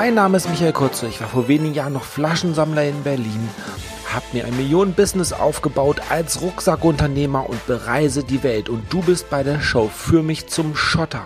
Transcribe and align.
Mein 0.00 0.14
Name 0.14 0.36
ist 0.36 0.48
Michael 0.48 0.72
Kurze. 0.72 1.08
Ich 1.08 1.20
war 1.20 1.26
vor 1.26 1.48
wenigen 1.48 1.74
Jahren 1.74 1.94
noch 1.94 2.04
Flaschensammler 2.04 2.84
in 2.84 3.02
Berlin, 3.02 3.50
habe 4.06 4.24
mir 4.32 4.44
ein 4.44 4.56
Millionen-Business 4.56 5.32
aufgebaut 5.32 6.00
als 6.08 6.40
Rucksackunternehmer 6.40 7.50
und 7.50 7.66
bereise 7.66 8.22
die 8.22 8.44
Welt. 8.44 8.68
Und 8.68 8.92
du 8.92 9.02
bist 9.02 9.28
bei 9.28 9.42
der 9.42 9.60
Show 9.60 9.88
für 9.88 10.22
mich 10.22 10.46
zum 10.46 10.76
Schotter. 10.76 11.24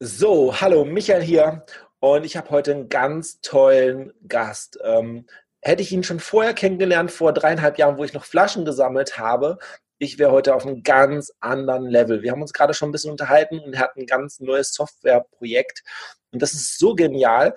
So, 0.00 0.58
hallo, 0.58 0.86
Michael 0.86 1.20
hier. 1.22 1.66
Und 2.00 2.24
ich 2.24 2.38
habe 2.38 2.48
heute 2.48 2.72
einen 2.72 2.88
ganz 2.88 3.42
tollen 3.42 4.14
Gast. 4.26 4.78
Ähm, 4.82 5.26
hätte 5.60 5.82
ich 5.82 5.92
ihn 5.92 6.04
schon 6.04 6.20
vorher 6.20 6.54
kennengelernt, 6.54 7.10
vor 7.10 7.34
dreieinhalb 7.34 7.76
Jahren, 7.76 7.98
wo 7.98 8.04
ich 8.04 8.14
noch 8.14 8.24
Flaschen 8.24 8.64
gesammelt 8.64 9.18
habe, 9.18 9.58
ich 10.02 10.18
wäre 10.18 10.32
heute 10.32 10.56
auf 10.56 10.66
einem 10.66 10.82
ganz 10.82 11.32
anderen 11.38 11.86
Level. 11.86 12.22
Wir 12.22 12.32
haben 12.32 12.42
uns 12.42 12.52
gerade 12.52 12.74
schon 12.74 12.88
ein 12.88 12.92
bisschen 12.92 13.12
unterhalten 13.12 13.60
und 13.60 13.74
er 13.74 13.80
hat 13.82 13.96
ein 13.96 14.06
ganz 14.06 14.40
neues 14.40 14.74
Softwareprojekt. 14.74 15.84
Und 16.32 16.42
das 16.42 16.54
ist 16.54 16.76
so 16.78 16.96
genial. 16.96 17.54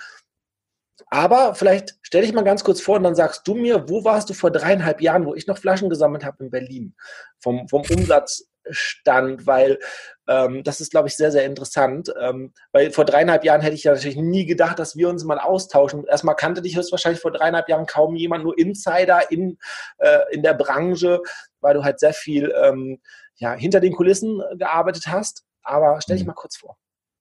Aber 1.08 1.56
vielleicht 1.56 1.96
stell 2.04 2.22
dich 2.22 2.34
mal 2.34 2.44
ganz 2.44 2.64
kurz 2.64 2.82
vor 2.82 2.98
und 2.98 3.04
dann 3.04 3.16
sagst 3.16 3.48
du 3.48 3.56
mir, 3.56 3.90
wo 3.90 4.04
warst 4.04 4.30
du 4.30 4.36
vor 4.36 4.52
dreieinhalb 4.52 5.02
Jahren, 5.02 5.26
wo 5.26 5.34
ich 5.34 5.48
noch 5.48 5.58
Flaschen 5.58 5.90
gesammelt 5.90 6.24
habe 6.24 6.44
in 6.44 6.52
Berlin? 6.52 6.96
Vom, 7.40 7.68
vom 7.68 7.82
Umsatz 7.82 8.48
stand, 8.70 9.46
weil 9.46 9.80
ähm, 10.28 10.64
das 10.64 10.82
ist, 10.82 10.92
glaube 10.92 11.08
ich, 11.08 11.16
sehr, 11.16 11.32
sehr 11.32 11.46
interessant. 11.46 12.12
Ähm, 12.20 12.54
weil 12.72 12.92
vor 12.92 13.06
dreieinhalb 13.06 13.44
Jahren 13.44 13.62
hätte 13.62 13.76
ich 13.76 13.84
ja 13.84 13.94
natürlich 13.94 14.18
nie 14.18 14.46
gedacht, 14.46 14.80
dass 14.80 14.96
wir 14.96 15.10
uns 15.10 15.24
mal 15.24 15.40
austauschen. 15.40 16.06
Erstmal 16.06 16.36
kannte 16.36 16.62
dich 16.62 16.76
höchstwahrscheinlich 16.76 17.22
vor 17.22 17.32
dreieinhalb 17.32 17.70
Jahren 17.70 17.86
kaum 17.86 18.16
jemand, 18.16 18.44
nur 18.44 18.58
Insider 18.58 19.32
in, 19.32 19.58
äh, 19.98 20.20
in 20.32 20.42
der 20.42 20.54
Branche, 20.54 21.22
weil 21.66 21.74
du 21.74 21.84
halt 21.84 22.00
sehr 22.00 22.14
viel 22.14 22.54
ähm, 22.64 23.00
ja, 23.36 23.54
hinter 23.54 23.82
den 23.82 23.94
Kulissen 23.94 24.42
gearbeitet 24.58 25.08
hast. 25.08 25.44
Aber 25.64 26.00
stell 26.00 26.16
dich 26.16 26.24
mhm. 26.24 26.28
mal 26.28 26.34
kurz 26.34 26.56
vor. 26.56 26.78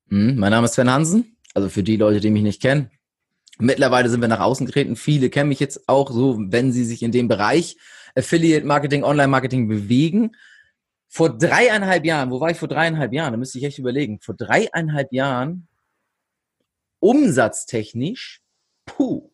Mhm, 0.07 0.37
mein 0.37 0.51
Name 0.51 0.67
ist 0.67 0.75
Sven 0.75 0.91
Hansen. 0.91 1.37
Also 1.55 1.69
für 1.69 1.83
die 1.83 1.97
Leute, 1.97 2.21
die 2.21 2.31
mich 2.31 2.43
nicht 2.43 2.63
kennen. 2.63 2.91
Mittlerweile 3.59 4.09
sind 4.09 4.21
wir 4.21 4.29
nach 4.29 4.41
außen 4.41 4.67
getreten. 4.67 4.97
Viele 4.97 5.31
kennen 5.31 5.49
mich 5.49 5.61
jetzt 5.61 5.89
auch 5.89 6.11
so, 6.11 6.37
wenn 6.39 6.73
sie 6.73 6.85
sich 6.85 7.03
in 7.03 7.13
dem 7.13 7.29
Bereich 7.29 7.77
Affiliate 8.15 8.67
Marketing, 8.67 9.03
Online 9.03 9.29
Marketing 9.29 9.69
bewegen 9.69 10.37
vor 11.09 11.39
dreieinhalb 11.39 12.05
Jahren, 12.05 12.33
wo 12.33 12.41
war 12.41 12.51
ich 12.51 12.59
vor 12.59 12.67
dreieinhalb 12.67 13.13
Jahren? 13.13 13.33
Da 13.33 13.37
müsste 13.37 13.59
ich 13.59 13.65
echt 13.65 13.79
überlegen. 13.79 14.19
Vor 14.21 14.35
dreieinhalb 14.35 15.13
Jahren, 15.13 15.69
umsatztechnisch, 16.99 18.43
puh, 18.85 19.31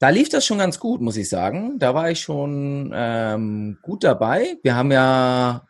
da 0.00 0.08
lief 0.08 0.30
das 0.30 0.46
schon 0.46 0.58
ganz 0.58 0.80
gut, 0.80 1.02
muss 1.02 1.18
ich 1.18 1.28
sagen. 1.28 1.78
Da 1.78 1.94
war 1.94 2.10
ich 2.10 2.20
schon 2.20 2.90
ähm, 2.94 3.78
gut 3.82 4.02
dabei. 4.02 4.56
Wir 4.62 4.74
haben 4.74 4.90
ja 4.90 5.66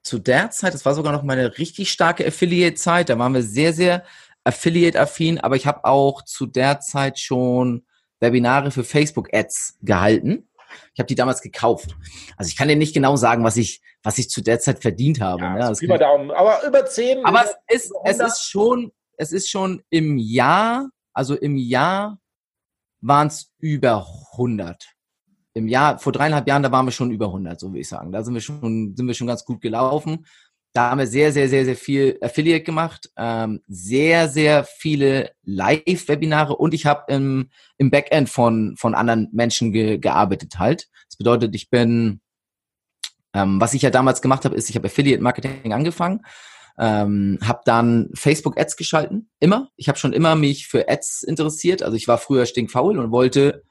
zu 0.00 0.20
der 0.20 0.50
Zeit, 0.50 0.74
das 0.74 0.84
war 0.84 0.94
sogar 0.94 1.12
noch 1.12 1.24
meine 1.24 1.58
richtig 1.58 1.90
starke 1.90 2.24
Affiliate-Zeit, 2.24 3.08
da 3.08 3.18
waren 3.18 3.34
wir 3.34 3.42
sehr, 3.42 3.72
sehr 3.72 4.04
Affiliate-affin, 4.44 5.40
aber 5.40 5.56
ich 5.56 5.66
habe 5.66 5.84
auch 5.84 6.22
zu 6.22 6.46
der 6.46 6.80
Zeit 6.80 7.18
schon 7.18 7.84
Webinare 8.20 8.70
für 8.70 8.84
Facebook-Ads 8.84 9.78
gehalten. 9.82 10.48
Ich 10.92 11.00
habe 11.00 11.08
die 11.08 11.14
damals 11.14 11.40
gekauft. 11.40 11.96
Also 12.36 12.48
ich 12.50 12.56
kann 12.56 12.68
dir 12.68 12.76
nicht 12.76 12.94
genau 12.94 13.16
sagen, 13.16 13.42
was 13.42 13.56
ich, 13.56 13.82
was 14.02 14.18
ich 14.18 14.30
zu 14.30 14.40
der 14.40 14.60
Zeit 14.60 14.82
verdient 14.82 15.20
habe. 15.20 15.42
Ja, 15.42 15.70
ne? 15.70 15.76
über 15.80 15.98
Daumen. 15.98 16.30
Aber 16.30 16.64
über 16.66 16.86
zehn. 16.86 17.24
Aber 17.24 17.44
es 17.66 17.86
ist, 17.86 17.92
es 18.04 18.20
ist 18.20 18.48
schon, 18.48 18.92
es 19.16 19.32
ist 19.32 19.50
schon 19.50 19.82
im 19.90 20.18
Jahr, 20.18 20.90
also 21.12 21.34
im 21.34 21.56
Jahr 21.56 22.18
waren 23.04 23.28
es 23.28 23.52
über 23.58 24.06
100. 24.32 24.90
Im 25.52 25.68
Jahr, 25.68 25.98
vor 25.98 26.12
dreieinhalb 26.12 26.48
Jahren, 26.48 26.62
da 26.62 26.72
waren 26.72 26.86
wir 26.86 26.92
schon 26.92 27.10
über 27.10 27.26
100, 27.26 27.60
so 27.60 27.68
würde 27.68 27.80
ich 27.80 27.88
sagen. 27.88 28.10
Da 28.10 28.24
sind 28.24 28.34
wir 28.34 28.40
schon, 28.40 28.96
sind 28.96 29.06
wir 29.06 29.14
schon 29.14 29.26
ganz 29.26 29.44
gut 29.44 29.60
gelaufen. 29.60 30.26
Da 30.72 30.90
haben 30.90 30.98
wir 30.98 31.06
sehr, 31.06 31.30
sehr, 31.30 31.48
sehr, 31.48 31.64
sehr 31.64 31.76
viel 31.76 32.18
Affiliate 32.20 32.64
gemacht, 32.64 33.08
ähm, 33.16 33.60
sehr, 33.68 34.28
sehr 34.28 34.64
viele 34.64 35.30
Live-Webinare 35.44 36.56
und 36.56 36.74
ich 36.74 36.86
habe 36.86 37.12
im, 37.12 37.50
im 37.76 37.92
Backend 37.92 38.28
von, 38.28 38.74
von 38.76 38.96
anderen 38.96 39.28
Menschen 39.32 39.70
ge, 39.72 39.98
gearbeitet 39.98 40.58
halt. 40.58 40.88
Das 41.08 41.16
bedeutet, 41.16 41.54
ich 41.54 41.70
bin, 41.70 42.20
ähm, 43.34 43.60
was 43.60 43.74
ich 43.74 43.82
ja 43.82 43.90
damals 43.90 44.20
gemacht 44.20 44.44
habe, 44.44 44.56
ist, 44.56 44.68
ich 44.68 44.74
habe 44.74 44.88
Affiliate-Marketing 44.88 45.72
angefangen, 45.72 46.22
ähm, 46.78 47.38
habe 47.42 47.60
dann 47.64 48.10
Facebook-Ads 48.14 48.76
geschalten, 48.76 49.30
immer. 49.40 49.70
Ich 49.76 49.88
habe 49.88 49.98
schon 49.98 50.12
immer 50.12 50.34
mich 50.34 50.66
für 50.66 50.88
Ads 50.88 51.22
interessiert. 51.22 51.82
Also 51.82 51.96
ich 51.96 52.08
war 52.08 52.18
früher 52.18 52.46
stinkfaul 52.46 52.98
und 52.98 53.10
wollte 53.10 53.62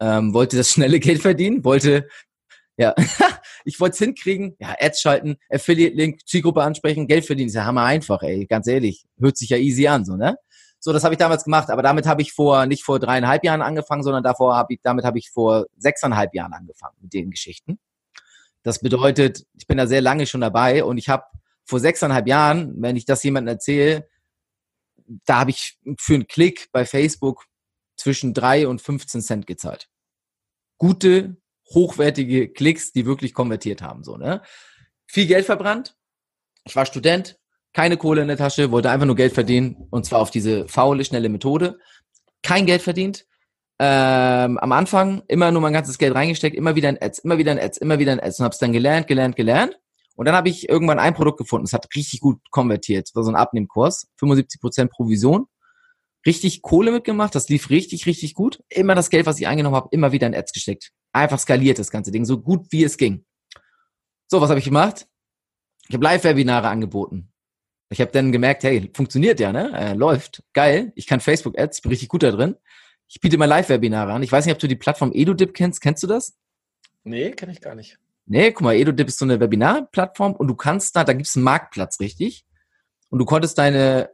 ähm, 0.00 0.34
wollte 0.34 0.56
das 0.56 0.70
schnelle 0.72 1.00
Geld 1.00 1.22
verdienen, 1.22 1.64
wollte 1.64 2.08
ja, 2.76 2.94
ich 3.64 3.78
wollte 3.80 3.94
es 3.94 3.98
hinkriegen. 3.98 4.56
Ja, 4.58 4.74
Ads 4.78 5.00
schalten, 5.00 5.36
Affiliate-Link, 5.50 6.26
Zielgruppe 6.26 6.62
ansprechen, 6.62 7.06
Geld 7.06 7.26
verdienen. 7.26 7.48
Ist 7.48 7.54
ja 7.54 7.64
hammer 7.64 7.84
einfach, 7.84 8.22
ey. 8.22 8.46
Ganz 8.46 8.66
ehrlich. 8.66 9.04
Hört 9.20 9.36
sich 9.36 9.50
ja 9.50 9.58
easy 9.58 9.86
an, 9.86 10.04
so, 10.04 10.16
ne? 10.16 10.36
So, 10.80 10.92
das 10.92 11.04
habe 11.04 11.14
ich 11.14 11.18
damals 11.18 11.44
gemacht, 11.44 11.70
aber 11.70 11.82
damit 11.82 12.06
habe 12.06 12.22
ich 12.22 12.32
vor, 12.32 12.66
nicht 12.66 12.82
vor 12.82 12.98
dreieinhalb 12.98 13.44
Jahren 13.44 13.62
angefangen, 13.62 14.02
sondern 14.02 14.24
davor 14.24 14.56
habe 14.56 14.74
ich, 14.74 14.80
damit 14.82 15.04
habe 15.04 15.16
ich 15.16 15.30
vor 15.30 15.66
sechseinhalb 15.76 16.34
Jahren 16.34 16.54
angefangen 16.54 16.96
mit 17.00 17.12
den 17.12 17.30
Geschichten. 17.30 17.78
Das 18.64 18.80
bedeutet, 18.80 19.44
ich 19.56 19.68
bin 19.68 19.76
da 19.76 19.86
sehr 19.86 20.00
lange 20.00 20.26
schon 20.26 20.40
dabei 20.40 20.82
und 20.82 20.98
ich 20.98 21.08
habe 21.08 21.22
vor 21.64 21.80
sechseinhalb 21.80 22.26
Jahren, 22.26 22.74
wenn 22.80 22.96
ich 22.96 23.04
das 23.04 23.22
jemandem 23.22 23.54
erzähle, 23.54 24.08
da 25.26 25.40
habe 25.40 25.50
ich 25.50 25.78
für 25.98 26.14
einen 26.14 26.26
Klick 26.26 26.68
bei 26.72 26.84
Facebook 26.84 27.46
zwischen 27.96 28.34
drei 28.34 28.66
und 28.66 28.80
15 28.80 29.20
Cent 29.20 29.46
gezahlt. 29.46 29.88
Gute 30.78 31.36
hochwertige 31.70 32.52
Klicks, 32.52 32.92
die 32.92 33.06
wirklich 33.06 33.34
konvertiert 33.34 33.82
haben. 33.82 34.04
So, 34.04 34.16
ne? 34.16 34.42
Viel 35.06 35.26
Geld 35.26 35.46
verbrannt. 35.46 35.96
Ich 36.64 36.76
war 36.76 36.86
Student, 36.86 37.38
keine 37.72 37.96
Kohle 37.96 38.22
in 38.22 38.28
der 38.28 38.36
Tasche, 38.36 38.70
wollte 38.70 38.90
einfach 38.90 39.06
nur 39.06 39.16
Geld 39.16 39.32
verdienen 39.32 39.86
und 39.90 40.04
zwar 40.04 40.20
auf 40.20 40.30
diese 40.30 40.68
faule, 40.68 41.04
schnelle 41.04 41.28
Methode. 41.28 41.78
Kein 42.42 42.66
Geld 42.66 42.82
verdient. 42.82 43.26
Ähm, 43.78 44.58
am 44.58 44.72
Anfang 44.72 45.22
immer 45.28 45.50
nur 45.50 45.62
mein 45.62 45.72
ganzes 45.72 45.98
Geld 45.98 46.14
reingesteckt, 46.14 46.54
immer 46.54 46.76
wieder 46.76 46.88
in 46.88 47.00
Ads, 47.00 47.20
immer 47.20 47.38
wieder 47.38 47.52
in 47.52 47.58
Ads, 47.58 47.78
immer 47.78 47.98
wieder 47.98 48.12
in 48.12 48.20
Ads 48.20 48.38
und 48.38 48.44
habe 48.44 48.52
es 48.52 48.58
dann 48.58 48.72
gelernt, 48.72 49.06
gelernt, 49.06 49.34
gelernt. 49.34 49.78
Und 50.16 50.26
dann 50.26 50.34
habe 50.34 50.48
ich 50.48 50.68
irgendwann 50.68 50.98
ein 50.98 51.14
Produkt 51.14 51.38
gefunden, 51.38 51.64
es 51.64 51.72
hat 51.72 51.88
richtig 51.96 52.20
gut 52.20 52.38
konvertiert. 52.50 53.08
Das 53.08 53.14
war 53.14 53.24
so 53.24 53.30
ein 53.30 53.36
Abnehmkurs, 53.36 54.08
75% 54.20 54.88
Provision 54.88 55.46
richtig 56.26 56.62
Kohle 56.62 56.92
mitgemacht, 56.92 57.34
das 57.34 57.48
lief 57.48 57.70
richtig, 57.70 58.06
richtig 58.06 58.34
gut. 58.34 58.62
Immer 58.68 58.94
das 58.94 59.10
Geld, 59.10 59.26
was 59.26 59.40
ich 59.40 59.46
eingenommen 59.46 59.76
habe, 59.76 59.88
immer 59.92 60.12
wieder 60.12 60.26
in 60.26 60.34
Ads 60.34 60.52
gesteckt. 60.52 60.92
Einfach 61.12 61.38
skaliert 61.38 61.78
das 61.78 61.90
ganze 61.90 62.10
Ding, 62.10 62.24
so 62.24 62.40
gut 62.40 62.66
wie 62.70 62.84
es 62.84 62.96
ging. 62.96 63.24
So, 64.28 64.40
was 64.40 64.48
habe 64.48 64.58
ich 64.58 64.64
gemacht? 64.64 65.06
Ich 65.88 65.94
habe 65.94 66.04
Live-Webinare 66.04 66.68
angeboten. 66.68 67.32
Ich 67.90 68.00
habe 68.00 68.10
dann 68.12 68.32
gemerkt, 68.32 68.62
hey, 68.62 68.90
funktioniert 68.94 69.40
ja, 69.40 69.52
ne? 69.52 69.70
Äh, 69.78 69.94
läuft. 69.94 70.42
Geil. 70.54 70.92
Ich 70.94 71.06
kann 71.06 71.20
Facebook-Ads, 71.20 71.82
bin 71.82 71.90
richtig 71.90 72.08
gut 72.08 72.22
da 72.22 72.30
drin. 72.30 72.56
Ich 73.08 73.20
biete 73.20 73.36
mal 73.36 73.44
Live-Webinare 73.44 74.12
an. 74.12 74.22
Ich 74.22 74.32
weiß 74.32 74.46
nicht, 74.46 74.54
ob 74.54 74.60
du 74.60 74.68
die 74.68 74.76
Plattform 74.76 75.10
EduDip 75.12 75.52
kennst. 75.52 75.82
Kennst 75.82 76.02
du 76.02 76.06
das? 76.06 76.38
Nee, 77.04 77.32
kenne 77.32 77.52
ich 77.52 77.60
gar 77.60 77.74
nicht. 77.74 77.98
Nee, 78.26 78.52
guck 78.52 78.62
mal, 78.62 78.74
EduDip 78.74 79.08
ist 79.08 79.18
so 79.18 79.24
eine 79.24 79.40
Webinar-Plattform 79.40 80.34
und 80.34 80.46
du 80.46 80.54
kannst 80.54 80.94
da, 80.96 81.04
da 81.04 81.12
gibt's 81.12 81.36
einen 81.36 81.44
Marktplatz, 81.44 82.00
richtig? 82.00 82.44
Und 83.10 83.18
du 83.18 83.24
konntest 83.24 83.58
deine 83.58 84.10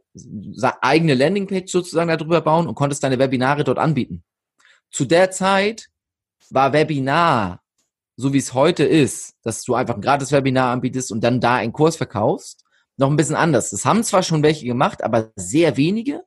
eigene 0.80 1.14
Landingpage 1.14 1.70
sozusagen 1.70 2.08
darüber 2.08 2.40
bauen 2.40 2.66
und 2.66 2.74
konntest 2.74 3.04
deine 3.04 3.18
Webinare 3.18 3.62
dort 3.64 3.78
anbieten. 3.78 4.24
Zu 4.90 5.04
der 5.04 5.30
Zeit 5.30 5.88
war 6.50 6.72
Webinar, 6.72 7.62
so 8.16 8.32
wie 8.32 8.38
es 8.38 8.54
heute 8.54 8.84
ist, 8.84 9.36
dass 9.42 9.62
du 9.62 9.74
einfach 9.74 9.94
ein 9.94 10.00
gratis 10.00 10.32
Webinar 10.32 10.72
anbietest 10.72 11.12
und 11.12 11.22
dann 11.22 11.40
da 11.40 11.56
einen 11.56 11.72
Kurs 11.72 11.96
verkaufst, 11.96 12.64
noch 12.96 13.10
ein 13.10 13.16
bisschen 13.16 13.36
anders. 13.36 13.70
Das 13.70 13.84
haben 13.84 14.02
zwar 14.02 14.24
schon 14.24 14.42
welche 14.42 14.66
gemacht, 14.66 15.04
aber 15.04 15.30
sehr 15.36 15.76
wenige. 15.76 16.24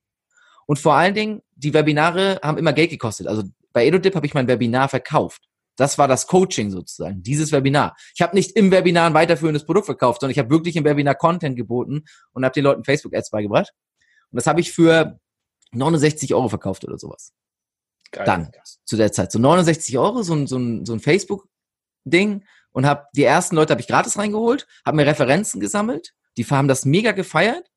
Und 0.67 0.79
vor 0.79 0.93
allen 0.93 1.15
Dingen, 1.15 1.41
die 1.55 1.73
Webinare 1.73 2.39
haben 2.41 2.57
immer 2.57 2.71
Geld 2.71 2.91
gekostet. 2.91 3.27
Also 3.27 3.43
bei 3.73 3.85
EduDip 3.85 4.15
habe 4.15 4.25
ich 4.25 4.33
mein 4.33 4.47
Webinar 4.47 4.87
verkauft. 4.87 5.49
Das 5.81 5.97
war 5.97 6.07
das 6.07 6.27
Coaching 6.27 6.69
sozusagen, 6.69 7.23
dieses 7.23 7.51
Webinar. 7.51 7.95
Ich 8.13 8.21
habe 8.21 8.35
nicht 8.35 8.55
im 8.55 8.69
Webinar 8.69 9.07
ein 9.07 9.15
weiterführendes 9.15 9.65
Produkt 9.65 9.87
verkauft, 9.87 10.21
sondern 10.21 10.31
ich 10.31 10.37
habe 10.37 10.51
wirklich 10.51 10.75
im 10.75 10.83
Webinar 10.83 11.15
Content 11.15 11.55
geboten 11.55 12.05
und 12.33 12.45
habe 12.45 12.53
den 12.53 12.65
Leuten 12.65 12.83
Facebook-Ads 12.83 13.31
beigebracht. 13.31 13.73
Und 14.29 14.35
das 14.35 14.45
habe 14.45 14.61
ich 14.61 14.71
für 14.71 15.19
69 15.71 16.35
Euro 16.35 16.49
verkauft 16.49 16.83
oder 16.83 16.99
sowas. 16.99 17.33
Geil. 18.11 18.25
Dann, 18.27 18.51
zu 18.85 18.95
der 18.95 19.11
Zeit. 19.11 19.31
So 19.31 19.39
69 19.39 19.97
Euro, 19.97 20.21
so 20.21 20.35
ein, 20.35 20.45
so 20.45 20.59
ein, 20.59 20.85
so 20.85 20.93
ein 20.93 20.99
Facebook-Ding 20.99 22.45
und 22.73 22.85
habe 22.85 23.07
die 23.15 23.23
ersten 23.23 23.55
Leute 23.55 23.71
habe 23.71 23.81
ich 23.81 23.87
gratis 23.87 24.19
reingeholt, 24.19 24.67
habe 24.85 24.97
mir 24.97 25.07
Referenzen 25.07 25.59
gesammelt, 25.59 26.13
die 26.37 26.45
haben 26.45 26.67
das 26.67 26.85
mega 26.85 27.11
gefeiert 27.11 27.71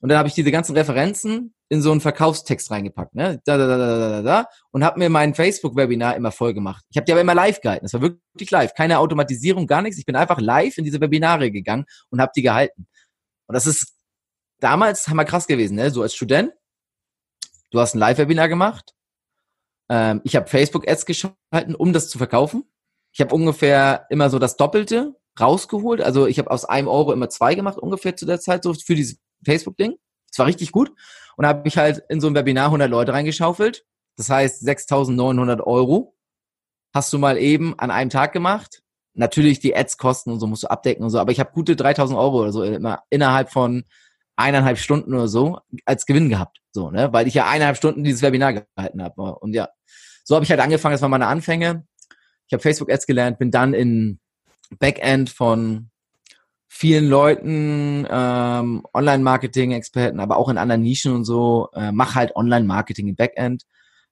und 0.00 0.08
dann 0.08 0.16
habe 0.16 0.28
ich 0.28 0.34
diese 0.34 0.50
ganzen 0.50 0.74
Referenzen 0.74 1.52
in 1.70 1.82
so 1.82 1.92
einen 1.92 2.00
Verkaufstext 2.00 2.70
reingepackt, 2.72 3.14
ne? 3.14 3.40
Da, 3.44 3.56
da, 3.56 3.66
da, 3.66 3.78
da, 3.78 4.08
da, 4.10 4.22
da, 4.22 4.48
und 4.72 4.84
habe 4.84 4.98
mir 4.98 5.08
mein 5.08 5.34
Facebook-Webinar 5.34 6.16
immer 6.16 6.32
voll 6.32 6.52
gemacht. 6.52 6.84
Ich 6.90 6.96
habe 6.96 7.04
die 7.04 7.12
aber 7.12 7.20
immer 7.20 7.34
live 7.34 7.60
gehalten. 7.60 7.84
Das 7.84 7.94
war 7.94 8.02
wirklich 8.02 8.50
live. 8.50 8.74
Keine 8.74 8.98
Automatisierung, 8.98 9.68
gar 9.68 9.80
nichts. 9.80 9.96
Ich 9.96 10.04
bin 10.04 10.16
einfach 10.16 10.40
live 10.40 10.76
in 10.78 10.84
diese 10.84 11.00
Webinare 11.00 11.52
gegangen 11.52 11.86
und 12.10 12.20
habe 12.20 12.32
die 12.34 12.42
gehalten. 12.42 12.88
Und 13.46 13.54
das 13.54 13.66
ist 13.66 13.94
damals 14.58 15.06
hammer 15.06 15.24
krass 15.24 15.46
gewesen, 15.46 15.76
ne? 15.76 15.92
So 15.92 16.02
als 16.02 16.14
Student, 16.14 16.52
du 17.70 17.78
hast 17.78 17.94
ein 17.94 18.00
Live-Webinar 18.00 18.48
gemacht. 18.48 18.92
Ähm, 19.88 20.20
ich 20.24 20.34
habe 20.34 20.48
Facebook-Ads 20.48 21.06
geschalten, 21.06 21.76
um 21.76 21.92
das 21.92 22.08
zu 22.08 22.18
verkaufen. 22.18 22.64
Ich 23.12 23.20
habe 23.20 23.32
ungefähr 23.32 24.06
immer 24.10 24.28
so 24.28 24.40
das 24.40 24.56
Doppelte 24.56 25.14
rausgeholt. 25.38 26.00
Also 26.00 26.26
ich 26.26 26.40
habe 26.40 26.50
aus 26.50 26.64
einem 26.64 26.88
Euro 26.88 27.12
immer 27.12 27.28
zwei 27.28 27.54
gemacht, 27.54 27.78
ungefähr 27.78 28.16
zu 28.16 28.26
der 28.26 28.40
Zeit, 28.40 28.64
so 28.64 28.74
für 28.74 28.96
dieses 28.96 29.18
Facebook-Ding. 29.44 29.96
Das 30.30 30.38
war 30.38 30.46
richtig 30.46 30.72
gut. 30.72 30.92
Und 31.40 31.46
habe 31.46 31.66
ich 31.66 31.78
halt 31.78 32.02
in 32.10 32.20
so 32.20 32.26
ein 32.26 32.34
Webinar 32.34 32.66
100 32.66 32.90
Leute 32.90 33.14
reingeschaufelt. 33.14 33.86
Das 34.18 34.28
heißt 34.28 34.62
6.900 34.62 35.62
Euro 35.62 36.14
hast 36.92 37.14
du 37.14 37.18
mal 37.18 37.38
eben 37.38 37.78
an 37.78 37.90
einem 37.90 38.10
Tag 38.10 38.34
gemacht. 38.34 38.82
Natürlich 39.14 39.58
die 39.58 39.74
Ads 39.74 39.96
kosten 39.96 40.32
und 40.32 40.38
so 40.38 40.46
musst 40.46 40.64
du 40.64 40.70
abdecken 40.70 41.02
und 41.02 41.08
so, 41.08 41.18
aber 41.18 41.32
ich 41.32 41.40
habe 41.40 41.50
gute 41.54 41.76
3.000 41.76 42.18
Euro 42.18 42.42
oder 42.42 42.52
so 42.52 42.62
immer 42.62 43.04
innerhalb 43.08 43.50
von 43.50 43.84
eineinhalb 44.36 44.76
Stunden 44.76 45.14
oder 45.14 45.28
so 45.28 45.60
als 45.86 46.04
Gewinn 46.04 46.28
gehabt, 46.28 46.60
so, 46.72 46.90
ne, 46.90 47.10
weil 47.10 47.26
ich 47.26 47.32
ja 47.32 47.46
eineinhalb 47.48 47.78
Stunden 47.78 48.04
dieses 48.04 48.20
Webinar 48.20 48.52
gehalten 48.52 49.02
habe. 49.02 49.38
Und 49.38 49.54
ja, 49.54 49.70
so 50.24 50.34
habe 50.34 50.44
ich 50.44 50.50
halt 50.50 50.60
angefangen, 50.60 50.92
das 50.92 51.00
waren 51.00 51.10
meine 51.10 51.26
Anfänge. 51.26 51.86
Ich 52.48 52.52
habe 52.52 52.60
Facebook 52.60 52.92
Ads 52.92 53.06
gelernt, 53.06 53.38
bin 53.38 53.50
dann 53.50 53.72
in 53.72 54.20
Backend 54.78 55.30
von 55.30 55.88
vielen 56.72 57.08
Leuten, 57.08 58.06
ähm, 58.08 58.82
Online-Marketing-Experten, 58.94 60.20
aber 60.20 60.36
auch 60.36 60.48
in 60.48 60.56
anderen 60.56 60.82
Nischen 60.82 61.12
und 61.12 61.24
so, 61.24 61.68
äh, 61.74 61.90
mach 61.90 62.14
halt 62.14 62.36
Online-Marketing 62.36 63.08
im 63.08 63.16
Backend, 63.16 63.64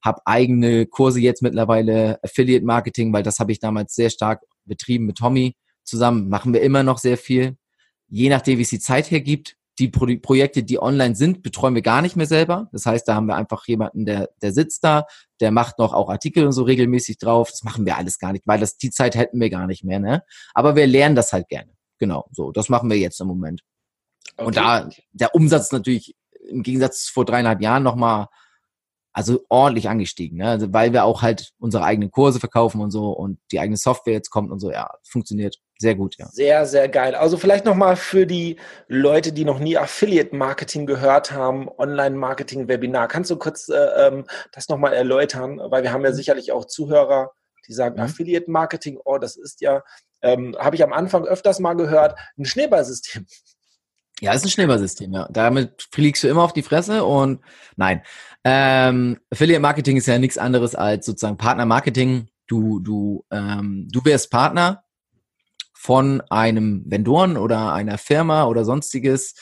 habe 0.02 0.20
eigene 0.26 0.86
Kurse 0.86 1.20
jetzt 1.20 1.40
mittlerweile, 1.40 2.18
Affiliate-Marketing, 2.24 3.12
weil 3.12 3.22
das 3.22 3.38
habe 3.38 3.52
ich 3.52 3.60
damals 3.60 3.94
sehr 3.94 4.10
stark 4.10 4.42
betrieben 4.64 5.06
mit 5.06 5.18
Tommy 5.18 5.54
zusammen, 5.84 6.28
machen 6.28 6.52
wir 6.52 6.60
immer 6.60 6.82
noch 6.82 6.98
sehr 6.98 7.16
viel, 7.16 7.56
je 8.08 8.28
nachdem, 8.28 8.58
wie 8.58 8.62
es 8.62 8.70
die 8.70 8.80
Zeit 8.80 9.10
hergibt 9.12 9.54
die 9.78 9.86
Pro 9.86 10.08
Projekte, 10.20 10.64
die 10.64 10.82
online 10.82 11.14
sind, 11.14 11.44
betreuen 11.44 11.76
wir 11.76 11.82
gar 11.82 12.02
nicht 12.02 12.16
mehr 12.16 12.26
selber. 12.26 12.68
Das 12.72 12.84
heißt, 12.84 13.06
da 13.06 13.14
haben 13.14 13.26
wir 13.26 13.36
einfach 13.36 13.64
jemanden, 13.68 14.04
der, 14.04 14.28
der 14.42 14.52
sitzt 14.52 14.82
da, 14.82 15.04
der 15.38 15.52
macht 15.52 15.78
noch 15.78 15.92
auch 15.92 16.10
Artikel 16.10 16.44
und 16.44 16.50
so 16.50 16.64
regelmäßig 16.64 17.18
drauf. 17.18 17.52
Das 17.52 17.62
machen 17.62 17.86
wir 17.86 17.96
alles 17.96 18.18
gar 18.18 18.32
nicht, 18.32 18.44
weil 18.48 18.58
das 18.58 18.76
die 18.76 18.90
Zeit 18.90 19.14
hätten 19.14 19.40
wir 19.40 19.50
gar 19.50 19.68
nicht 19.68 19.84
mehr. 19.84 20.00
Ne? 20.00 20.24
Aber 20.54 20.74
wir 20.74 20.88
lernen 20.88 21.14
das 21.14 21.32
halt 21.32 21.48
gerne. 21.48 21.77
Genau, 21.98 22.28
so. 22.32 22.52
Das 22.52 22.68
machen 22.68 22.90
wir 22.90 22.98
jetzt 22.98 23.20
im 23.20 23.26
Moment. 23.26 23.62
Okay. 24.36 24.46
Und 24.46 24.56
da 24.56 24.88
der 25.12 25.34
Umsatz 25.34 25.72
natürlich 25.72 26.16
im 26.48 26.62
Gegensatz 26.62 27.08
vor 27.08 27.24
dreieinhalb 27.24 27.60
Jahren 27.60 27.82
nochmal 27.82 28.28
also 29.12 29.40
ordentlich 29.48 29.88
angestiegen, 29.88 30.38
ne? 30.38 30.50
also 30.50 30.72
weil 30.72 30.92
wir 30.92 31.02
auch 31.02 31.22
halt 31.22 31.50
unsere 31.58 31.82
eigenen 31.82 32.12
Kurse 32.12 32.38
verkaufen 32.38 32.80
und 32.80 32.92
so 32.92 33.10
und 33.10 33.40
die 33.50 33.58
eigene 33.58 33.76
Software 33.76 34.12
jetzt 34.12 34.30
kommt 34.30 34.52
und 34.52 34.60
so, 34.60 34.70
ja, 34.70 34.90
funktioniert 35.02 35.56
sehr 35.80 35.94
gut, 35.94 36.16
ja. 36.18 36.26
Sehr, 36.26 36.66
sehr 36.66 36.88
geil. 36.88 37.14
Also 37.14 37.36
vielleicht 37.36 37.64
nochmal 37.64 37.96
für 37.96 38.26
die 38.26 38.56
Leute, 38.88 39.32
die 39.32 39.44
noch 39.44 39.60
nie 39.60 39.76
Affiliate-Marketing 39.76 40.86
gehört 40.86 41.30
haben, 41.30 41.68
Online-Marketing-Webinar. 41.68 43.06
Kannst 43.06 43.30
du 43.30 43.36
kurz 43.36 43.68
äh, 43.68 43.76
ähm, 43.76 44.24
das 44.52 44.68
nochmal 44.68 44.92
erläutern? 44.92 45.60
Weil 45.64 45.84
wir 45.84 45.92
haben 45.92 46.04
ja 46.04 46.10
mhm. 46.10 46.16
sicherlich 46.16 46.50
auch 46.50 46.64
Zuhörer, 46.64 47.30
die 47.68 47.72
sagen, 47.72 47.94
mhm. 47.94 48.02
Affiliate-Marketing, 48.02 48.98
oh, 49.04 49.18
das 49.18 49.36
ist 49.36 49.60
ja, 49.60 49.82
ähm, 50.22 50.56
habe 50.58 50.76
ich 50.76 50.82
am 50.82 50.92
Anfang 50.92 51.24
öfters 51.24 51.60
mal 51.60 51.74
gehört, 51.74 52.18
ein 52.36 52.44
Schneeballsystem. 52.44 53.26
Ja, 54.20 54.32
ist 54.32 54.44
ein 54.44 54.50
Schneeballsystem, 54.50 55.12
ja. 55.12 55.28
Damit 55.30 55.88
fliegst 55.92 56.24
du 56.24 56.28
immer 56.28 56.42
auf 56.42 56.52
die 56.52 56.62
Fresse 56.62 57.04
und 57.04 57.40
nein. 57.76 58.02
Ähm, 58.42 59.18
Affiliate 59.30 59.60
Marketing 59.60 59.96
ist 59.96 60.06
ja 60.06 60.18
nichts 60.18 60.38
anderes 60.38 60.74
als 60.74 61.06
sozusagen 61.06 61.36
Partner 61.36 61.66
Marketing. 61.66 62.28
Du, 62.48 62.80
du, 62.80 63.24
ähm, 63.30 63.86
du 63.90 64.04
wärst 64.04 64.30
Partner 64.30 64.84
von 65.72 66.20
einem 66.30 66.82
Vendoren 66.86 67.36
oder 67.36 67.72
einer 67.72 67.98
Firma 67.98 68.46
oder 68.46 68.64
sonstiges 68.64 69.34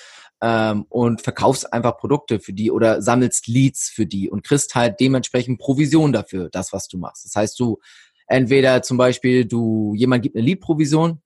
ähm, 0.42 0.84
und 0.90 1.22
verkaufst 1.22 1.72
einfach 1.72 1.96
Produkte 1.96 2.40
für 2.40 2.52
die 2.52 2.70
oder 2.70 3.00
sammelst 3.00 3.46
Leads 3.46 3.88
für 3.88 4.04
die 4.04 4.28
und 4.28 4.44
kriegst 4.44 4.74
halt 4.74 5.00
dementsprechend 5.00 5.58
Provision 5.58 6.12
dafür, 6.12 6.50
das, 6.50 6.74
was 6.74 6.88
du 6.88 6.98
machst. 6.98 7.24
Das 7.24 7.34
heißt, 7.34 7.58
du 7.58 7.78
entweder 8.26 8.82
zum 8.82 8.96
Beispiel, 8.96 9.44
du, 9.44 9.94
jemand 9.94 10.22
gibt 10.22 10.36
eine 10.36 10.44
Lead-Provision, 10.44 11.20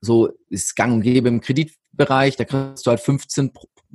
so 0.00 0.30
ist 0.48 0.76
gang 0.76 0.92
und 0.94 1.00
gäbe 1.02 1.28
im 1.28 1.40
Kreditbereich, 1.40 2.36
da 2.36 2.44
kriegst 2.44 2.86
du 2.86 2.90
halt 2.90 3.00
15, 3.00 3.52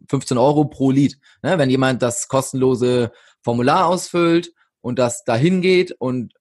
15 0.09 0.37
Euro 0.37 0.65
pro 0.65 0.91
Lead. 0.91 1.17
Ne? 1.43 1.57
Wenn 1.57 1.69
jemand 1.69 2.01
das 2.01 2.27
kostenlose 2.27 3.11
Formular 3.43 3.87
ausfüllt 3.87 4.51
und 4.81 4.99
das 4.99 5.23
dahin 5.23 5.61
geht 5.61 5.91
und 5.93 6.33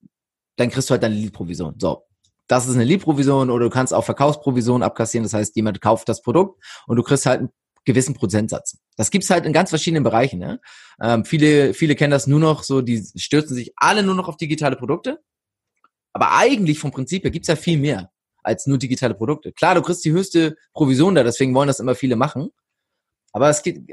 dann 0.57 0.71
kriegst 0.71 0.91
du 0.91 0.93
halt 0.93 1.03
deine 1.03 1.15
Lead-Provision. 1.15 1.77
So. 1.79 2.05
Das 2.49 2.67
ist 2.67 2.75
eine 2.75 2.85
Lead-Provision 2.85 3.51
oder 3.51 3.67
du 3.67 3.71
kannst 3.71 3.93
auch 3.93 4.05
Verkaufsprovision 4.05 4.83
abkassieren. 4.83 5.25
Das 5.25 5.35
heißt, 5.35 5.55
jemand 5.57 5.81
kauft 5.81 6.09
das 6.09 6.23
Produkt 6.23 6.63
und 6.87 6.97
du 6.97 7.03
kriegst 7.03 7.27
halt 7.27 7.41
einen 7.41 7.51
gewissen 7.85 8.15
Prozentsatz. 8.15 8.79
Das 8.97 9.11
gibt's 9.11 9.31
halt 9.31 9.47
in 9.47 9.53
ganz 9.53 9.71
verschiedenen 9.71 10.03
Bereichen. 10.03 10.39
Ne? 10.39 10.61
Ähm, 11.01 11.25
viele, 11.25 11.75
viele 11.75 11.95
kennen 11.95 12.11
das 12.11 12.27
nur 12.27 12.41
noch 12.41 12.63
so, 12.63 12.81
die 12.81 13.05
stürzen 13.17 13.55
sich 13.55 13.73
alle 13.77 14.03
nur 14.03 14.15
noch 14.15 14.29
auf 14.29 14.37
digitale 14.37 14.77
Produkte. 14.77 15.21
Aber 16.19 16.37
eigentlich 16.37 16.81
vom 16.81 16.91
Prinzip 16.91 17.23
her 17.23 17.31
gibt's 17.31 17.47
ja 17.47 17.55
viel 17.55 17.79
mehr 17.79 18.11
als 18.43 18.67
nur 18.67 18.77
digitale 18.77 19.15
Produkte. 19.15 19.53
Klar, 19.53 19.77
du 19.77 19.83
kriegst 19.83 20.05
die 20.05 20.11
höchste 20.11 20.57
Provision 20.73 21.15
da, 21.15 21.23
deswegen 21.23 21.55
wollen 21.55 21.69
das 21.69 21.79
immer 21.79 21.95
viele 21.95 22.17
machen. 22.17 22.51
Aber 23.31 23.49
es 23.49 23.63
geht, 23.63 23.89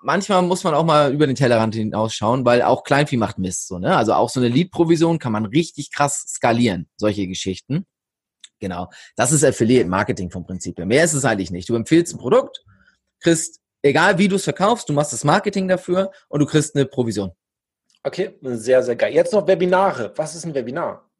manchmal 0.00 0.42
muss 0.42 0.62
man 0.62 0.72
auch 0.72 0.84
mal 0.84 1.12
über 1.12 1.26
den 1.26 1.34
Tellerrand 1.34 1.74
hinausschauen, 1.74 2.44
weil 2.44 2.62
auch 2.62 2.84
Kleinvieh 2.84 3.16
macht 3.16 3.38
Mist, 3.38 3.66
so, 3.66 3.80
ne? 3.80 3.96
Also 3.96 4.12
auch 4.12 4.30
so 4.30 4.38
eine 4.38 4.50
Lead-Provision 4.50 5.18
kann 5.18 5.32
man 5.32 5.46
richtig 5.46 5.90
krass 5.90 6.24
skalieren, 6.28 6.88
solche 6.96 7.26
Geschichten. 7.26 7.86
Genau. 8.60 8.88
Das 9.16 9.32
ist 9.32 9.42
Affiliate 9.42 9.88
Marketing 9.88 10.30
vom 10.30 10.46
Prinzip 10.46 10.78
her. 10.78 10.86
Mehr 10.86 11.02
ist 11.02 11.14
es 11.14 11.24
eigentlich 11.24 11.50
nicht. 11.50 11.68
Du 11.68 11.74
empfiehlst 11.74 12.14
ein 12.14 12.18
Produkt, 12.18 12.64
kriegst, 13.18 13.60
egal 13.82 14.18
wie 14.18 14.28
du 14.28 14.36
es 14.36 14.44
verkaufst, 14.44 14.88
du 14.88 14.92
machst 14.92 15.12
das 15.12 15.24
Marketing 15.24 15.66
dafür 15.66 16.12
und 16.28 16.38
du 16.38 16.46
kriegst 16.46 16.76
eine 16.76 16.86
Provision. 16.86 17.32
Okay, 18.04 18.38
sehr, 18.42 18.80
sehr 18.84 18.94
geil. 18.94 19.12
Jetzt 19.12 19.32
noch 19.32 19.44
Webinare. 19.48 20.12
Was 20.14 20.36
ist 20.36 20.44
ein 20.44 20.54
Webinar? 20.54 21.10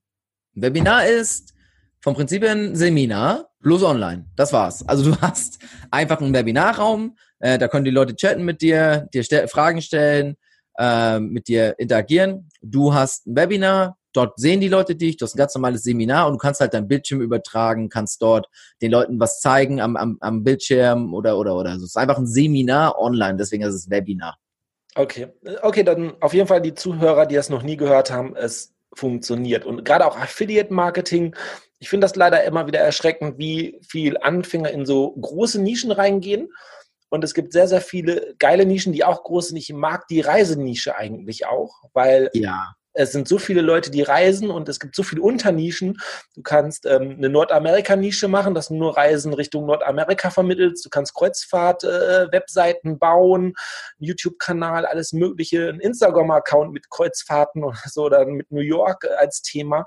Webinar 0.55 1.07
ist, 1.07 1.55
vom 2.01 2.15
Prinzip 2.15 2.45
ein 2.45 2.77
Seminar, 2.77 3.51
bloß 3.61 3.83
online. 3.83 4.27
Das 4.37 4.53
war's. 4.53 4.87
Also 4.87 5.11
du 5.11 5.17
hast 5.21 5.59
einfach 5.91 6.21
einen 6.21 6.35
Webinarraum, 6.35 7.17
äh, 7.39 7.59
da 7.59 7.69
können 7.69 7.85
die 7.85 7.91
Leute 7.91 8.15
chatten 8.15 8.45
mit 8.45 8.63
dir, 8.63 9.09
dir 9.13 9.25
ste 9.25 9.49
Fragen 9.49 9.81
stellen, 9.83 10.37
äh, 10.79 11.19
mit 11.19 11.49
dir 11.49 11.75
interagieren. 11.79 12.49
Du 12.63 12.95
hast 12.95 13.27
ein 13.27 13.37
Webinar, 13.37 13.97
dort 14.13 14.39
sehen 14.39 14.61
die 14.61 14.69
Leute 14.69 14.97
dich, 14.97 15.17
du 15.17 15.25
hast 15.25 15.35
ein 15.35 15.39
ganz 15.39 15.55
normales 15.55 15.83
Seminar 15.83 16.27
und 16.27 16.35
du 16.35 16.39
kannst 16.39 16.61
halt 16.61 16.75
dein 16.75 16.89
Bildschirm 16.89 17.21
übertragen, 17.21 17.89
kannst 17.89 18.23
dort 18.23 18.49
den 18.83 18.91
Leuten 18.91 19.19
was 19.19 19.41
zeigen 19.41 19.81
am, 19.81 19.97
am, 19.97 20.19
am 20.21 20.45
Bildschirm 20.45 21.15
oder 21.15 21.39
oder 21.39 21.57
oder. 21.57 21.71
Also 21.71 21.85
es 21.85 21.91
ist 21.91 21.97
einfach 21.97 22.19
ein 22.19 22.27
Seminar 22.27 22.99
online, 22.99 23.37
deswegen 23.37 23.65
ist 23.65 23.75
es 23.75 23.91
Webinar. 23.91 24.37
Okay, 24.95 25.29
okay, 25.63 25.83
dann 25.83 26.13
auf 26.21 26.35
jeden 26.35 26.47
Fall 26.47 26.63
die 26.63 26.75
Zuhörer, 26.75 27.27
die 27.27 27.35
das 27.35 27.51
noch 27.51 27.63
nie 27.63 27.77
gehört 27.77 28.13
haben, 28.13 28.37
es 28.37 28.74
funktioniert. 28.95 29.65
Und 29.65 29.85
gerade 29.85 30.07
auch 30.07 30.17
Affiliate-Marketing 30.19 31.35
ich 31.85 31.91
finde 31.91 32.07
das 32.07 32.17
leider 32.17 32.43
immer 32.45 32.67
wieder 32.67 32.79
erschreckend, 32.79 33.37
wie 33.37 33.79
viel 33.87 34.17
Anfänger 34.17 34.71
in 34.71 34.87
so 34.87 35.13
große 35.13 35.61
Nischen 35.61 35.91
reingehen. 35.91 36.51
Und 37.11 37.23
es 37.23 37.35
gibt 37.35 37.53
sehr, 37.53 37.69
sehr 37.69 37.83
viele 37.83 38.35
geile 38.39 38.65
Nischen, 38.65 38.95
die 38.95 39.05
auch 39.05 39.23
groß 39.23 39.49
sind. 39.49 39.59
Ich 39.59 39.71
mag 39.71 40.09
die 40.09 40.23
Reisenische 40.23 40.97
eigentlich 40.97 41.45
auch, 41.45 41.83
weil 41.93 42.31
ja. 42.33 42.75
Es 42.95 43.13
sind 43.13 43.29
so 43.29 43.39
viele 43.39 43.61
Leute, 43.61 43.91
die 43.91 44.03
reisen 44.03 44.51
und 44.51 44.69
es 44.69 44.79
gibt 44.79 44.95
so 44.95 45.03
viele 45.03 45.21
Unternischen. 45.21 45.99
Du 46.35 46.43
kannst 46.43 46.87
ähm, 46.87 47.17
eine 47.19 47.29
Nordamerika-Nische 47.29 48.29
machen, 48.29 48.55
dass 48.55 48.69
du 48.69 48.77
nur 48.77 48.97
Reisen 48.97 49.35
Richtung 49.35 49.67
Nordamerika 49.67 50.31
vermittelst. 50.31 50.85
Du 50.85 50.91
kannst 50.91 51.15
Kreuzfahrt-Webseiten 51.15 52.93
äh, 52.93 52.97
bauen, 52.97 53.55
YouTube-Kanal, 53.99 54.87
alles 54.87 55.13
Mögliche, 55.13 55.69
ein 55.69 55.81
Instagram-Account 55.81 56.73
mit 56.73 56.89
Kreuzfahrten 56.89 57.65
oder 57.65 57.79
so 57.87 58.05
oder 58.05 58.25
mit 58.27 58.51
New 58.53 58.61
York 58.61 59.07
als 59.19 59.43
Thema. 59.43 59.85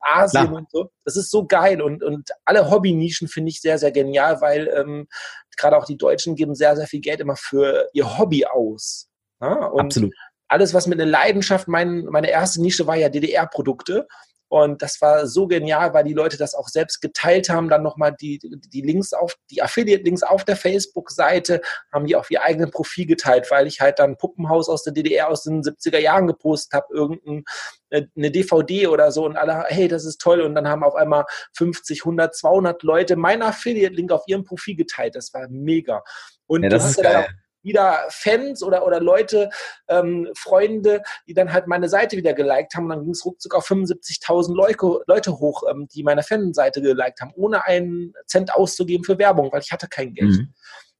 Asien 0.00 0.46
Klar. 0.46 0.58
und 0.58 0.70
so. 0.70 0.90
Das 1.04 1.16
ist 1.16 1.30
so 1.30 1.46
geil 1.46 1.82
und, 1.82 2.02
und 2.02 2.30
alle 2.44 2.70
Hobby-Nischen 2.70 3.28
finde 3.28 3.50
ich 3.50 3.60
sehr, 3.60 3.78
sehr 3.78 3.92
genial, 3.92 4.40
weil 4.40 4.68
ähm, 4.68 5.08
gerade 5.56 5.76
auch 5.76 5.84
die 5.84 5.98
Deutschen 5.98 6.36
geben 6.36 6.54
sehr, 6.54 6.76
sehr 6.76 6.86
viel 6.86 7.00
Geld 7.00 7.20
immer 7.20 7.36
für 7.36 7.88
ihr 7.92 8.18
Hobby 8.18 8.46
aus. 8.46 9.08
Ja? 9.40 9.72
Absolut. 9.72 10.14
Alles, 10.48 10.74
was 10.74 10.86
mit 10.86 11.00
einer 11.00 11.10
Leidenschaft, 11.10 11.68
mein, 11.68 12.04
meine 12.04 12.30
erste 12.30 12.60
Nische 12.62 12.86
war 12.86 12.96
ja 12.96 13.08
DDR-Produkte 13.08 14.06
und 14.48 14.80
das 14.80 15.00
war 15.00 15.26
so 15.26 15.48
genial, 15.48 15.92
weil 15.92 16.04
die 16.04 16.12
Leute 16.12 16.36
das 16.36 16.54
auch 16.54 16.68
selbst 16.68 17.00
geteilt 17.00 17.48
haben, 17.48 17.68
dann 17.68 17.82
nochmal 17.82 18.14
die, 18.14 18.38
die 18.38 18.80
Links 18.80 19.12
auf, 19.12 19.36
die 19.50 19.60
Affiliate-Links 19.60 20.22
auf 20.22 20.44
der 20.44 20.56
Facebook-Seite, 20.56 21.60
haben 21.92 22.06
die 22.06 22.14
auf 22.14 22.30
ihr 22.30 22.42
eigenen 22.42 22.70
Profil 22.70 23.06
geteilt, 23.06 23.50
weil 23.50 23.66
ich 23.66 23.80
halt 23.80 23.98
dann 23.98 24.16
Puppenhaus 24.16 24.68
aus 24.68 24.84
der 24.84 24.92
DDR 24.92 25.28
aus 25.28 25.42
den 25.42 25.62
70er 25.62 25.98
Jahren 25.98 26.28
gepostet 26.28 26.74
habe, 26.74 26.86
irgendeine 26.94 27.42
äh, 27.90 28.30
DVD 28.30 28.86
oder 28.86 29.10
so 29.10 29.24
und 29.24 29.36
alle, 29.36 29.64
hey, 29.66 29.88
das 29.88 30.04
ist 30.04 30.20
toll. 30.20 30.40
Und 30.40 30.54
dann 30.54 30.68
haben 30.68 30.84
auf 30.84 30.94
einmal 30.94 31.24
50, 31.56 32.02
100, 32.02 32.36
200 32.36 32.82
Leute 32.84 33.16
meinen 33.16 33.42
Affiliate-Link 33.42 34.12
auf 34.12 34.22
ihrem 34.28 34.44
Profil 34.44 34.76
geteilt. 34.76 35.16
Das 35.16 35.34
war 35.34 35.48
mega. 35.48 36.04
Und 36.46 36.62
ja, 36.62 36.68
das 36.68 36.88
ist 36.90 37.02
geil 37.02 37.26
wieder 37.66 38.06
Fans 38.08 38.62
oder, 38.62 38.86
oder 38.86 39.00
Leute, 39.00 39.50
ähm, 39.88 40.28
Freunde, 40.34 41.02
die 41.26 41.34
dann 41.34 41.52
halt 41.52 41.66
meine 41.66 41.90
Seite 41.90 42.16
wieder 42.16 42.32
geliked 42.32 42.74
haben. 42.74 42.84
Und 42.84 42.90
dann 42.90 43.02
ging 43.02 43.12
es 43.12 43.26
ruckzuck 43.26 43.54
auf 43.54 43.68
75.000 43.68 44.54
Leute, 44.54 45.04
Leute 45.06 45.38
hoch, 45.38 45.64
ähm, 45.70 45.86
die 45.92 46.02
meine 46.02 46.22
Fanseite 46.22 46.80
geliked 46.80 47.20
haben, 47.20 47.32
ohne 47.36 47.64
einen 47.64 48.14
Cent 48.26 48.54
auszugeben 48.54 49.04
für 49.04 49.18
Werbung, 49.18 49.52
weil 49.52 49.60
ich 49.60 49.72
hatte 49.72 49.88
kein 49.88 50.14
Geld. 50.14 50.30
Mhm. 50.30 50.54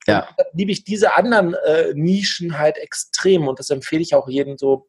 Ja. 0.08 0.28
liebe 0.52 0.70
ich 0.70 0.84
diese 0.84 1.16
anderen 1.16 1.54
äh, 1.54 1.92
Nischen 1.94 2.58
halt 2.58 2.78
extrem 2.78 3.48
und 3.48 3.58
das 3.58 3.70
empfehle 3.70 4.02
ich 4.02 4.14
auch 4.14 4.28
jedem 4.28 4.56
so 4.56 4.86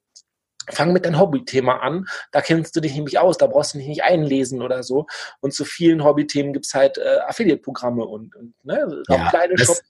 fang 0.69 0.93
mit 0.93 1.05
deinem 1.05 1.19
Hobbythema 1.19 1.77
an. 1.77 2.05
Da 2.31 2.41
kennst 2.41 2.75
du 2.75 2.81
dich 2.81 2.93
nämlich 2.93 3.19
aus, 3.19 3.38
da 3.38 3.48
brauchst 3.48 3.74
du 3.74 3.77
dich 3.77 3.88
nicht 3.88 4.03
einlesen 4.03 4.62
oder 4.62 4.84
so. 4.84 5.07
Und 5.39 5.53
zu 5.53 5.65
vielen 5.65 6.03
Hobbythemen 6.03 6.53
gibt 6.53 6.65
es 6.65 6.74
halt 6.74 6.98
äh, 6.98 7.19
Affiliate-Programme 7.25 8.05
und, 8.05 8.36
und 8.36 8.53
ne, 8.63 8.86
auch 9.07 9.17
Ja, 9.17 9.29
kleine 9.29 9.57
Shops. 9.57 9.81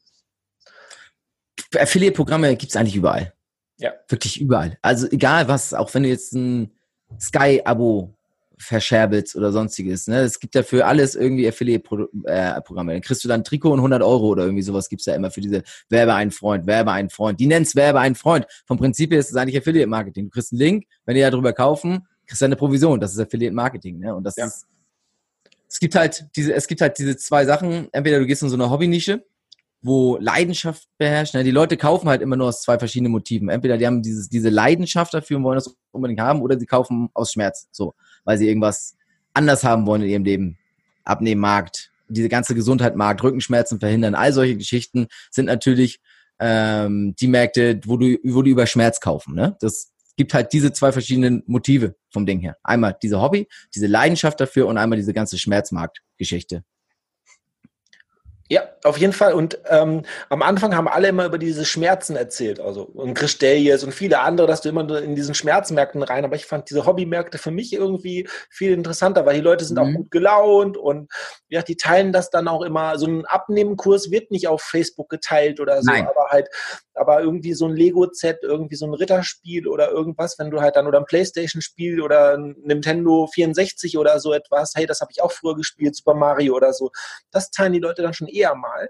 Affiliate-Programme 1.76 2.56
gibt's 2.56 2.76
eigentlich 2.76 2.96
überall. 2.96 3.34
Ja. 3.78 3.94
Wirklich 4.08 4.40
überall. 4.42 4.78
Also 4.82 5.08
egal 5.12 5.48
was, 5.48 5.74
auch 5.74 5.94
wenn 5.94 6.04
du 6.04 6.10
jetzt 6.10 6.34
ein 6.34 6.72
Sky-Abo 7.20 8.14
verscherbelst 8.60 9.36
oder 9.36 9.52
sonstiges. 9.52 10.08
Ne? 10.08 10.22
Es 10.22 10.40
gibt 10.40 10.56
ja 10.56 10.64
für 10.64 10.86
alles 10.86 11.14
irgendwie 11.16 11.48
Affiliate-Programme. 11.48 12.94
Dann 12.94 13.02
kriegst 13.02 13.24
du 13.24 13.28
dann 13.28 13.42
ein 13.42 13.44
Trikot 13.44 13.72
und 13.72 13.80
100 13.80 14.02
Euro 14.02 14.30
oder 14.30 14.44
irgendwie 14.46 14.64
sowas 14.64 14.90
gibt's 14.90 15.06
ja 15.06 15.14
immer 15.14 15.30
für 15.30 15.42
diese 15.42 15.62
Werbe 15.90 16.16
einen 16.16 16.32
Freund, 16.32 16.66
Werbe 16.66 16.92
einen 16.92 17.10
Freund. 17.12 17.40
Die 17.40 17.46
nennen's 17.46 17.76
Werbe 17.76 18.00
einen 18.00 18.16
Freund. 18.16 18.48
Vom 18.66 18.78
Prinzip 18.78 19.12
her 19.12 19.20
ist 19.20 19.30
es 19.30 19.36
eigentlich 19.36 19.58
Affiliate-Marketing. 19.58 20.26
Du 20.26 20.30
kriegst 20.32 20.52
einen 20.54 20.60
Link, 20.60 20.86
wenn 21.06 21.16
die 21.16 21.22
da 21.22 21.30
drüber 21.30 21.54
kaufen, 21.54 22.08
kriegst 22.26 22.42
du 22.42 22.46
eine 22.46 22.56
Provision. 22.56 23.00
Das 23.00 23.14
ist 23.14 23.20
Affiliate-Marketing. 23.20 24.00
Ne? 24.00 24.16
Und 24.16 24.24
das 24.24 24.36
Ja. 24.38 24.48
ist, 24.48 24.66
es 25.70 25.80
gibt 25.80 25.94
halt 25.96 26.26
diese, 26.36 26.54
es 26.54 26.66
gibt 26.68 26.82
halt 26.82 26.98
diese 26.98 27.16
zwei 27.18 27.46
Sachen. 27.46 27.90
Entweder 27.92 28.20
du 28.20 28.26
gehst 28.26 28.42
in 28.42 28.50
so 28.50 28.56
eine 28.56 28.72
Hobbynische, 28.72 29.24
wo 29.82 30.18
Leidenschaft 30.18 30.88
beherrscht. 30.98 31.34
Ne? 31.34 31.44
Die 31.44 31.52
Leute 31.52 31.78
kaufen 31.78 32.10
halt 32.10 32.22
immer 32.22 32.36
nur 32.36 32.48
aus 32.48 32.62
zwei 32.62 32.80
verschiedenen 32.80 33.12
Motiven. 33.12 33.50
Entweder 33.50 33.78
die 33.78 33.86
haben 33.86 34.02
dieses, 34.02 34.30
diese 34.30 34.50
Leidenschaft 34.50 35.14
dafür 35.14 35.38
und 35.38 35.44
wollen 35.44 35.58
das 35.58 35.76
unbedingt 35.92 36.20
haben, 36.20 36.42
oder 36.42 36.60
sie 36.60 36.66
kaufen 36.66 37.10
aus 37.14 37.32
Schmerz, 37.32 37.68
so, 37.72 37.94
weil 38.24 38.38
sie 38.38 38.48
irgendwas 38.48 38.96
anders 39.34 39.64
haben 39.64 39.86
wollen 39.86 40.02
in 40.02 40.10
ihrem 40.10 40.24
Leben. 40.24 40.58
Abnehmen, 41.04 41.40
Markt, 41.40 41.92
diese 42.10 42.30
ganze 42.30 42.54
Gesundheit, 42.56 42.96
Markt, 42.96 43.24
Rückenschmerzen 43.24 43.80
verhindern, 43.80 44.16
all 44.16 44.34
solche 44.34 44.58
Geschichten 44.58 45.08
sind 45.32 45.46
natürlich 45.46 46.02
ähm, 46.40 47.16
die 47.20 47.28
Märkte, 47.28 47.80
wo 47.86 47.98
du, 47.98 48.18
wo 48.24 48.42
die 48.42 48.52
über 48.52 48.68
Schmerz 48.68 49.00
kaufen. 49.00 49.36
Ne? 49.36 49.56
Das 49.60 49.94
gibt 50.18 50.34
halt 50.34 50.52
diese 50.52 50.74
zwei 50.74 50.92
verschiedenen 50.92 51.44
Motive 51.46 51.96
vom 52.10 52.26
Ding 52.26 52.40
her. 52.40 52.58
Einmal 52.64 52.98
diese 53.02 53.22
Hobby, 53.22 53.48
diese 53.74 53.88
Leidenschaft 53.88 54.40
dafür 54.40 54.68
und 54.68 54.78
einmal 54.78 54.98
diese 54.98 55.14
ganze 55.14 55.38
Schmerzmarktgeschichte. 55.38 56.64
Ja, 58.50 58.64
auf 58.84 58.98
jeden 58.98 59.14
Fall. 59.14 59.34
Und 59.34 59.60
ähm, 59.70 60.04
am 60.30 60.42
Anfang 60.42 60.76
haben 60.76 60.88
alle 60.88 61.10
immer 61.10 61.26
über 61.26 61.38
diese 61.38 61.66
Schmerzen 61.66 62.16
erzählt. 62.16 62.60
Also 62.60 62.84
und 62.84 63.14
Christelius 63.14 63.84
und 63.84 63.94
viele 63.94 64.20
andere, 64.20 64.48
dass 64.48 64.62
du 64.62 64.70
immer 64.70 64.90
in 65.02 65.16
diesen 65.16 65.36
Schmerzmärkten 65.36 66.02
rein. 66.02 66.24
Aber 66.24 66.36
ich 66.36 66.46
fand 66.46 66.70
diese 66.70 66.86
Hobbymärkte 66.86 67.38
für 67.38 67.52
mich 67.52 67.74
irgendwie 67.74 68.28
viel 68.50 68.72
interessanter, 68.72 69.26
weil 69.26 69.36
die 69.36 69.42
Leute 69.42 69.66
sind 69.66 69.78
auch 69.80 69.86
Mhm. 69.86 69.96
gut 69.96 70.12
gelaunt 70.12 70.78
und 70.78 71.12
ja, 71.50 71.62
die 71.62 71.76
teilen 71.76 72.12
das 72.14 72.30
dann 72.30 72.48
auch 72.48 72.62
immer. 72.62 72.98
So 72.98 73.08
ein 73.08 73.26
Abnehmenkurs 73.26 74.12
wird 74.12 74.32
nicht 74.32 74.48
auf 74.48 74.62
Facebook 74.62 75.10
geteilt 75.10 75.60
oder 75.60 75.82
so, 75.82 75.92
Nein. 75.92 76.08
aber 76.08 76.28
halt, 76.30 76.48
aber 76.94 77.22
irgendwie 77.22 77.54
so 77.54 77.66
ein 77.68 77.76
Lego-Set, 77.76 78.40
irgendwie 78.44 78.76
so 78.76 78.86
ein 78.86 78.94
Ritterspiel 78.94 79.68
oder 79.68 79.92
irgendwas, 79.92 80.40
wenn 80.40 80.50
du 80.52 80.62
halt 80.62 80.76
dann 80.76 80.88
oder 80.88 81.00
ein 81.00 81.06
Playstation-Spiel 81.06 82.02
oder 82.02 82.38
ein 82.38 82.56
Nintendo 82.64 83.28
64 83.28 83.98
oder 83.98 84.20
so 84.20 84.34
etwas, 84.34 84.74
hey, 84.76 84.86
das 84.86 85.02
habe 85.02 85.12
ich 85.12 85.22
auch 85.22 85.32
früher 85.32 85.56
gespielt, 85.56 85.96
Super 85.96 86.14
Mario 86.14 86.56
oder 86.56 86.74
so 86.74 86.92
das 87.32 87.52
teilen 87.52 87.74
die 87.74 87.80
Leute 87.80 88.02
dann 88.02 88.14
schon 88.14 88.28
eher 88.38 88.56
mal. 88.56 88.90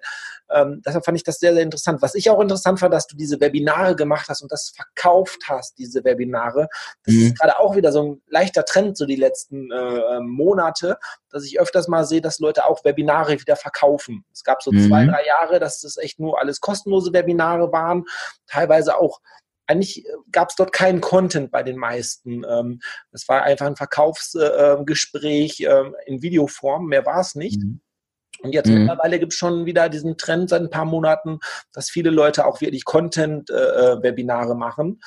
Ähm, 0.49 0.81
deshalb 0.85 1.05
fand 1.05 1.17
ich 1.17 1.23
das 1.23 1.39
sehr, 1.39 1.53
sehr 1.53 1.63
interessant. 1.63 2.01
Was 2.01 2.15
ich 2.15 2.29
auch 2.29 2.39
interessant 2.39 2.79
fand, 2.79 2.93
dass 2.93 3.07
du 3.07 3.15
diese 3.15 3.39
Webinare 3.39 3.95
gemacht 3.95 4.27
hast 4.29 4.41
und 4.41 4.51
das 4.51 4.69
verkauft 4.69 5.43
hast, 5.47 5.77
diese 5.77 6.03
Webinare. 6.03 6.67
Das 7.03 7.13
Mhm. 7.13 7.21
ist 7.27 7.39
gerade 7.39 7.59
auch 7.59 7.75
wieder 7.75 7.91
so 7.91 8.03
ein 8.03 8.21
leichter 8.27 8.65
Trend, 8.65 8.97
so 8.97 9.05
die 9.05 9.15
letzten 9.15 9.71
äh, 9.71 10.19
Monate, 10.21 10.97
dass 11.29 11.43
ich 11.45 11.59
öfters 11.59 11.87
mal 11.87 12.05
sehe, 12.05 12.21
dass 12.21 12.39
Leute 12.39 12.65
auch 12.65 12.83
Webinare 12.85 13.33
wieder 13.39 13.55
verkaufen. 13.55 14.25
Es 14.31 14.43
gab 14.43 14.61
so 14.63 14.71
Mhm. 14.71 14.87
zwei, 14.87 15.05
drei 15.05 15.25
Jahre, 15.25 15.59
dass 15.59 15.81
das 15.81 15.97
echt 15.97 16.19
nur 16.19 16.39
alles 16.39 16.61
kostenlose 16.61 17.13
Webinare 17.13 17.71
waren, 17.71 18.05
teilweise 18.47 18.97
auch 18.97 19.19
eigentlich 19.69 20.05
gab 20.31 20.47
es 20.49 20.55
dort 20.55 20.71
keinen 20.71 21.01
Content 21.01 21.51
bei 21.51 21.61
den 21.61 21.75
meisten. 21.75 22.45
Ähm, 22.47 22.79
Es 23.11 23.27
war 23.27 23.43
einfach 23.43 23.65
ein 23.65 23.75
Verkaufsgespräch 23.75 25.59
ähm, 25.61 25.93
in 26.05 26.21
Videoform, 26.21 26.85
mehr 26.85 27.05
war 27.05 27.19
es 27.19 27.35
nicht. 27.35 27.61
Mhm. 27.61 27.81
Und 28.41 28.53
jetzt 28.53 28.69
Mhm. 28.69 28.79
mittlerweile 28.79 29.19
gibt 29.19 29.33
es 29.33 29.39
schon 29.39 29.65
wieder 29.65 29.89
diesen 29.89 30.17
Trend 30.17 30.49
seit 30.49 30.61
ein 30.61 30.69
paar 30.69 30.85
Monaten, 30.85 31.39
dass 31.73 31.89
viele 31.89 32.09
Leute 32.09 32.45
auch 32.45 32.61
wirklich 32.61 32.85
Content-Webinare 32.85 34.55
machen. 34.55 35.01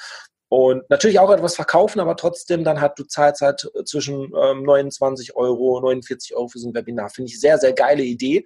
Und 0.49 0.89
natürlich 0.91 1.21
auch 1.21 1.31
etwas 1.31 1.55
verkaufen, 1.55 2.01
aber 2.01 2.17
trotzdem 2.17 2.65
dann 2.65 2.81
halt, 2.81 2.99
du 2.99 3.05
zahlst 3.05 3.41
halt 3.41 3.71
zwischen 3.85 4.33
ähm, 4.37 4.65
29 4.65 5.37
Euro, 5.37 5.81
49 5.81 6.35
Euro 6.35 6.49
für 6.49 6.59
so 6.59 6.69
ein 6.69 6.75
Webinar. 6.75 7.09
Finde 7.11 7.31
ich 7.31 7.39
sehr, 7.41 7.59
sehr 7.59 7.73
geile 7.73 8.03
Idee. 8.03 8.45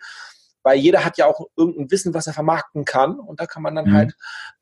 Weil 0.63 0.79
jeder 0.79 1.05
hat 1.05 1.19
ja 1.19 1.27
auch 1.27 1.47
irgendein 1.57 1.91
Wissen, 1.91 2.15
was 2.15 2.27
er 2.27 2.33
vermarkten 2.33 2.85
kann. 2.87 3.19
Und 3.19 3.39
da 3.41 3.47
kann 3.47 3.63
man 3.63 3.75
dann 3.75 3.87
Mhm. 3.87 3.93
halt 3.95 4.15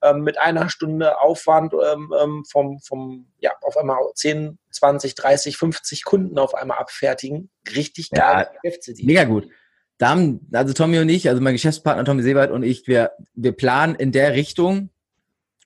ähm, 0.02 0.20
mit 0.22 0.38
einer 0.38 0.68
Stunde 0.68 1.20
Aufwand 1.20 1.74
ähm, 1.74 2.12
ähm, 2.20 2.44
vom, 2.48 2.80
vom, 2.80 3.26
ja, 3.38 3.52
auf 3.62 3.76
einmal 3.76 3.98
10, 4.14 4.58
20, 4.70 5.14
30, 5.16 5.56
50 5.56 6.04
Kunden 6.04 6.38
auf 6.38 6.54
einmal 6.54 6.78
abfertigen. 6.78 7.50
Richtig 7.74 8.10
Ja, 8.12 8.34
geile 8.34 8.50
Geschäftsidee. 8.62 9.04
Mega 9.04 9.24
gut. 9.24 9.48
Da 9.98 10.10
haben, 10.10 10.48
also 10.52 10.72
Tommy 10.72 10.98
und 10.98 11.08
ich, 11.08 11.28
also 11.28 11.40
mein 11.40 11.54
Geschäftspartner 11.54 12.04
Tommy 12.04 12.22
Sebert 12.22 12.50
und 12.50 12.62
ich, 12.62 12.86
wir, 12.86 13.12
wir 13.34 13.52
planen 13.52 13.94
in 13.94 14.12
der 14.12 14.34
Richtung 14.34 14.90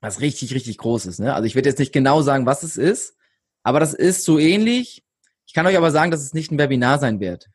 was 0.01 0.21
richtig, 0.21 0.55
richtig 0.55 0.79
Großes. 0.79 1.19
Ne? 1.19 1.35
Also 1.35 1.47
ich 1.47 1.55
werde 1.55 1.69
jetzt 1.69 1.79
nicht 1.79 1.93
genau 1.93 2.23
sagen, 2.23 2.47
was 2.47 2.63
es 2.63 2.77
ist, 2.77 3.17
aber 3.63 3.81
das 3.81 3.95
ist 3.95 4.25
so 4.25 4.39
ähnlich. 4.39 5.05
Ich 5.47 5.55
kann 5.55 5.67
euch 5.67 5.77
aber 5.77 5.91
sagen, 5.91 6.11
dass 6.11 6.23
es 6.23 6.35
nicht 6.35 6.51
ein 6.51 6.59
Webinar 6.59 6.99
sein 6.99 7.21
wird. 7.21 7.49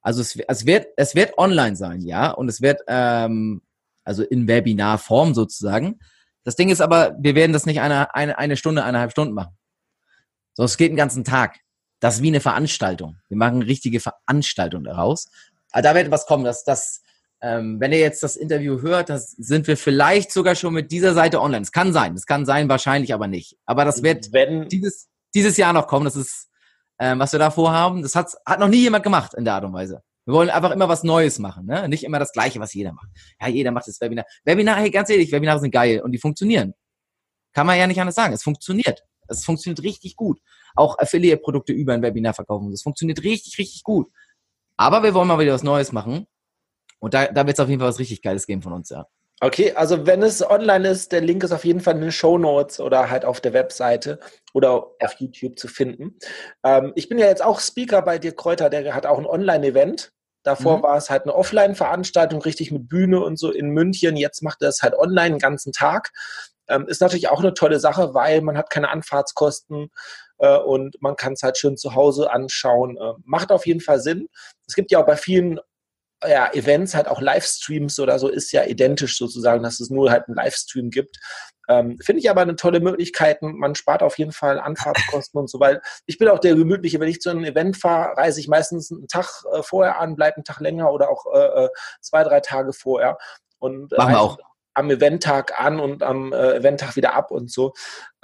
Also 0.00 0.20
es, 0.20 0.36
es 0.36 0.66
wird, 0.66 0.86
es 0.96 1.14
wird 1.14 1.38
online 1.38 1.76
sein, 1.76 2.00
ja, 2.00 2.30
und 2.30 2.48
es 2.48 2.60
wird 2.60 2.80
ähm, 2.88 3.62
also 4.04 4.24
in 4.24 4.48
Webinarform 4.48 5.34
sozusagen. 5.34 6.00
Das 6.44 6.56
Ding 6.56 6.70
ist 6.70 6.80
aber, 6.80 7.16
wir 7.20 7.36
werden 7.36 7.52
das 7.52 7.66
nicht 7.66 7.80
eine, 7.80 8.14
eine, 8.14 8.36
eine 8.36 8.56
Stunde, 8.56 8.82
eineinhalb 8.82 9.12
Stunden 9.12 9.34
machen. 9.34 9.56
So, 10.54 10.64
es 10.64 10.76
geht 10.76 10.90
einen 10.90 10.96
ganzen 10.96 11.24
Tag. 11.24 11.60
Das 12.00 12.16
ist 12.16 12.22
wie 12.22 12.28
eine 12.28 12.40
Veranstaltung. 12.40 13.18
Wir 13.28 13.36
machen 13.36 13.62
richtige 13.62 14.00
Veranstaltung 14.00 14.82
daraus. 14.82 15.28
Aber 15.72 15.82
da 15.82 15.94
wird 15.94 16.10
was 16.10 16.26
kommen. 16.26 16.44
Das, 16.44 16.64
das, 16.64 17.02
ähm, 17.40 17.80
wenn 17.80 17.92
ihr 17.92 17.98
jetzt 17.98 18.22
das 18.22 18.36
Interview 18.36 18.80
hört, 18.82 19.08
das 19.08 19.30
sind 19.32 19.66
wir 19.66 19.76
vielleicht 19.76 20.30
sogar 20.30 20.54
schon 20.54 20.74
mit 20.74 20.92
dieser 20.92 21.14
Seite 21.14 21.40
online. 21.40 21.62
Es 21.62 21.72
kann 21.72 21.92
sein, 21.92 22.14
es 22.14 22.26
kann 22.26 22.46
sein, 22.46 22.68
wahrscheinlich 22.68 23.12
aber 23.12 23.26
nicht. 23.26 23.56
Aber 23.66 23.84
das 23.84 24.02
wird 24.02 24.32
wenn, 24.32 24.68
dieses, 24.68 25.08
dieses 25.34 25.56
Jahr 25.56 25.72
noch 25.72 25.86
kommen. 25.86 26.04
Das 26.04 26.16
ist, 26.16 26.48
ähm, 26.98 27.18
was 27.18 27.32
wir 27.32 27.38
da 27.38 27.50
vorhaben. 27.50 28.02
Das 28.02 28.14
hat, 28.14 28.32
hat 28.46 28.60
noch 28.60 28.68
nie 28.68 28.82
jemand 28.82 29.02
gemacht 29.02 29.34
in 29.34 29.44
der 29.44 29.54
Art 29.54 29.64
und 29.64 29.72
Weise. 29.72 30.02
Wir 30.24 30.34
wollen 30.34 30.50
einfach 30.50 30.70
immer 30.70 30.88
was 30.88 31.02
Neues 31.02 31.40
machen, 31.40 31.66
ne? 31.66 31.88
Nicht 31.88 32.04
immer 32.04 32.20
das 32.20 32.30
Gleiche, 32.30 32.60
was 32.60 32.72
jeder 32.74 32.92
macht. 32.92 33.08
Ja, 33.40 33.48
jeder 33.48 33.72
macht 33.72 33.88
das 33.88 34.00
Webinar. 34.00 34.24
Webinar, 34.44 34.76
hey, 34.76 34.90
ganz 34.90 35.10
ehrlich, 35.10 35.32
Webinare 35.32 35.58
sind 35.58 35.72
geil 35.72 36.00
und 36.00 36.12
die 36.12 36.18
funktionieren. 36.18 36.74
Kann 37.52 37.66
man 37.66 37.76
ja 37.76 37.88
nicht 37.88 38.00
anders 38.00 38.14
sagen. 38.14 38.32
Es 38.32 38.44
funktioniert. 38.44 39.02
Es 39.26 39.44
funktioniert 39.44 39.82
richtig 39.82 40.14
gut. 40.14 40.40
Auch 40.74 40.96
Affiliate-Produkte 40.98 41.72
über 41.72 41.92
ein 41.94 42.02
Webinar 42.02 42.34
verkaufen. 42.34 42.70
Das 42.70 42.82
funktioniert 42.82 43.22
richtig, 43.24 43.58
richtig 43.58 43.82
gut. 43.82 44.12
Aber 44.76 45.02
wir 45.02 45.14
wollen 45.14 45.28
mal 45.28 45.38
wieder 45.38 45.52
was 45.54 45.62
Neues 45.62 45.92
machen. 45.92 46.26
Und 46.98 47.14
da, 47.14 47.26
da 47.26 47.46
wird 47.46 47.56
es 47.56 47.60
auf 47.60 47.68
jeden 47.68 47.80
Fall 47.80 47.88
was 47.88 47.98
richtig 47.98 48.22
Geiles 48.22 48.46
geben 48.46 48.62
von 48.62 48.72
uns, 48.72 48.90
ja. 48.90 49.06
Okay, 49.40 49.72
also 49.72 50.06
wenn 50.06 50.22
es 50.22 50.48
online 50.48 50.88
ist, 50.88 51.10
der 51.10 51.20
Link 51.20 51.42
ist 51.42 51.50
auf 51.50 51.64
jeden 51.64 51.80
Fall 51.80 51.96
in 51.96 52.00
den 52.00 52.12
Show 52.12 52.38
Notes 52.38 52.78
oder 52.78 53.10
halt 53.10 53.24
auf 53.24 53.40
der 53.40 53.52
Webseite 53.52 54.20
oder 54.52 54.86
auf 55.00 55.14
YouTube 55.18 55.58
zu 55.58 55.66
finden. 55.66 56.16
Ähm, 56.62 56.92
ich 56.94 57.08
bin 57.08 57.18
ja 57.18 57.26
jetzt 57.26 57.42
auch 57.44 57.58
Speaker 57.58 58.02
bei 58.02 58.18
dir, 58.20 58.36
Kräuter, 58.36 58.70
der 58.70 58.94
hat 58.94 59.04
auch 59.04 59.18
ein 59.18 59.26
Online-Event. 59.26 60.12
Davor 60.44 60.78
Mhm. 60.78 60.82
war 60.84 60.96
es 60.96 61.10
halt 61.10 61.22
eine 61.24 61.34
Offline-Veranstaltung, 61.34 62.40
richtig 62.42 62.70
mit 62.70 62.88
Bühne 62.88 63.20
und 63.20 63.36
so 63.36 63.50
in 63.50 63.70
München. 63.70 64.16
Jetzt 64.16 64.42
macht 64.42 64.62
er 64.62 64.68
es 64.68 64.82
halt 64.82 64.94
online 64.94 65.30
den 65.30 65.38
ganzen 65.40 65.72
Tag. 65.72 66.12
Ähm, 66.68 66.86
ist 66.86 67.00
natürlich 67.00 67.28
auch 67.28 67.40
eine 67.40 67.54
tolle 67.54 67.80
Sache, 67.80 68.14
weil 68.14 68.40
man 68.40 68.56
hat 68.56 68.70
keine 68.70 68.90
Anfahrtskosten 68.90 69.90
äh, 70.38 70.56
und 70.58 70.96
man 71.00 71.16
kann 71.16 71.32
es 71.32 71.42
halt 71.42 71.58
schön 71.58 71.76
zu 71.76 71.94
Hause 71.94 72.30
anschauen. 72.30 72.96
Äh, 72.96 73.14
macht 73.24 73.50
auf 73.50 73.66
jeden 73.66 73.80
Fall 73.80 74.00
Sinn. 74.00 74.28
Es 74.66 74.74
gibt 74.74 74.90
ja 74.90 75.00
auch 75.00 75.06
bei 75.06 75.16
vielen 75.16 75.60
ja, 76.28 76.52
Events 76.52 76.94
halt 76.94 77.08
auch 77.08 77.20
Livestreams 77.20 77.98
oder 77.98 78.18
so 78.18 78.28
ist 78.28 78.52
ja 78.52 78.64
identisch 78.64 79.18
sozusagen, 79.18 79.62
dass 79.62 79.80
es 79.80 79.90
nur 79.90 80.10
halt 80.10 80.28
einen 80.28 80.36
Livestream 80.36 80.90
gibt. 80.90 81.18
Ähm, 81.68 81.98
Finde 82.04 82.20
ich 82.20 82.30
aber 82.30 82.42
eine 82.42 82.56
tolle 82.56 82.80
Möglichkeit. 82.80 83.40
Man 83.42 83.74
spart 83.74 84.02
auf 84.02 84.18
jeden 84.18 84.32
Fall 84.32 84.58
Anfahrtskosten 84.58 85.40
und 85.40 85.50
so, 85.50 85.60
weil 85.60 85.80
ich 86.06 86.18
bin 86.18 86.28
auch 86.28 86.38
der 86.38 86.54
Gemütliche. 86.54 86.98
Wenn 87.00 87.08
ich 87.08 87.20
zu 87.20 87.30
einem 87.30 87.44
Event 87.44 87.76
fahre, 87.76 88.16
reise 88.16 88.40
ich 88.40 88.48
meistens 88.48 88.90
einen 88.90 89.08
Tag 89.08 89.44
äh, 89.52 89.62
vorher 89.62 90.00
an, 90.00 90.16
bleibe 90.16 90.36
einen 90.36 90.44
Tag 90.44 90.60
länger 90.60 90.92
oder 90.92 91.10
auch 91.10 91.26
äh, 91.32 91.64
äh, 91.64 91.68
zwei, 92.00 92.24
drei 92.24 92.40
Tage 92.40 92.72
vorher. 92.72 93.18
Und 93.58 93.92
Machen 93.92 94.12
wir 94.12 94.16
reise 94.16 94.18
auch. 94.18 94.38
Am 94.74 94.90
Eventtag 94.90 95.58
an 95.60 95.80
und 95.80 96.02
am 96.02 96.32
äh, 96.32 96.56
Eventtag 96.56 96.96
wieder 96.96 97.14
ab 97.14 97.30
und 97.30 97.50
so. 97.50 97.72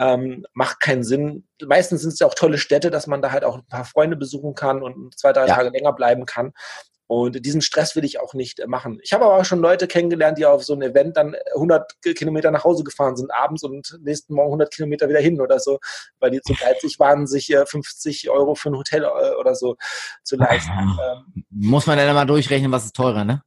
Ähm, 0.01 0.45
macht 0.53 0.81
keinen 0.81 1.05
Sinn. 1.05 1.47
Meistens 1.67 2.03
sind 2.03 2.13
es 2.13 2.19
ja 2.19 2.27
auch 2.27 2.35
tolle 2.35 2.59
Städte, 2.59 2.91
dass 2.91 3.07
man 3.07 3.23
da 3.23 3.33
halt 3.33 3.45
auch 3.45 3.57
ein 3.57 3.67
paar 3.67 3.85
Freunde 3.85 4.17
besuchen 4.17 4.55
kann 4.55 4.83
und 4.83 5.19
zwei, 5.19 5.33
drei 5.33 5.47
Ja. 5.47 5.55
Tage 5.57 5.71
länger 5.71 5.93
bleiben 5.93 6.25
kann. 6.27 6.53
Und 7.11 7.47
diesen 7.47 7.63
Stress 7.63 7.97
will 7.97 8.05
ich 8.05 8.21
auch 8.21 8.35
nicht 8.35 8.61
äh, 8.61 8.67
machen. 8.67 9.01
Ich 9.03 9.15
habe 9.15 9.25
aber 9.25 9.39
auch 9.39 9.45
schon 9.45 9.61
Leute 9.61 9.89
kennengelernt, 9.89 10.37
die 10.37 10.45
auf 10.45 10.63
so 10.63 10.75
ein 10.75 10.83
Event 10.83 11.17
dann 11.17 11.35
100 11.55 11.95
Kilometer 12.03 12.51
nach 12.51 12.65
Hause 12.65 12.85
gefahren 12.85 13.17
sind 13.17 13.33
abends 13.33 13.63
und 13.65 13.99
nächsten 14.03 14.35
Morgen 14.35 14.49
100 14.49 14.71
Kilometer 14.73 15.09
wieder 15.09 15.21
hin 15.21 15.41
oder 15.41 15.59
so, 15.59 15.79
weil 16.21 16.31
die 16.31 16.43
zu 16.43 16.53
geizig 16.53 16.99
waren, 16.99 17.27
sich 17.27 17.51
äh, 17.51 17.65
50 17.65 18.29
Euro 18.29 18.55
für 18.55 18.69
ein 18.69 18.77
Hotel 18.77 19.05
äh, 19.05 19.35
oder 19.41 19.55
so 19.55 19.77
zu 20.23 20.37
leisten. 20.37 20.71
Ähm, 20.71 21.45
Muss 21.49 21.87
man 21.87 21.97
dann 21.97 22.15
mal 22.15 22.27
durchrechnen, 22.27 22.71
was 22.73 22.85
ist 22.85 22.95
teurer, 22.95 23.25
ne? 23.25 23.43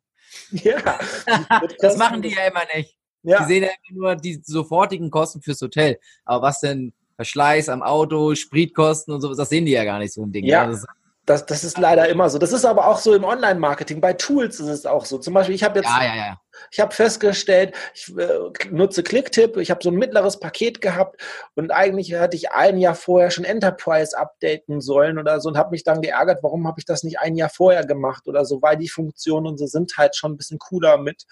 ja, 0.64 1.00
Das 1.80 1.98
machen 1.98 2.22
die 2.22 2.30
ja 2.30 2.48
immer 2.48 2.64
nicht. 2.76 2.98
Ja. 3.24 3.40
Die 3.40 3.46
sehen 3.46 3.64
ja 3.64 3.70
immer 3.90 4.00
nur 4.00 4.16
die 4.16 4.42
sofortigen 4.44 5.10
Kosten 5.10 5.42
fürs 5.42 5.62
Hotel. 5.62 6.00
Aber 6.26 6.48
was 6.48 6.60
denn 6.60 6.94
Verschleiß 7.16 7.70
am 7.70 7.84
Auto, 7.84 8.34
Spritkosten 8.34 9.14
und 9.14 9.22
so, 9.22 9.34
das 9.34 9.50
sehen 9.50 9.66
die 9.66 9.74
ja 9.74 9.84
gar 9.84 10.00
nicht 10.00 10.14
so 10.14 10.24
ein 10.24 10.32
Ding. 10.32 10.46
Ja. 10.46 10.66
Das, 10.68 10.86
das, 11.26 11.46
das 11.46 11.64
ist 11.64 11.78
leider 11.78 12.10
immer 12.10 12.30
so. 12.30 12.40
Das 12.40 12.52
ist 12.52 12.66
aber 12.66 12.88
auch 12.88 12.98
so 12.98 13.14
im 13.14 13.24
Online-Marketing. 13.24 14.02
Bei 14.02 14.14
Tools 14.14 14.60
ist 14.60 14.68
es 14.68 14.86
auch 14.86 15.06
so. 15.06 15.20
Zum 15.20 15.34
Beispiel, 15.34 15.54
ich 15.54 15.64
habe 15.64 15.80
jetzt, 15.80 15.90
ja, 15.90 16.04
ja, 16.04 16.16
ja. 16.16 16.42
ich 16.72 16.80
habe 16.80 16.94
festgestellt, 16.94 17.76
ich 17.94 18.12
äh, 18.18 18.40
nutze 18.72 19.04
Clicktip. 19.04 19.58
Ich 19.58 19.70
habe 19.70 19.84
so 19.84 19.92
ein 19.92 19.96
mittleres 19.96 20.40
Paket 20.40 20.82
gehabt 20.82 21.22
und 21.56 21.72
eigentlich 21.72 22.14
hatte 22.16 22.36
ich 22.36 22.52
ein 22.52 22.78
Jahr 22.80 22.96
vorher 22.96 23.30
schon 23.30 23.46
Enterprise 23.46 24.18
updaten 24.18 24.82
sollen 24.82 25.20
oder 25.20 25.40
so 25.40 25.50
und 25.50 25.58
habe 25.58 25.72
mich 25.72 25.84
dann 25.84 26.02
geärgert, 26.02 26.40
warum 26.42 26.68
habe 26.68 26.80
ich 26.80 26.86
das 26.86 27.04
nicht 27.04 27.20
ein 27.20 27.36
Jahr 27.36 27.50
vorher 27.50 27.86
gemacht 27.86 28.28
oder 28.28 28.44
so, 28.44 28.62
weil 28.64 28.78
die 28.78 28.90
Funktionen 28.90 29.46
und 29.46 29.58
so 29.58 29.68
sind 29.68 29.96
halt 29.98 30.16
schon 30.16 30.32
ein 30.32 30.38
bisschen 30.38 30.58
cooler 30.58 30.98
mit, 30.98 31.26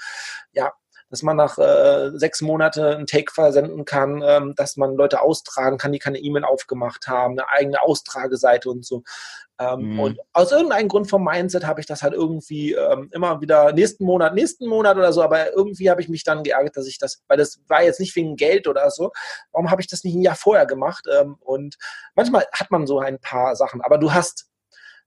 ja, 0.51 0.72
dass 1.09 1.23
man 1.23 1.37
nach 1.37 1.57
äh, 1.57 2.11
sechs 2.13 2.41
Monaten 2.41 2.81
einen 2.81 3.07
Take 3.07 3.33
versenden 3.33 3.85
kann, 3.85 4.21
ähm, 4.25 4.53
dass 4.55 4.77
man 4.77 4.95
Leute 4.95 5.21
austragen 5.21 5.77
kann, 5.77 5.91
die 5.91 5.99
keine 5.99 6.19
E-Mail 6.19 6.43
aufgemacht 6.43 7.07
haben, 7.07 7.39
eine 7.39 7.49
eigene 7.49 7.81
Austrageseite 7.81 8.69
und 8.69 8.85
so. 8.85 9.03
Ähm, 9.59 9.93
mhm. 9.93 9.99
Und 9.99 10.19
aus 10.31 10.51
irgendeinem 10.51 10.87
Grund 10.87 11.09
vom 11.09 11.23
Mindset 11.23 11.65
habe 11.65 11.81
ich 11.81 11.85
das 11.85 12.01
halt 12.01 12.13
irgendwie 12.13 12.73
ähm, 12.73 13.09
immer 13.11 13.41
wieder 13.41 13.73
nächsten 13.73 14.05
Monat, 14.05 14.33
nächsten 14.33 14.67
Monat 14.67 14.95
oder 14.95 15.11
so, 15.11 15.21
aber 15.21 15.53
irgendwie 15.53 15.89
habe 15.89 16.01
ich 16.01 16.07
mich 16.07 16.23
dann 16.23 16.43
geärgert, 16.43 16.77
dass 16.77 16.87
ich 16.87 16.97
das, 16.97 17.21
weil 17.27 17.37
das 17.37 17.59
war 17.67 17.83
jetzt 17.83 17.99
nicht 17.99 18.15
wegen 18.15 18.37
Geld 18.37 18.67
oder 18.67 18.89
so, 18.89 19.11
warum 19.51 19.69
habe 19.69 19.81
ich 19.81 19.87
das 19.87 20.03
nicht 20.05 20.15
ein 20.15 20.21
Jahr 20.21 20.35
vorher 20.35 20.65
gemacht? 20.65 21.05
Ähm, 21.11 21.35
und 21.41 21.75
manchmal 22.15 22.45
hat 22.53 22.71
man 22.71 22.87
so 22.87 22.99
ein 22.99 23.19
paar 23.19 23.55
Sachen, 23.57 23.81
aber 23.81 23.97
du 23.97 24.13
hast 24.13 24.49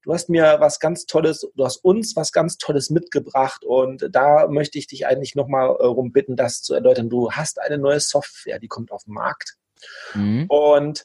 du 0.03 0.13
hast 0.13 0.29
mir 0.29 0.57
was 0.59 0.79
ganz 0.81 1.07
Tolles, 1.07 1.47
du 1.55 1.65
hast 1.65 1.79
uns 1.79 2.17
was 2.17 2.33
ganz 2.33 2.59
Tolles 2.59 2.91
mitgebracht 2.91 3.65
und 3.65 4.09
da 4.11 4.49
möchte 4.49 4.79
ich 4.79 4.87
dich 4.87 5.07
eigentlich 5.07 5.35
nochmal 5.35 5.69
äh, 5.69 5.85
rum 5.85 6.13
bitten, 6.13 6.37
das 6.37 6.63
zu 6.63 6.75
erläutern. 6.75 7.09
Du 7.09 7.33
hast 7.33 7.61
eine 7.61 7.79
neue 7.79 8.01
Software, 8.01 8.59
die 8.59 8.69
kommt 8.69 8.93
auf 8.93 9.05
den 9.05 9.15
Markt. 9.15 9.57
Mhm. 10.15 10.47
Und 10.49 11.05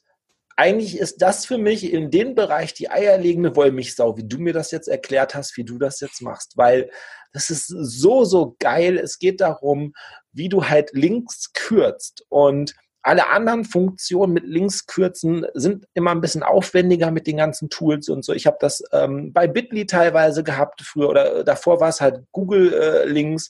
eigentlich 0.55 0.97
ist 0.97 1.21
das 1.21 1.45
für 1.45 1.59
mich 1.59 1.93
in 1.93 2.09
dem 2.09 2.33
Bereich 2.33 2.73
die 2.73 2.89
eierlegende 2.89 3.55
Wollmilchsau, 3.55 4.17
wie 4.17 4.27
du 4.27 4.39
mir 4.39 4.53
das 4.53 4.71
jetzt 4.71 4.87
erklärt 4.87 5.35
hast, 5.35 5.55
wie 5.55 5.63
du 5.63 5.77
das 5.77 5.99
jetzt 5.99 6.21
machst, 6.21 6.57
weil 6.57 6.89
das 7.31 7.51
ist 7.51 7.67
so, 7.67 8.25
so 8.25 8.55
geil. 8.57 8.97
Es 8.97 9.19
geht 9.19 9.39
darum, 9.39 9.93
wie 10.31 10.49
du 10.49 10.67
halt 10.67 10.93
Links 10.93 11.53
kürzt 11.53 12.25
und 12.29 12.73
alle 13.07 13.29
anderen 13.29 13.63
Funktionen 13.63 14.33
mit 14.33 14.43
Links 14.43 14.85
kürzen 14.85 15.45
sind 15.53 15.87
immer 15.93 16.11
ein 16.11 16.19
bisschen 16.19 16.43
aufwendiger 16.43 17.09
mit 17.09 17.25
den 17.25 17.37
ganzen 17.37 17.69
Tools 17.69 18.09
und 18.09 18.25
so. 18.25 18.33
Ich 18.33 18.45
habe 18.45 18.57
das 18.59 18.83
ähm, 18.91 19.31
bei 19.31 19.47
Bitly 19.47 19.85
teilweise 19.85 20.43
gehabt 20.43 20.81
früher 20.81 21.07
oder 21.07 21.45
davor 21.45 21.79
war 21.79 21.87
es 21.87 22.01
halt 22.01 22.25
Google 22.33 22.73
äh, 22.73 23.05
Links. 23.05 23.49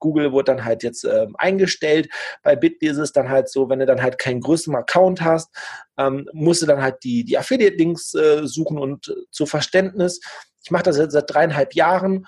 Google 0.00 0.32
wurde 0.32 0.56
dann 0.56 0.64
halt 0.64 0.82
jetzt 0.82 1.04
ähm, 1.04 1.36
eingestellt. 1.38 2.08
Bei 2.42 2.56
Bitly 2.56 2.88
ist 2.88 2.98
es 2.98 3.12
dann 3.12 3.28
halt 3.28 3.48
so, 3.48 3.68
wenn 3.68 3.78
du 3.78 3.86
dann 3.86 4.02
halt 4.02 4.18
keinen 4.18 4.40
größeren 4.40 4.74
Account 4.74 5.20
hast, 5.22 5.54
ähm, 5.96 6.28
musst 6.32 6.62
du 6.62 6.66
dann 6.66 6.82
halt 6.82 6.96
die, 7.04 7.24
die 7.24 7.38
Affiliate-Links 7.38 8.14
äh, 8.14 8.46
suchen 8.46 8.76
und 8.76 9.06
äh, 9.08 9.12
zu 9.30 9.46
Verständnis. 9.46 10.20
Ich 10.64 10.72
mache 10.72 10.82
das 10.82 10.98
jetzt 10.98 11.12
seit 11.12 11.32
dreieinhalb 11.32 11.74
Jahren 11.74 12.26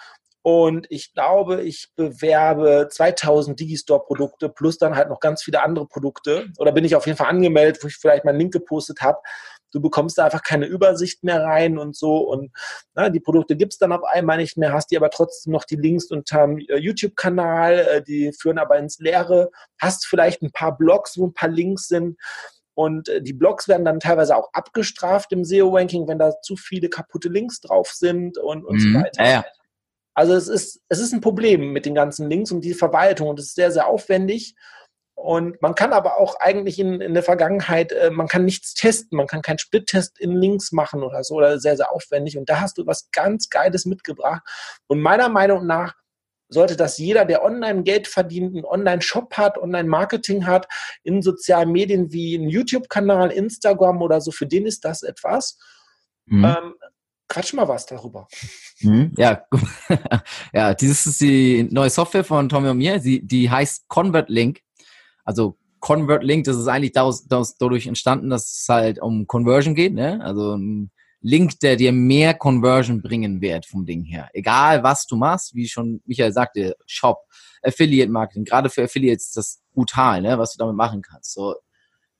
und 0.49 0.87
ich 0.89 1.13
glaube, 1.13 1.61
ich 1.61 1.91
bewerbe 1.95 2.89
2000 2.91 3.61
Digistore-Produkte 3.61 4.49
plus 4.49 4.79
dann 4.79 4.97
halt 4.97 5.11
noch 5.11 5.21
ganz 5.21 5.43
viele 5.43 5.63
andere 5.63 5.87
Produkte. 5.87 6.47
Oder 6.57 6.73
bin 6.73 6.87
ich 6.87 6.97
auf 6.97 7.05
jeden 7.05 7.19
Fall 7.19 7.29
angemeldet, 7.29 7.85
wo 7.85 7.89
ich 7.89 7.97
vielleicht 7.97 8.25
meinen 8.25 8.39
Link 8.39 8.55
gepostet 8.55 9.03
habe. 9.03 9.19
Du 9.73 9.83
bekommst 9.83 10.17
da 10.17 10.25
einfach 10.25 10.43
keine 10.43 10.65
Übersicht 10.65 11.23
mehr 11.23 11.43
rein 11.45 11.77
und 11.77 11.95
so. 11.95 12.17
Und 12.21 12.51
na, 12.95 13.11
die 13.11 13.21
Produkte 13.21 13.57
gibt 13.57 13.75
es 13.75 13.79
dann 13.79 13.93
auf 13.93 14.05
einmal 14.05 14.39
nicht 14.39 14.57
mehr, 14.57 14.73
hast 14.73 14.91
die 14.91 14.97
aber 14.97 15.11
trotzdem 15.11 15.53
noch 15.53 15.65
die 15.65 15.77
Links 15.77 16.07
unterm 16.07 16.57
äh, 16.57 16.79
YouTube-Kanal, 16.79 17.75
äh, 17.81 18.03
die 18.03 18.33
führen 18.33 18.57
aber 18.57 18.79
ins 18.79 18.99
Leere. 19.01 19.51
Hast 19.79 20.07
vielleicht 20.07 20.41
ein 20.41 20.51
paar 20.51 20.79
Blogs, 20.79 21.19
wo 21.19 21.27
ein 21.27 21.35
paar 21.35 21.51
Links 21.51 21.89
sind. 21.89 22.17
Und 22.73 23.11
äh, 23.11 23.21
die 23.21 23.35
Blogs 23.35 23.69
werden 23.69 23.85
dann 23.85 24.01
teilweise 24.01 24.35
auch 24.35 24.49
abgestraft 24.55 25.31
im 25.33 25.45
SEO-Ranking, 25.45 26.09
wenn 26.09 26.19
da 26.19 26.41
zu 26.41 26.57
viele 26.57 26.89
kaputte 26.89 27.29
Links 27.29 27.61
drauf 27.61 27.89
sind 27.89 28.39
und, 28.39 28.65
und 28.65 28.77
mhm. 28.77 28.93
so 28.95 28.99
weiter. 28.99 29.23
Ja, 29.23 29.31
ja. 29.31 29.45
Also 30.19 30.35
es 30.35 30.49
ist, 30.49 30.81
es 30.89 30.99
ist 30.99 31.13
ein 31.13 31.21
Problem 31.21 31.73
mit 31.73 31.87
den 31.87 31.95
ganzen 31.95 32.29
Links 32.29 32.51
und 32.51 32.63
die 32.63 32.75
Verwaltung 32.75 33.29
und 33.29 33.39
es 33.39 33.47
ist 33.47 33.55
sehr, 33.55 33.71
sehr 33.71 33.87
aufwendig. 33.87 34.57
Und 35.15 35.63
man 35.63 35.77
kann 35.77 35.93
aber 35.93 36.19
auch 36.19 36.35
eigentlich 36.41 36.81
in, 36.81 37.01
in 37.01 37.15
der 37.15 37.23
Vergangenheit, 37.23 37.93
äh, 37.93 38.11
man 38.11 38.27
kann 38.27 38.45
nichts 38.45 38.75
testen, 38.75 39.17
man 39.17 39.29
kann 39.29 39.43
keinen 39.43 39.61
Split-Test 39.61 40.19
in 40.19 40.35
Links 40.35 40.73
machen 40.73 41.05
oder 41.05 41.23
so, 41.23 41.37
oder 41.37 41.61
sehr, 41.61 41.77
sehr 41.77 41.93
aufwendig. 41.93 42.37
Und 42.37 42.49
da 42.49 42.61
hast 42.61 42.79
du 42.79 42.85
was 42.85 43.13
ganz 43.13 43.49
Geiles 43.49 43.87
mitgebracht. 43.87 44.43
Und 44.89 45.01
meiner 45.01 45.29
Meinung 45.29 45.69
nach 45.69 45.95
sollte 46.49 46.75
das 46.75 46.99
jeder, 46.99 47.25
der 47.25 47.45
online 47.45 47.85
Geld 47.85 48.09
verdient, 48.09 48.57
einen 48.57 48.65
Online-Shop 48.65 49.37
hat, 49.37 49.57
Online-Marketing 49.57 50.49
hat, 50.49 50.67
in 51.05 51.23
sozialen 51.23 51.71
Medien 51.71 52.13
wie 52.13 52.35
ein 52.35 52.49
YouTube-Kanal, 52.49 53.31
Instagram 53.31 54.03
oder 54.03 54.21
so, 54.21 54.33
für 54.33 54.49
den 54.49 54.67
ist 54.67 54.85
das 54.85 55.05
etwas. 55.05 55.61
Mhm. 56.27 56.45
Ähm, 56.45 56.75
quatsch 57.29 57.53
mal 57.53 57.69
was 57.69 57.87
darüber. 57.87 58.27
Hm, 58.79 59.13
ja, 59.17 59.45
ja, 60.53 60.75
dieses 60.75 61.07
ist 61.07 61.21
die 61.21 61.69
neue 61.71 61.91
Software 61.91 62.25
von 62.25 62.49
Tommy 62.49 62.69
und 62.69 62.79
mir. 62.79 62.99
Die, 62.99 63.27
die 63.27 63.51
heißt 63.51 63.89
Convert 63.89 64.29
Link. 64.29 64.61
Also 65.25 65.59
Convert 65.81 66.25
Link, 66.25 66.45
das 66.45 66.57
ist 66.57 66.69
eigentlich 66.69 66.93
daraus, 66.93 67.27
daraus, 67.27 67.57
dadurch 67.57 67.87
entstanden, 67.87 68.31
dass 68.31 68.61
es 68.61 68.69
halt 68.69 69.01
um 69.01 69.27
Conversion 69.27 69.75
geht. 69.75 69.95
Ne? 69.95 70.21
Also 70.23 70.57
ein 70.57 70.91
Link, 71.21 71.61
der 71.61 71.77
dir 71.77 71.93
mehr 71.93 72.35
Conversion 72.35 73.03
bringen 73.03 73.41
wird 73.41 73.67
vom 73.67 73.85
Ding 73.85 74.05
her. 74.05 74.29
Egal, 74.33 74.83
was 74.83 75.07
du 75.07 75.17
machst, 75.17 75.55
wie 75.55 75.69
schon 75.69 76.01
Michael 76.07 76.33
sagte, 76.33 76.77
Shop, 76.87 77.19
Affiliate 77.63 78.11
Marketing. 78.11 78.45
Gerade 78.45 78.71
für 78.71 78.85
Affiliates 78.85 79.27
ist 79.27 79.37
das 79.37 79.63
brutal, 79.73 80.23
ne? 80.23 80.39
was 80.39 80.55
du 80.55 80.59
damit 80.59 80.77
machen 80.77 81.03
kannst. 81.03 81.33
So, 81.33 81.57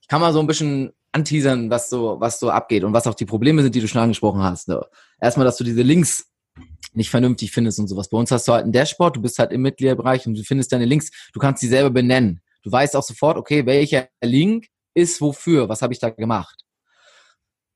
ich 0.01 0.07
kann 0.07 0.21
mal 0.21 0.33
so 0.33 0.39
ein 0.39 0.47
bisschen 0.47 0.91
anteasern, 1.11 1.69
was 1.69 1.89
so, 1.89 2.19
was 2.19 2.39
so 2.39 2.49
abgeht 2.49 2.83
und 2.83 2.93
was 2.93 3.07
auch 3.07 3.15
die 3.15 3.25
Probleme 3.25 3.61
sind, 3.61 3.75
die 3.75 3.81
du 3.81 3.87
schon 3.87 4.01
angesprochen 4.01 4.41
hast. 4.41 4.67
Ne? 4.67 4.81
Erstmal, 5.19 5.45
dass 5.45 5.57
du 5.57 5.63
diese 5.63 5.81
Links 5.81 6.27
nicht 6.93 7.09
vernünftig 7.09 7.51
findest 7.51 7.79
und 7.79 7.87
sowas. 7.87 8.09
Bei 8.09 8.17
uns 8.17 8.31
hast 8.31 8.47
du 8.47 8.53
halt 8.53 8.65
ein 8.65 8.71
Dashboard, 8.71 9.15
du 9.15 9.21
bist 9.21 9.39
halt 9.39 9.51
im 9.51 9.61
Mitgliederbereich 9.61 10.25
und 10.27 10.37
du 10.37 10.43
findest 10.43 10.71
deine 10.71 10.85
Links, 10.85 11.11
du 11.33 11.39
kannst 11.39 11.61
sie 11.61 11.67
selber 11.67 11.89
benennen. 11.89 12.41
Du 12.63 12.71
weißt 12.71 12.95
auch 12.95 13.03
sofort, 13.03 13.37
okay, 13.37 13.65
welcher 13.65 14.09
Link 14.21 14.67
ist 14.93 15.21
wofür, 15.21 15.69
was 15.69 15.81
habe 15.81 15.93
ich 15.93 15.99
da 15.99 16.09
gemacht. 16.09 16.65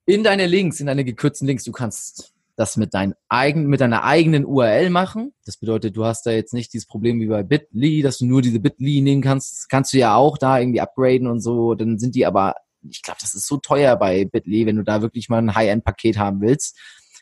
In 0.06 0.24
deine 0.24 0.48
Links, 0.48 0.80
in 0.80 0.88
deine 0.88 1.06
gekürzten 1.06 1.48
Links, 1.48 1.63
du 1.63 1.72
kannst 1.72 2.34
das 2.56 2.78
mit, 2.78 2.93
dein 2.93 3.15
eigen, 3.30 3.67
mit 3.67 3.82
deiner 3.82 4.04
eigenen 4.04 4.46
URL 4.46 4.89
machen. 4.89 5.34
Das 5.46 5.58
bedeutet, 5.58 5.96
du 5.96 6.06
hast 6.06 6.26
da 6.26 6.32
jetzt 6.32 6.54
nicht 6.54 6.74
dieses 6.74 6.86
Problem 6.86 7.19
wie 7.19 7.28
bei 7.28 7.41
Bitly, 7.41 8.02
dass 8.02 8.19
du 8.19 8.26
nur 8.26 8.41
diese 8.41 8.60
Bitly 8.60 9.02
nehmen 9.02 9.22
kannst. 9.22 9.69
Kannst 9.69 9.93
du 9.93 9.98
ja 9.98 10.15
auch 10.15 10.38
da 10.38 10.60
irgendwie 10.60 10.82
upgraden 10.82 11.28
und 11.28 11.39
so. 11.39 11.74
Dann 11.74 11.98
sind 11.98 12.15
die 12.15 12.26
aber 12.26 12.56
ich 12.89 13.02
glaube, 13.02 13.19
das 13.22 13.34
ist 13.36 13.48
so 13.48 13.58
teuer 13.58 13.96
bei 13.96 14.26
Bitly, 14.26 14.65
wenn 14.65 14.78
du 14.78 14.84
da 14.84 15.02
wirklich 15.02 15.30
mal 15.30 15.39
ein 15.39 15.56
High-End-Paket 15.56 16.17
haben 16.17 16.41
willst. 16.41 16.78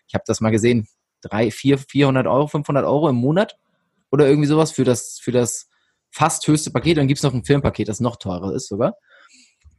Ich 0.08 0.14
habe 0.14 0.24
das 0.28 0.42
mal 0.42 0.50
gesehen, 0.50 0.88
drei, 1.22 1.52
vier, 1.52 1.78
400 1.78 2.28
Euro, 2.28 2.48
500 2.48 2.86
Euro 2.86 3.10
im 3.10 3.16
Monat 3.16 3.58
oder 4.12 4.28
irgendwie 4.28 4.48
sowas 4.48 4.72
für 4.72 4.84
das, 4.84 5.20
für 5.20 5.32
das 5.32 5.70
fast 6.10 6.48
höchste 6.48 6.72
Paket. 6.72 6.98
Dann 6.98 7.08
gibt's 7.08 7.24
noch 7.24 7.34
ein 7.34 7.46
Filmpaket, 7.46 7.88
das 7.88 8.00
noch 8.00 8.18
teurer 8.18 8.54
ist 8.54 8.68
sogar. 8.68 8.96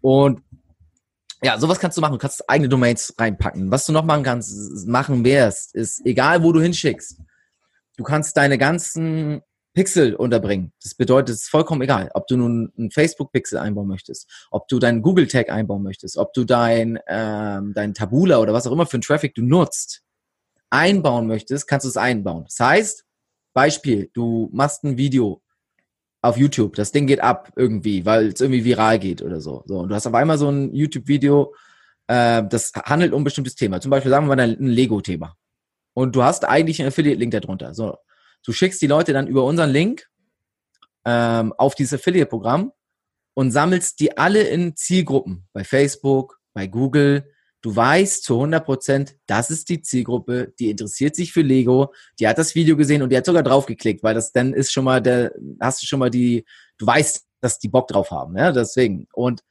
Und 0.00 0.42
ja, 1.42 1.58
sowas 1.58 1.80
kannst 1.80 1.96
du 1.98 2.00
machen. 2.00 2.12
Du 2.12 2.18
kannst 2.18 2.48
eigene 2.48 2.68
Domains 2.68 3.14
reinpacken. 3.18 3.70
Was 3.70 3.86
du 3.86 3.92
noch 3.92 4.04
machen 4.04 4.22
kannst, 4.22 4.86
machen 4.86 5.24
wirst, 5.24 5.74
ist 5.74 6.04
egal, 6.06 6.42
wo 6.42 6.52
du 6.52 6.60
hinschickst. 6.60 7.20
Du 7.96 8.04
kannst 8.04 8.36
deine 8.36 8.58
ganzen 8.58 9.42
Pixel 9.74 10.14
unterbringen. 10.14 10.72
Das 10.82 10.94
bedeutet, 10.94 11.34
es 11.34 11.42
ist 11.42 11.48
vollkommen 11.48 11.82
egal, 11.82 12.10
ob 12.14 12.26
du 12.26 12.36
nun 12.36 12.72
einen 12.76 12.90
Facebook-Pixel 12.90 13.58
einbauen 13.58 13.88
möchtest, 13.88 14.28
ob 14.50 14.68
du 14.68 14.78
deinen 14.78 15.02
Google-Tag 15.02 15.50
einbauen 15.50 15.82
möchtest, 15.82 16.16
ob 16.16 16.32
du 16.34 16.44
dein, 16.44 16.98
ähm, 17.06 17.72
dein 17.74 17.94
Tabula 17.94 18.38
oder 18.38 18.52
was 18.52 18.66
auch 18.66 18.72
immer 18.72 18.86
für 18.86 18.96
einen 18.96 19.02
Traffic 19.02 19.34
du 19.34 19.42
nutzt, 19.42 20.02
einbauen 20.70 21.26
möchtest, 21.26 21.66
kannst 21.66 21.84
du 21.84 21.88
es 21.88 21.96
einbauen. 21.96 22.44
Das 22.44 22.60
heißt, 22.60 23.04
Beispiel, 23.54 24.10
du 24.14 24.50
machst 24.52 24.84
ein 24.84 24.96
Video 24.96 25.42
auf 26.22 26.36
YouTube, 26.36 26.76
das 26.76 26.92
Ding 26.92 27.06
geht 27.06 27.20
ab 27.20 27.52
irgendwie, 27.56 28.06
weil 28.06 28.28
es 28.28 28.40
irgendwie 28.40 28.64
viral 28.64 28.98
geht 28.98 29.22
oder 29.22 29.40
so. 29.40 29.64
So, 29.66 29.80
und 29.80 29.88
du 29.88 29.94
hast 29.94 30.06
auf 30.06 30.14
einmal 30.14 30.38
so 30.38 30.48
ein 30.48 30.72
YouTube-Video, 30.72 31.54
äh, 32.06 32.42
das 32.48 32.72
handelt 32.84 33.12
um 33.12 33.22
ein 33.22 33.24
bestimmtes 33.24 33.56
Thema. 33.56 33.80
Zum 33.80 33.90
Beispiel 33.90 34.10
sagen 34.10 34.26
wir 34.28 34.36
mal 34.36 34.40
ein 34.40 34.66
Lego-Thema. 34.66 35.36
Und 35.94 36.16
du 36.16 36.22
hast 36.22 36.44
eigentlich 36.46 36.80
einen 36.80 36.88
Affiliate-Link 36.88 37.32
darunter. 37.32 37.74
So, 37.74 37.98
Du 38.44 38.52
schickst 38.52 38.82
die 38.82 38.86
Leute 38.86 39.12
dann 39.12 39.26
über 39.26 39.44
unseren 39.44 39.70
Link 39.70 40.08
ähm, 41.04 41.52
auf 41.54 41.74
dieses 41.74 42.00
Affiliate-Programm 42.00 42.72
und 43.34 43.50
sammelst 43.50 44.00
die 44.00 44.16
alle 44.16 44.42
in 44.42 44.76
Zielgruppen 44.76 45.46
bei 45.52 45.64
Facebook, 45.64 46.40
bei 46.52 46.66
Google. 46.66 47.30
Du 47.60 47.74
weißt 47.74 48.24
zu 48.24 48.34
100 48.34 48.64
Prozent, 48.64 49.16
das 49.26 49.50
ist 49.50 49.68
die 49.68 49.82
Zielgruppe, 49.82 50.52
die 50.58 50.70
interessiert 50.70 51.14
sich 51.14 51.32
für 51.32 51.42
Lego, 51.42 51.94
die 52.18 52.26
hat 52.26 52.38
das 52.38 52.56
Video 52.56 52.76
gesehen 52.76 53.02
und 53.02 53.10
die 53.10 53.16
hat 53.16 53.24
sogar 53.24 53.44
draufgeklickt, 53.44 54.02
weil 54.02 54.14
das 54.14 54.32
dann 54.32 54.52
ist 54.52 54.72
schon 54.72 54.84
mal 54.84 55.00
der, 55.00 55.32
hast 55.60 55.80
du 55.80 55.86
schon 55.86 56.00
mal 56.00 56.10
die, 56.10 56.44
du 56.78 56.86
weißt, 56.86 57.24
dass 57.40 57.60
die 57.60 57.68
Bock 57.68 57.86
drauf 57.86 58.10
haben, 58.10 58.36
ja, 58.36 58.50
deswegen. 58.50 59.06
Und 59.12 59.42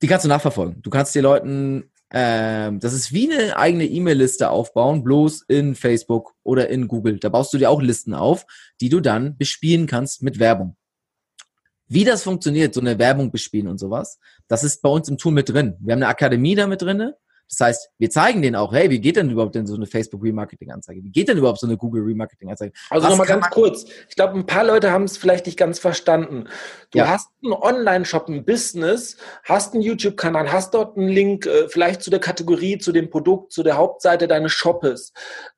die 0.00 0.06
kannst 0.06 0.24
du 0.24 0.28
nachverfolgen. 0.28 0.80
Du 0.82 0.90
kannst 0.90 1.14
die 1.14 1.20
Leuten 1.20 1.90
ähm, 2.10 2.80
das 2.80 2.92
ist 2.92 3.12
wie 3.12 3.32
eine 3.32 3.56
eigene 3.56 3.86
E-Mail-Liste 3.86 4.50
aufbauen, 4.50 5.02
bloß 5.02 5.42
in 5.48 5.74
Facebook 5.74 6.34
oder 6.42 6.68
in 6.68 6.88
Google. 6.88 7.18
Da 7.18 7.28
baust 7.28 7.52
du 7.52 7.58
dir 7.58 7.70
auch 7.70 7.82
Listen 7.82 8.14
auf, 8.14 8.46
die 8.80 8.88
du 8.88 9.00
dann 9.00 9.36
bespielen 9.36 9.86
kannst 9.86 10.22
mit 10.22 10.38
Werbung. 10.38 10.76
Wie 11.86 12.04
das 12.04 12.22
funktioniert, 12.22 12.74
so 12.74 12.80
eine 12.80 12.98
Werbung 12.98 13.30
bespielen 13.30 13.68
und 13.68 13.78
sowas, 13.78 14.18
das 14.48 14.64
ist 14.64 14.80
bei 14.80 14.88
uns 14.88 15.08
im 15.08 15.18
Tool 15.18 15.32
mit 15.32 15.48
drin. 15.48 15.76
Wir 15.80 15.92
haben 15.92 16.02
eine 16.02 16.08
Akademie 16.08 16.54
da 16.54 16.66
mit 16.66 16.82
drin. 16.82 17.12
Das 17.48 17.60
heißt, 17.60 17.90
wir 17.98 18.10
zeigen 18.10 18.42
denen 18.42 18.56
auch, 18.56 18.72
hey, 18.72 18.90
wie 18.90 19.00
geht 19.00 19.16
denn 19.16 19.30
überhaupt 19.30 19.54
denn 19.54 19.66
so 19.66 19.74
eine 19.74 19.86
Facebook 19.86 20.22
Remarketing-Anzeige? 20.22 21.02
Wie 21.02 21.10
geht 21.10 21.28
denn 21.28 21.38
überhaupt 21.38 21.60
so 21.60 21.66
eine 21.66 21.76
Google 21.76 22.02
Remarketing-Anzeige? 22.02 22.72
Also 22.90 23.08
nochmal 23.08 23.26
ganz 23.26 23.50
kurz. 23.50 23.84
Ich 24.08 24.16
glaube, 24.16 24.34
ein 24.34 24.46
paar 24.46 24.64
Leute 24.64 24.90
haben 24.90 25.04
es 25.04 25.16
vielleicht 25.16 25.46
nicht 25.46 25.58
ganz 25.58 25.78
verstanden. 25.78 26.44
Du 26.90 26.98
ja. 26.98 27.08
hast 27.08 27.28
einen 27.42 27.52
Online-Shop, 27.52 28.28
ein 28.28 28.44
Business, 28.44 29.16
hast 29.44 29.74
einen 29.74 29.82
YouTube-Kanal, 29.82 30.52
hast 30.52 30.74
dort 30.74 30.96
einen 30.96 31.08
Link, 31.08 31.46
äh, 31.46 31.68
vielleicht 31.68 32.02
zu 32.02 32.10
der 32.10 32.20
Kategorie, 32.20 32.78
zu 32.78 32.92
dem 32.92 33.10
Produkt, 33.10 33.52
zu 33.52 33.62
der 33.62 33.76
Hauptseite 33.76 34.26
deines 34.26 34.52
Shoppes. 34.52 35.12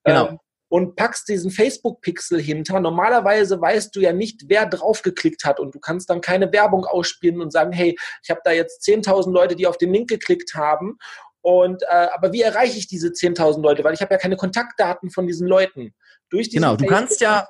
Genau. 0.05 0.29
Ähm, 0.29 0.39
und 0.69 0.97
packst 0.97 1.29
diesen 1.29 1.51
Facebook-Pixel 1.51 2.41
hinter. 2.41 2.81
Normalerweise 2.81 3.61
weißt 3.61 3.95
du 3.95 4.01
ja 4.01 4.13
nicht, 4.13 4.47
wer 4.49 4.67
draufgeklickt 4.67 5.45
hat 5.45 5.61
und 5.61 5.75
du 5.75 5.79
kannst 5.79 6.11
dann 6.11 6.21
keine 6.21 6.53
Werbung 6.53 6.85
ausspielen 6.85 7.41
und 7.41 7.53
sagen, 7.53 7.73
hey, 7.73 7.97
ich 8.23 8.31
habe 8.31 8.41
da 8.45 8.51
jetzt 8.51 8.83
10.000 8.87 9.31
Leute, 9.31 9.55
die 9.55 9.67
auf 9.67 9.79
den 9.79 9.93
Link 9.93 10.09
geklickt 10.09 10.55
haben. 10.55 10.99
Und 11.47 11.85
äh, 11.85 12.09
aber 12.13 12.33
wie 12.33 12.43
erreiche 12.43 12.77
ich 12.77 12.89
diese 12.89 13.11
10.000 13.11 13.63
Leute? 13.63 13.85
Weil 13.85 13.95
ich 13.95 14.01
habe 14.01 14.13
ja 14.13 14.19
keine 14.19 14.37
Kontaktdaten 14.37 15.11
von 15.11 15.29
diesen 15.29 15.47
Leuten. 15.47 15.95
Durch 16.29 16.51
genau, 16.51 16.75
du 16.75 16.87
kannst 16.87 17.21
ja, 17.21 17.49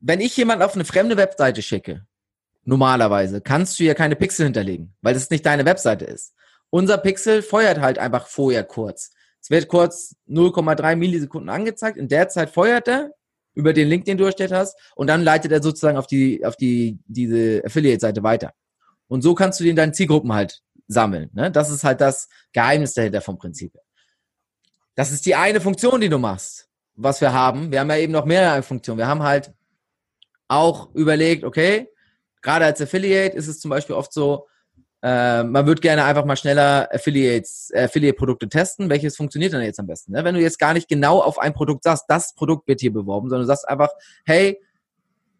wenn 0.00 0.20
ich 0.20 0.36
jemanden 0.36 0.64
auf 0.64 0.74
eine 0.74 0.84
fremde 0.84 1.16
Webseite 1.16 1.62
schicke, 1.62 2.04
normalerweise 2.64 3.40
kannst 3.40 3.78
du 3.78 3.84
ja 3.84 3.94
keine 3.94 4.16
Pixel 4.16 4.46
hinterlegen, 4.46 4.92
weil 5.02 5.14
das 5.14 5.30
nicht 5.30 5.46
deine 5.46 5.64
Webseite 5.64 6.04
ist. 6.04 6.34
Unser 6.70 6.98
Pixel 6.98 7.42
feuert 7.42 7.80
halt 7.80 8.00
einfach 8.00 8.26
vorher 8.26 8.64
kurz. 8.64 9.12
Es 9.40 9.50
wird 9.50 9.68
kurz 9.68 10.16
0,3 10.28 10.96
Millisekunden 10.96 11.48
angezeigt. 11.48 11.98
In 11.98 12.08
der 12.08 12.28
Zeit 12.28 12.50
feuert 12.50 12.88
er 12.88 13.12
über 13.54 13.72
den 13.72 13.86
Link, 13.86 14.06
den 14.06 14.18
du 14.18 14.24
erstellt 14.24 14.50
hast, 14.50 14.76
und 14.96 15.06
dann 15.06 15.22
leitet 15.22 15.52
er 15.52 15.62
sozusagen 15.62 15.96
auf 15.96 16.08
die, 16.08 16.44
auf 16.44 16.56
die, 16.56 16.98
diese 17.06 17.62
Affiliate-Seite 17.64 18.24
weiter. 18.24 18.52
Und 19.06 19.22
so 19.22 19.36
kannst 19.36 19.60
du 19.60 19.64
den 19.64 19.76
deinen 19.76 19.94
Zielgruppen 19.94 20.32
halt 20.32 20.64
sammeln. 20.88 21.30
Ne? 21.32 21.50
Das 21.50 21.70
ist 21.70 21.84
halt 21.84 22.00
das 22.00 22.28
Geheimnis 22.52 22.94
dahinter 22.94 23.20
vom 23.20 23.38
Prinzip. 23.38 23.72
Das 24.94 25.12
ist 25.12 25.26
die 25.26 25.34
eine 25.34 25.60
Funktion, 25.60 26.00
die 26.00 26.08
du 26.08 26.18
machst, 26.18 26.68
was 26.94 27.20
wir 27.20 27.32
haben. 27.32 27.70
Wir 27.70 27.80
haben 27.80 27.90
ja 27.90 27.96
eben 27.96 28.12
noch 28.12 28.24
mehrere 28.24 28.62
Funktionen. 28.62 28.98
Wir 28.98 29.08
haben 29.08 29.22
halt 29.22 29.52
auch 30.48 30.94
überlegt, 30.94 31.44
okay, 31.44 31.88
gerade 32.40 32.64
als 32.64 32.80
Affiliate 32.80 33.36
ist 33.36 33.48
es 33.48 33.60
zum 33.60 33.70
Beispiel 33.70 33.96
oft 33.96 34.12
so, 34.12 34.46
äh, 35.02 35.42
man 35.42 35.66
würde 35.66 35.80
gerne 35.80 36.04
einfach 36.04 36.24
mal 36.24 36.36
schneller 36.36 36.88
Affiliates, 36.92 37.70
Affiliate-Produkte 37.74 38.48
testen. 38.48 38.88
Welches 38.88 39.16
funktioniert 39.16 39.52
denn 39.52 39.60
jetzt 39.60 39.78
am 39.78 39.86
besten? 39.86 40.12
Ne? 40.12 40.24
Wenn 40.24 40.34
du 40.34 40.40
jetzt 40.40 40.58
gar 40.58 40.72
nicht 40.72 40.88
genau 40.88 41.20
auf 41.20 41.38
ein 41.38 41.52
Produkt 41.52 41.84
sagst, 41.84 42.04
das 42.08 42.34
Produkt 42.34 42.66
wird 42.66 42.80
hier 42.80 42.92
beworben, 42.92 43.28
sondern 43.28 43.42
du 43.42 43.48
sagst 43.48 43.68
einfach, 43.68 43.90
hey, 44.24 44.60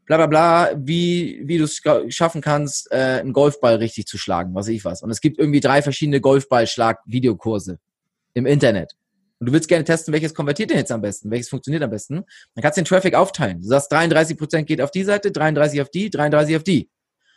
bla 0.06 0.16
bla 0.16 0.26
bla, 0.26 0.70
wie, 0.76 1.42
wie 1.44 1.58
du 1.58 1.64
es 1.64 1.82
schaffen 2.08 2.40
kannst, 2.40 2.90
äh, 2.92 3.20
einen 3.20 3.32
Golfball 3.32 3.76
richtig 3.76 4.06
zu 4.06 4.18
schlagen, 4.18 4.54
was 4.54 4.68
ich 4.68 4.84
was. 4.84 5.02
Und 5.02 5.10
es 5.10 5.20
gibt 5.20 5.38
irgendwie 5.38 5.60
drei 5.60 5.82
verschiedene 5.82 6.20
Golfballschlag-Videokurse 6.20 7.78
im 8.34 8.46
Internet. 8.46 8.92
Und 9.38 9.48
du 9.48 9.52
willst 9.52 9.68
gerne 9.68 9.84
testen, 9.84 10.14
welches 10.14 10.32
konvertiert 10.32 10.70
denn 10.70 10.78
jetzt 10.78 10.92
am 10.92 11.02
besten, 11.02 11.30
welches 11.30 11.48
funktioniert 11.48 11.82
am 11.82 11.90
besten. 11.90 12.24
Dann 12.54 12.62
kannst 12.62 12.78
du 12.78 12.82
den 12.82 12.86
Traffic 12.86 13.14
aufteilen. 13.14 13.60
Du 13.60 13.66
sagst, 13.66 13.92
33% 13.92 14.62
geht 14.62 14.80
auf 14.80 14.90
die 14.90 15.04
Seite, 15.04 15.30
33 15.30 15.82
auf 15.82 15.90
die, 15.90 16.08
33 16.08 16.56
auf 16.56 16.62
die. 16.62 16.88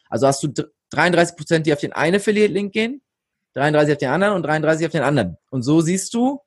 Also 0.08 0.27
hast 0.27 0.43
du 0.43 0.49
33 0.91 1.36
Prozent, 1.36 1.65
die 1.65 1.73
auf 1.73 1.79
den 1.79 1.91
einen 1.91 2.15
Affiliate-Link 2.15 2.71
gehen, 2.71 3.01
33 3.55 3.93
auf 3.93 3.97
den 3.97 4.10
anderen 4.10 4.36
und 4.36 4.43
33 4.43 4.86
auf 4.86 4.91
den 4.91 5.03
anderen. 5.03 5.38
Und 5.49 5.63
so 5.63 5.82
siehst 5.82 6.13
du, 6.13 6.39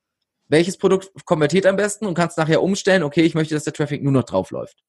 welches 0.49 0.79
Produkt 0.79 1.11
konvertiert 1.25 1.67
am 1.67 1.77
besten 1.77 2.07
und 2.07 2.15
kannst 2.15 2.39
nachher 2.39 2.63
umstellen, 2.63 3.03
okay, 3.03 3.23
ich 3.23 3.35
möchte, 3.35 3.55
dass 3.55 3.65
der 3.65 3.73
Traffic 3.73 4.03
nur 4.03 4.13
noch 4.13 4.25
drauf 4.25 4.51
läuft. 4.51 4.83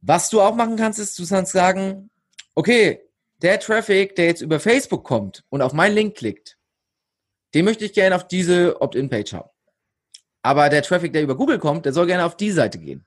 Was 0.00 0.30
du 0.30 0.40
auch 0.40 0.54
machen 0.54 0.76
kannst, 0.76 0.98
ist, 0.98 1.18
du 1.18 1.26
kannst 1.26 1.52
sagen, 1.52 2.10
okay, 2.54 3.00
der 3.42 3.60
Traffic, 3.60 4.16
der 4.16 4.26
jetzt 4.26 4.42
über 4.42 4.60
Facebook 4.60 5.04
kommt 5.04 5.44
und 5.48 5.62
auf 5.62 5.72
meinen 5.72 5.94
Link 5.94 6.16
klickt, 6.16 6.58
den 7.54 7.64
möchte 7.64 7.84
ich 7.84 7.92
gerne 7.92 8.16
auf 8.16 8.26
diese 8.28 8.80
Opt-in-Page 8.80 9.32
haben. 9.32 9.50
Aber 10.42 10.68
der 10.68 10.82
Traffic, 10.82 11.12
der 11.12 11.22
über 11.22 11.36
Google 11.36 11.58
kommt, 11.58 11.84
der 11.84 11.92
soll 11.92 12.06
gerne 12.06 12.24
auf 12.24 12.36
die 12.36 12.50
Seite 12.50 12.78
gehen 12.78 13.04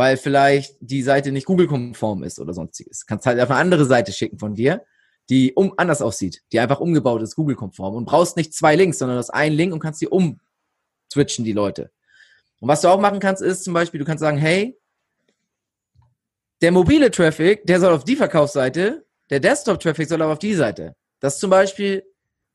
weil 0.00 0.16
vielleicht 0.16 0.76
die 0.80 1.02
Seite 1.02 1.30
nicht 1.30 1.44
Google-konform 1.44 2.22
ist 2.22 2.38
oder 2.38 2.54
sonstiges. 2.54 3.04
Kannst 3.04 3.26
halt 3.26 3.38
auf 3.38 3.50
eine 3.50 3.60
andere 3.60 3.84
Seite 3.84 4.12
schicken 4.12 4.38
von 4.38 4.54
dir, 4.54 4.82
die 5.28 5.52
um 5.52 5.74
anders 5.76 6.00
aussieht, 6.00 6.42
die 6.52 6.58
einfach 6.58 6.80
umgebaut 6.80 7.20
ist, 7.20 7.36
Google-konform 7.36 7.94
und 7.94 8.06
brauchst 8.06 8.38
nicht 8.38 8.54
zwei 8.54 8.76
Links, 8.76 8.96
sondern 8.96 9.18
das 9.18 9.28
einen 9.28 9.54
Link 9.54 9.74
und 9.74 9.80
kannst 9.80 10.00
die 10.00 10.08
umswitchen, 10.08 11.44
die 11.44 11.52
Leute. 11.52 11.90
Und 12.60 12.68
was 12.68 12.80
du 12.80 12.88
auch 12.88 12.98
machen 12.98 13.20
kannst, 13.20 13.42
ist 13.42 13.62
zum 13.62 13.74
Beispiel, 13.74 14.00
du 14.00 14.06
kannst 14.06 14.22
sagen, 14.22 14.38
hey, 14.38 14.79
der 16.60 16.72
mobile 16.72 17.10
Traffic, 17.10 17.66
der 17.66 17.80
soll 17.80 17.92
auf 17.92 18.04
die 18.04 18.16
Verkaufsseite, 18.16 19.04
der 19.30 19.40
Desktop-Traffic 19.40 20.08
soll 20.08 20.22
aber 20.22 20.32
auf 20.32 20.38
die 20.38 20.54
Seite. 20.54 20.94
Das 21.20 21.38
zum 21.38 21.50
Beispiel 21.50 22.02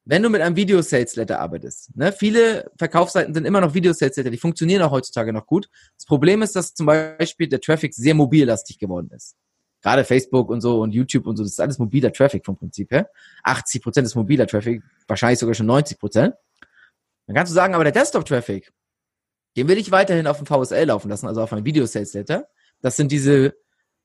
wenn 0.05 0.21
du 0.21 0.29
mit 0.29 0.41
einem 0.41 0.55
Video-Sales-Letter 0.55 1.39
arbeitest, 1.39 1.95
ne, 1.97 2.11
viele 2.11 2.71
Verkaufsseiten 2.77 3.33
sind 3.33 3.45
immer 3.45 3.59
noch 3.59 3.73
Video-Sales-Letter, 3.73 4.29
die 4.29 4.37
funktionieren 4.37 4.83
auch 4.83 4.91
heutzutage 4.91 5.33
noch 5.33 5.47
gut. 5.47 5.67
Das 5.97 6.05
Problem 6.05 6.43
ist, 6.43 6.55
dass 6.55 6.75
zum 6.75 6.85
Beispiel 6.85 7.47
der 7.47 7.59
Traffic 7.59 7.93
sehr 7.93 8.13
mobillastig 8.13 8.77
geworden 8.77 9.09
ist. 9.15 9.35
Gerade 9.81 10.03
Facebook 10.03 10.49
und 10.49 10.61
so 10.61 10.81
und 10.81 10.93
YouTube 10.93 11.25
und 11.25 11.37
so, 11.37 11.43
das 11.43 11.53
ist 11.53 11.59
alles 11.59 11.79
mobiler 11.79 12.13
Traffic 12.13 12.45
vom 12.45 12.55
Prinzip 12.55 12.91
her. 12.91 13.09
80 13.43 13.81
Prozent 13.81 14.05
ist 14.05 14.15
mobiler 14.15 14.45
Traffic, 14.45 14.83
wahrscheinlich 15.07 15.39
sogar 15.39 15.55
schon 15.55 15.65
90 15.65 15.99
Prozent. 15.99 16.35
Dann 17.25 17.35
kannst 17.35 17.51
du 17.51 17.55
sagen, 17.55 17.73
aber 17.73 17.83
der 17.83 17.93
Desktop-Traffic, 17.93 18.71
den 19.57 19.67
will 19.67 19.79
ich 19.79 19.89
weiterhin 19.89 20.27
auf 20.27 20.37
dem 20.37 20.45
VSL 20.45 20.85
laufen 20.85 21.09
lassen, 21.09 21.27
also 21.27 21.41
auf 21.41 21.51
einem 21.51 21.65
Video-Sales-Letter. 21.65 22.47
Das 22.81 22.95
sind 22.95 23.11
diese 23.11 23.55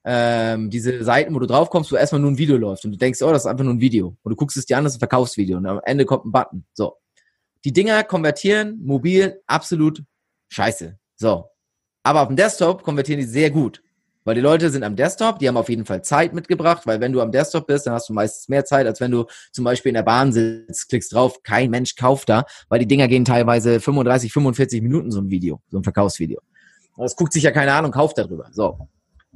ähm, 0.05 0.71
diese 0.71 1.05
Seiten, 1.05 1.35
wo 1.35 1.39
du 1.39 1.47
draufkommst, 1.47 1.93
wo 1.93 1.97
erstmal 1.97 2.21
nur 2.21 2.31
ein 2.31 2.39
Video 2.39 2.57
läuft 2.57 2.85
und 2.85 2.93
du 2.93 2.99
denkst, 2.99 3.21
oh, 3.23 3.31
das 3.31 3.43
ist 3.43 3.47
einfach 3.47 3.65
nur 3.65 3.75
ein 3.75 3.81
Video. 3.81 4.17
Und 4.23 4.31
du 4.31 4.37
guckst 4.37 4.57
es 4.57 4.67
dir 4.67 4.79
an, 4.79 4.85
das 4.85 4.95
ist 4.95 4.97
ein 4.97 5.01
Verkaufsvideo 5.01 5.59
und 5.59 5.67
am 5.67 5.81
Ende 5.85 6.05
kommt 6.05 6.25
ein 6.25 6.33
Button. 6.33 6.65
So. 6.73 6.97
Die 7.65 7.73
Dinger 7.73 8.03
konvertieren 8.05 8.81
mobil 8.83 9.41
absolut 9.47 10.03
scheiße. 10.49 10.99
So. 11.17 11.45
Aber 12.03 12.23
auf 12.23 12.29
dem 12.29 12.37
Desktop 12.37 12.83
konvertieren 12.83 13.21
die 13.21 13.27
sehr 13.27 13.51
gut. 13.51 13.83
Weil 14.25 14.35
die 14.35 14.43
Leute 14.43 14.69
sind 14.69 14.85
am 14.85 14.97
Desktop, 14.97 15.39
die 15.39 15.49
haben 15.49 15.57
auf 15.57 15.71
jeden 15.71 15.87
Fall 15.87 16.03
Zeit 16.03 16.35
mitgebracht, 16.35 16.87
weil 16.87 17.01
wenn 17.01 17.13
du 17.13 17.23
am 17.23 17.33
Desktop 17.33 17.67
bist, 17.67 17.87
dann 17.87 17.95
hast 17.95 18.11
du 18.11 18.13
meistens 18.13 18.49
mehr 18.49 18.67
Zeit, 18.67 18.87
als 18.87 19.01
wenn 19.01 19.11
du 19.11 19.25
zum 19.51 19.65
Beispiel 19.65 19.91
in 19.91 19.95
der 19.95 20.03
Bahn 20.03 20.31
sitzt, 20.33 20.91
klickst 20.91 21.15
drauf, 21.15 21.43
kein 21.43 21.71
Mensch 21.71 21.97
kauft 21.97 22.29
da, 22.29 22.45
weil 22.69 22.81
die 22.81 22.87
Dinger 22.87 23.09
gehen 23.09 23.25
teilweise 23.25 23.81
35, 23.81 24.31
45 24.31 24.83
Minuten 24.83 25.11
so 25.11 25.21
ein 25.21 25.31
Video, 25.31 25.63
so 25.71 25.79
ein 25.79 25.85
Verkaufsvideo. 25.85 26.41
Das 26.99 27.17
guckt 27.17 27.33
sich 27.33 27.45
ja 27.45 27.51
keine 27.51 27.73
Ahnung, 27.73 27.93
kauft 27.93 28.19
darüber. 28.19 28.51
So. 28.53 28.89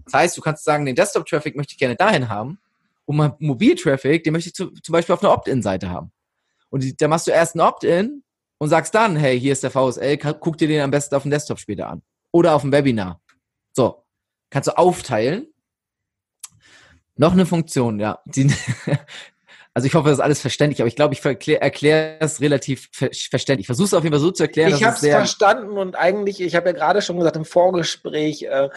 Das 0.05 0.15
heißt, 0.15 0.37
du 0.37 0.41
kannst 0.41 0.65
sagen, 0.65 0.87
den 0.87 0.95
Desktop-Traffic 0.95 1.57
möchte 1.57 1.73
ich 1.73 1.79
gerne 1.79 1.97
dahin 1.97 2.29
haben 2.29 2.59
und 3.07 3.17
mein 3.17 3.35
Mobil-Traffic, 3.39 4.25
den 4.25 4.33
möchte 4.33 4.49
ich 4.49 4.55
zu, 4.55 4.71
zum 4.71 4.93
Beispiel 4.93 5.15
auf 5.15 5.23
einer 5.23 5.33
Opt-in-Seite 5.33 5.91
haben. 5.91 6.13
Und 6.71 7.01
da 7.01 7.09
machst 7.09 7.27
du 7.27 7.31
erst 7.31 7.55
ein 7.55 7.61
Opt-in 7.61 8.23
und 8.59 8.69
sagst 8.69 8.95
dann, 8.95 9.17
hey, 9.17 9.39
hier 9.39 9.53
ist 9.53 9.63
der 9.63 9.71
VSL, 9.71 10.17
guck 10.19 10.59
dir 10.59 10.69
den 10.69 10.81
am 10.81 10.91
besten 10.91 11.15
auf 11.15 11.23
dem 11.23 11.31
Desktop 11.31 11.59
später 11.59 11.89
an. 11.89 12.03
Oder 12.33 12.55
auf 12.55 12.63
dem 12.63 12.73
Webinar. 12.73 13.21
So, 13.73 14.05
kannst 14.51 14.69
du 14.69 14.77
aufteilen. 14.77 15.49
Noch 17.17 17.33
eine 17.33 17.47
Funktion, 17.47 18.01
ja. 18.01 18.19
Die, 18.25 18.53
also 19.75 19.87
ich 19.87 19.95
hoffe, 19.95 20.09
das 20.09 20.19
ist 20.19 20.25
alles 20.25 20.41
verständlich, 20.41 20.81
aber 20.81 20.89
ich 20.89 20.97
glaube, 20.97 21.15
ich 21.15 21.25
erkläre 21.25 22.17
es 22.21 22.41
relativ 22.41 22.89
ver 22.91 23.11
verständlich. 23.13 23.65
Ich 23.65 23.67
versuche 23.67 23.87
es 23.87 23.95
auf 23.95 24.03
jeden 24.03 24.15
Fall 24.15 24.21
so 24.21 24.33
zu 24.33 24.45
erklären. 24.45 24.73
Ich 24.75 24.83
habe 24.83 24.97
es 24.97 25.01
verstanden 25.01 25.79
und 25.79 25.95
eigentlich, 25.95 26.41
ich 26.41 26.57
habe 26.57 26.71
ja 26.71 26.73
gerade 26.73 27.03
schon 27.03 27.19
gesagt 27.19 27.37
im 27.37 27.45
Vorgespräch, 27.45 28.43
äh, 28.45 28.69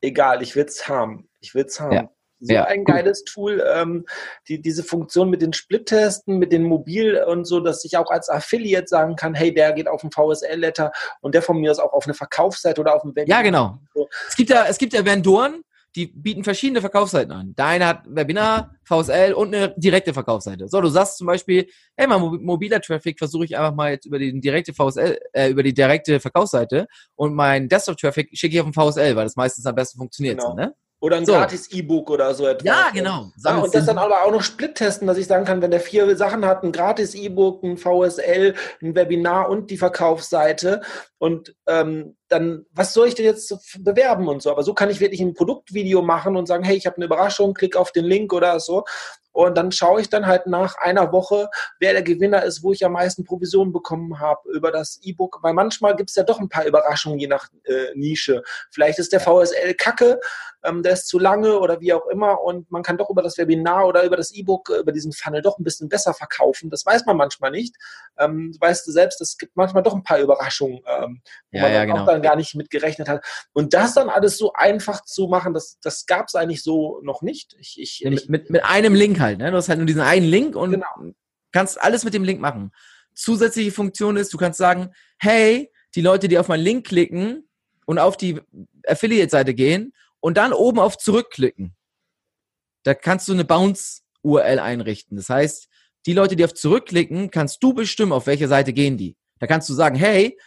egal, 0.00 0.42
ich 0.42 0.56
will 0.56 0.64
es 0.64 0.88
haben. 0.88 1.28
Ich 1.40 1.54
will 1.54 1.64
es 1.64 1.80
haben. 1.80 1.92
Ja. 1.92 2.10
So 2.40 2.54
ja, 2.54 2.64
ein 2.66 2.84
geiles 2.84 3.24
Tool, 3.24 3.64
ähm, 3.74 4.06
die, 4.46 4.62
diese 4.62 4.84
Funktion 4.84 5.28
mit 5.28 5.42
den 5.42 5.52
Split-Testen, 5.52 6.38
mit 6.38 6.52
den 6.52 6.62
Mobil 6.62 7.20
und 7.26 7.46
so, 7.46 7.58
dass 7.58 7.84
ich 7.84 7.96
auch 7.96 8.10
als 8.10 8.28
Affiliate 8.28 8.86
sagen 8.86 9.16
kann, 9.16 9.34
hey, 9.34 9.52
der 9.52 9.72
geht 9.72 9.88
auf 9.88 10.04
ein 10.04 10.12
VSL-Letter 10.12 10.92
und 11.20 11.34
der 11.34 11.42
von 11.42 11.58
mir 11.58 11.72
ist 11.72 11.80
auch 11.80 11.92
auf 11.92 12.04
eine 12.04 12.14
Verkaufsseite 12.14 12.80
oder 12.80 12.94
auf 12.94 13.02
ein 13.02 13.16
Webinar. 13.16 13.38
Ja, 13.38 13.42
genau. 13.42 13.78
So. 13.92 14.08
Es 14.28 14.36
gibt 14.36 14.50
ja, 14.50 14.66
es 14.68 14.78
gibt 14.78 14.92
ja 14.92 15.04
Vendoren, 15.04 15.64
die 15.98 16.06
bieten 16.06 16.44
verschiedene 16.44 16.80
Verkaufsseiten 16.80 17.32
an. 17.32 17.54
Der 17.58 17.66
eine 17.66 17.86
hat 17.88 18.02
Webinar, 18.06 18.76
VSL 18.84 19.32
und 19.32 19.52
eine 19.52 19.74
direkte 19.76 20.14
Verkaufsseite. 20.14 20.68
So, 20.68 20.80
du 20.80 20.88
sagst 20.88 21.18
zum 21.18 21.26
Beispiel, 21.26 21.66
hey, 21.96 22.06
mein 22.06 22.20
mobiler 22.20 22.80
Traffic 22.80 23.18
versuche 23.18 23.46
ich 23.46 23.58
einfach 23.58 23.74
mal 23.74 23.90
jetzt 23.90 24.06
über 24.06 24.20
die 24.20 24.40
direkte 24.40 24.72
VSL, 24.72 25.18
äh, 25.32 25.50
über 25.50 25.64
die 25.64 25.74
direkte 25.74 26.20
Verkaufsseite 26.20 26.86
und 27.16 27.34
mein 27.34 27.68
Desktop-Traffic 27.68 28.30
schicke 28.32 28.54
ich 28.54 28.60
auf 28.60 28.70
den 28.70 28.74
VSL, 28.74 29.16
weil 29.16 29.24
das 29.24 29.34
meistens 29.34 29.66
am 29.66 29.74
besten 29.74 29.98
funktioniert. 29.98 30.38
Genau. 30.38 30.50
So, 30.50 30.56
ne? 30.56 30.74
Oder 31.00 31.16
ein 31.16 31.26
so. 31.26 31.32
gratis 31.32 31.70
E-Book 31.72 32.10
oder 32.10 32.34
so 32.34 32.46
etwas. 32.46 32.64
Ja, 32.64 32.90
genau. 32.92 33.30
Ja, 33.44 33.58
und 33.58 33.74
das 33.74 33.86
dann 33.86 33.98
aber 33.98 34.22
auch 34.22 34.32
noch 34.32 34.42
Split 34.42 34.76
testen, 34.76 35.06
dass 35.06 35.18
ich 35.18 35.26
sagen 35.26 35.44
kann, 35.44 35.62
wenn 35.62 35.70
der 35.70 35.80
vier 35.80 36.16
Sachen 36.16 36.44
hat, 36.44 36.62
ein 36.62 36.72
gratis 36.72 37.14
E-Book, 37.14 37.62
ein 37.62 37.76
VSL, 37.76 38.54
ein 38.82 38.94
Webinar 38.94 39.48
und 39.48 39.70
die 39.70 39.76
Verkaufsseite 39.76 40.80
und 41.18 41.54
ähm, 41.66 42.16
dann, 42.28 42.66
was 42.72 42.92
soll 42.92 43.08
ich 43.08 43.14
denn 43.14 43.24
jetzt 43.24 43.54
bewerben 43.82 44.28
und 44.28 44.42
so? 44.42 44.50
Aber 44.50 44.62
so 44.62 44.74
kann 44.74 44.90
ich 44.90 45.00
wirklich 45.00 45.20
ein 45.20 45.34
Produktvideo 45.34 46.02
machen 46.02 46.36
und 46.36 46.46
sagen, 46.46 46.64
hey, 46.64 46.76
ich 46.76 46.86
habe 46.86 46.96
eine 46.96 47.06
Überraschung, 47.06 47.54
klick 47.54 47.76
auf 47.76 47.92
den 47.92 48.04
Link 48.04 48.32
oder 48.32 48.60
so. 48.60 48.84
und 49.32 49.56
dann 49.56 49.70
schaue 49.70 50.00
ich 50.00 50.10
dann 50.10 50.26
halt 50.26 50.46
nach 50.46 50.76
einer 50.78 51.12
Woche, 51.12 51.48
wer 51.78 51.92
der 51.92 52.02
Gewinner 52.02 52.42
ist, 52.42 52.62
wo 52.62 52.72
ich 52.72 52.84
am 52.84 52.92
meisten 52.92 53.24
Provisionen 53.24 53.72
bekommen 53.72 54.18
habe 54.18 54.50
über 54.50 54.72
das 54.72 54.98
E-Book, 55.02 55.38
weil 55.42 55.54
manchmal 55.54 55.94
gibt 55.94 56.10
es 56.10 56.16
ja 56.16 56.24
doch 56.24 56.40
ein 56.40 56.48
paar 56.48 56.66
Überraschungen 56.66 57.18
je 57.18 57.28
nach 57.28 57.48
äh, 57.64 57.94
Nische. 57.94 58.42
Vielleicht 58.70 58.98
ist 58.98 59.12
der 59.12 59.20
VSL 59.20 59.74
kacke, 59.74 60.18
ähm, 60.64 60.82
der 60.82 60.94
ist 60.94 61.06
zu 61.06 61.18
lange 61.18 61.58
oder 61.58 61.80
wie 61.80 61.92
auch 61.92 62.06
immer 62.08 62.40
und 62.42 62.70
man 62.70 62.82
kann 62.82 62.98
doch 62.98 63.10
über 63.10 63.22
das 63.22 63.38
Webinar 63.38 63.86
oder 63.86 64.02
über 64.02 64.16
das 64.16 64.32
E-Book, 64.32 64.70
äh, 64.70 64.80
über 64.80 64.92
diesen 64.92 65.12
Funnel 65.12 65.42
doch 65.42 65.58
ein 65.58 65.64
bisschen 65.64 65.88
besser 65.88 66.14
verkaufen. 66.14 66.70
Das 66.70 66.84
weiß 66.84 67.06
man 67.06 67.16
manchmal 67.16 67.50
nicht. 67.50 67.76
Ähm, 68.18 68.54
weißt 68.58 68.86
du 68.86 68.90
selbst, 68.90 69.20
es 69.20 69.38
gibt 69.38 69.56
manchmal 69.56 69.82
doch 69.82 69.94
ein 69.94 70.02
paar 70.02 70.18
Überraschungen, 70.18 70.80
ähm, 70.86 71.22
wo 71.52 71.58
ja, 71.58 71.62
man 71.62 71.72
ja, 71.72 71.84
genau. 71.84 72.02
auch 72.02 72.06
dann 72.06 72.17
gar 72.18 72.36
nicht 72.36 72.54
mit 72.54 72.70
gerechnet 72.70 73.08
hat. 73.08 73.24
Und 73.52 73.74
das 73.74 73.94
dann 73.94 74.08
alles 74.08 74.38
so 74.38 74.52
einfach 74.52 75.04
zu 75.04 75.28
machen, 75.28 75.54
das, 75.54 75.78
das 75.80 76.06
gab 76.06 76.28
es 76.28 76.34
eigentlich 76.34 76.62
so 76.62 77.00
noch 77.02 77.22
nicht. 77.22 77.56
Ich, 77.58 77.80
ich, 77.80 78.00
ja, 78.00 78.10
mit, 78.10 78.28
mit, 78.28 78.50
mit, 78.50 78.64
einem 78.64 78.94
Link 78.94 79.20
halt, 79.20 79.38
ne? 79.38 79.50
Du 79.50 79.56
hast 79.56 79.68
halt 79.68 79.78
nur 79.78 79.86
diesen 79.86 80.02
einen 80.02 80.26
Link 80.26 80.56
und 80.56 80.72
genau. 80.72 80.86
kannst 81.52 81.80
alles 81.80 82.04
mit 82.04 82.14
dem 82.14 82.24
Link 82.24 82.40
machen. 82.40 82.72
Zusätzliche 83.14 83.72
Funktion 83.72 84.16
ist, 84.16 84.32
du 84.32 84.38
kannst 84.38 84.58
sagen, 84.58 84.92
hey, 85.18 85.72
die 85.94 86.02
Leute, 86.02 86.28
die 86.28 86.38
auf 86.38 86.48
meinen 86.48 86.62
Link 86.62 86.86
klicken 86.86 87.48
und 87.86 87.98
auf 87.98 88.16
die 88.16 88.40
Affiliate-Seite 88.86 89.54
gehen 89.54 89.92
und 90.20 90.36
dann 90.36 90.52
oben 90.52 90.78
auf 90.78 90.98
zurückklicken. 90.98 91.74
Da 92.84 92.94
kannst 92.94 93.28
du 93.28 93.32
eine 93.32 93.44
Bounce-URL 93.44 94.58
einrichten. 94.58 95.16
Das 95.16 95.28
heißt, 95.28 95.68
die 96.06 96.12
Leute, 96.12 96.36
die 96.36 96.44
auf 96.44 96.54
zurückklicken, 96.54 97.30
kannst 97.30 97.62
du 97.62 97.72
bestimmen, 97.72 98.12
auf 98.12 98.26
welche 98.26 98.48
Seite 98.48 98.72
gehen 98.72 98.96
die. 98.96 99.16
Da 99.38 99.46
kannst 99.46 99.68
du 99.68 99.74
sagen, 99.74 99.96
hey, 99.96 100.38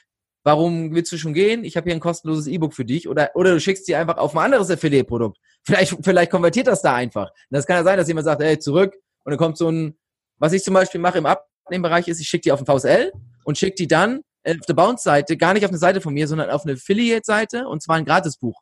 warum 0.44 0.94
willst 0.94 1.12
du 1.12 1.18
schon 1.18 1.34
gehen? 1.34 1.64
Ich 1.64 1.78
habe 1.78 1.86
hier 1.86 1.96
ein 1.96 2.00
kostenloses 2.00 2.48
E-Book 2.48 2.74
für 2.74 2.86
dich. 2.86 3.08
Oder, 3.08 3.32
oder 3.36 3.52
du 3.52 3.60
schickst 3.60 3.86
sie 3.86 3.96
einfach 3.96 4.18
auf 4.18 4.36
ein 4.36 4.44
anderes 4.44 4.70
Affiliate-Produkt. 4.70 5.38
Vielleicht, 5.64 5.98
vielleicht 6.04 6.32
konvertiert 6.32 6.68
das 6.68 6.82
da 6.82 6.96
einfach. 6.96 7.30
Und 7.30 7.52
das 7.52 7.66
kann 7.66 7.78
ja 7.78 7.84
sein, 7.84 7.98
dass 7.98 8.08
jemand 8.08 8.26
sagt, 8.26 8.42
hey, 8.42 8.58
zurück. 8.58 8.96
Und 9.24 9.32
dann 9.32 9.38
kommt 9.38 9.58
so 9.58 9.70
ein, 9.70 9.98
was 10.38 10.54
ich 10.54 10.64
zum 10.64 10.74
Beispiel 10.74 11.00
mache 11.00 11.20
im 11.20 11.26
Abnehmbereich 11.26 12.08
ist, 12.08 12.20
ich 12.20 12.28
schicke 12.28 12.44
die 12.44 12.52
auf 12.52 12.60
ein 12.60 12.66
VSL 12.66 13.12
und 13.44 13.58
schicke 13.58 13.76
die 13.76 13.88
dann 13.88 14.22
auf 14.44 14.66
der 14.68 14.74
Bounce-Seite, 14.74 15.38
gar 15.38 15.54
nicht 15.54 15.66
auf 15.66 15.70
eine 15.70 15.78
Seite 15.78 16.02
von 16.02 16.14
mir, 16.14 16.28
sondern 16.28 16.50
auf 16.50 16.64
eine 16.64 16.74
Affiliate-Seite 16.74 17.68
und 17.68 17.84
zwar 17.84 17.98
ein 17.98 18.06
Gratisbuch 18.06 18.60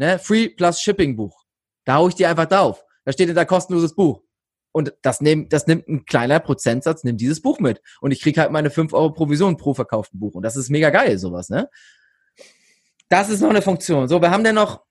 ne, 0.00 0.18
Free 0.18 0.48
plus 0.48 0.80
Shipping 0.80 1.14
Buch. 1.14 1.44
Da 1.84 1.96
hau 1.96 2.08
ich 2.08 2.14
dir 2.14 2.28
einfach 2.28 2.46
drauf. 2.46 2.82
Da 3.04 3.12
steht 3.12 3.28
in 3.28 3.34
da 3.34 3.44
kostenloses 3.44 3.94
Buch. 3.94 4.22
Und 4.72 4.94
das, 5.02 5.20
nehm, 5.20 5.48
das 5.48 5.66
nimmt 5.66 5.88
ein 5.88 6.04
kleiner 6.04 6.40
Prozentsatz, 6.40 7.02
nimmt 7.04 7.20
dieses 7.20 7.42
Buch 7.42 7.58
mit. 7.58 7.80
Und 8.00 8.12
ich 8.12 8.20
krieg 8.20 8.38
halt 8.38 8.52
meine 8.52 8.70
5 8.70 8.92
Euro 8.92 9.12
Provision 9.12 9.56
pro 9.56 9.74
verkauften 9.74 10.20
Buch. 10.20 10.34
Und 10.34 10.42
das 10.42 10.56
ist 10.56 10.70
mega 10.70 10.90
geil, 10.90 11.18
sowas, 11.18 11.48
ne? 11.48 11.68
Das 13.08 13.28
ist 13.28 13.40
noch 13.40 13.50
eine 13.50 13.62
Funktion. 13.62 14.06
So, 14.06 14.22
wir 14.22 14.30
haben 14.30 14.44
denn 14.44 14.54
noch, 14.54 14.84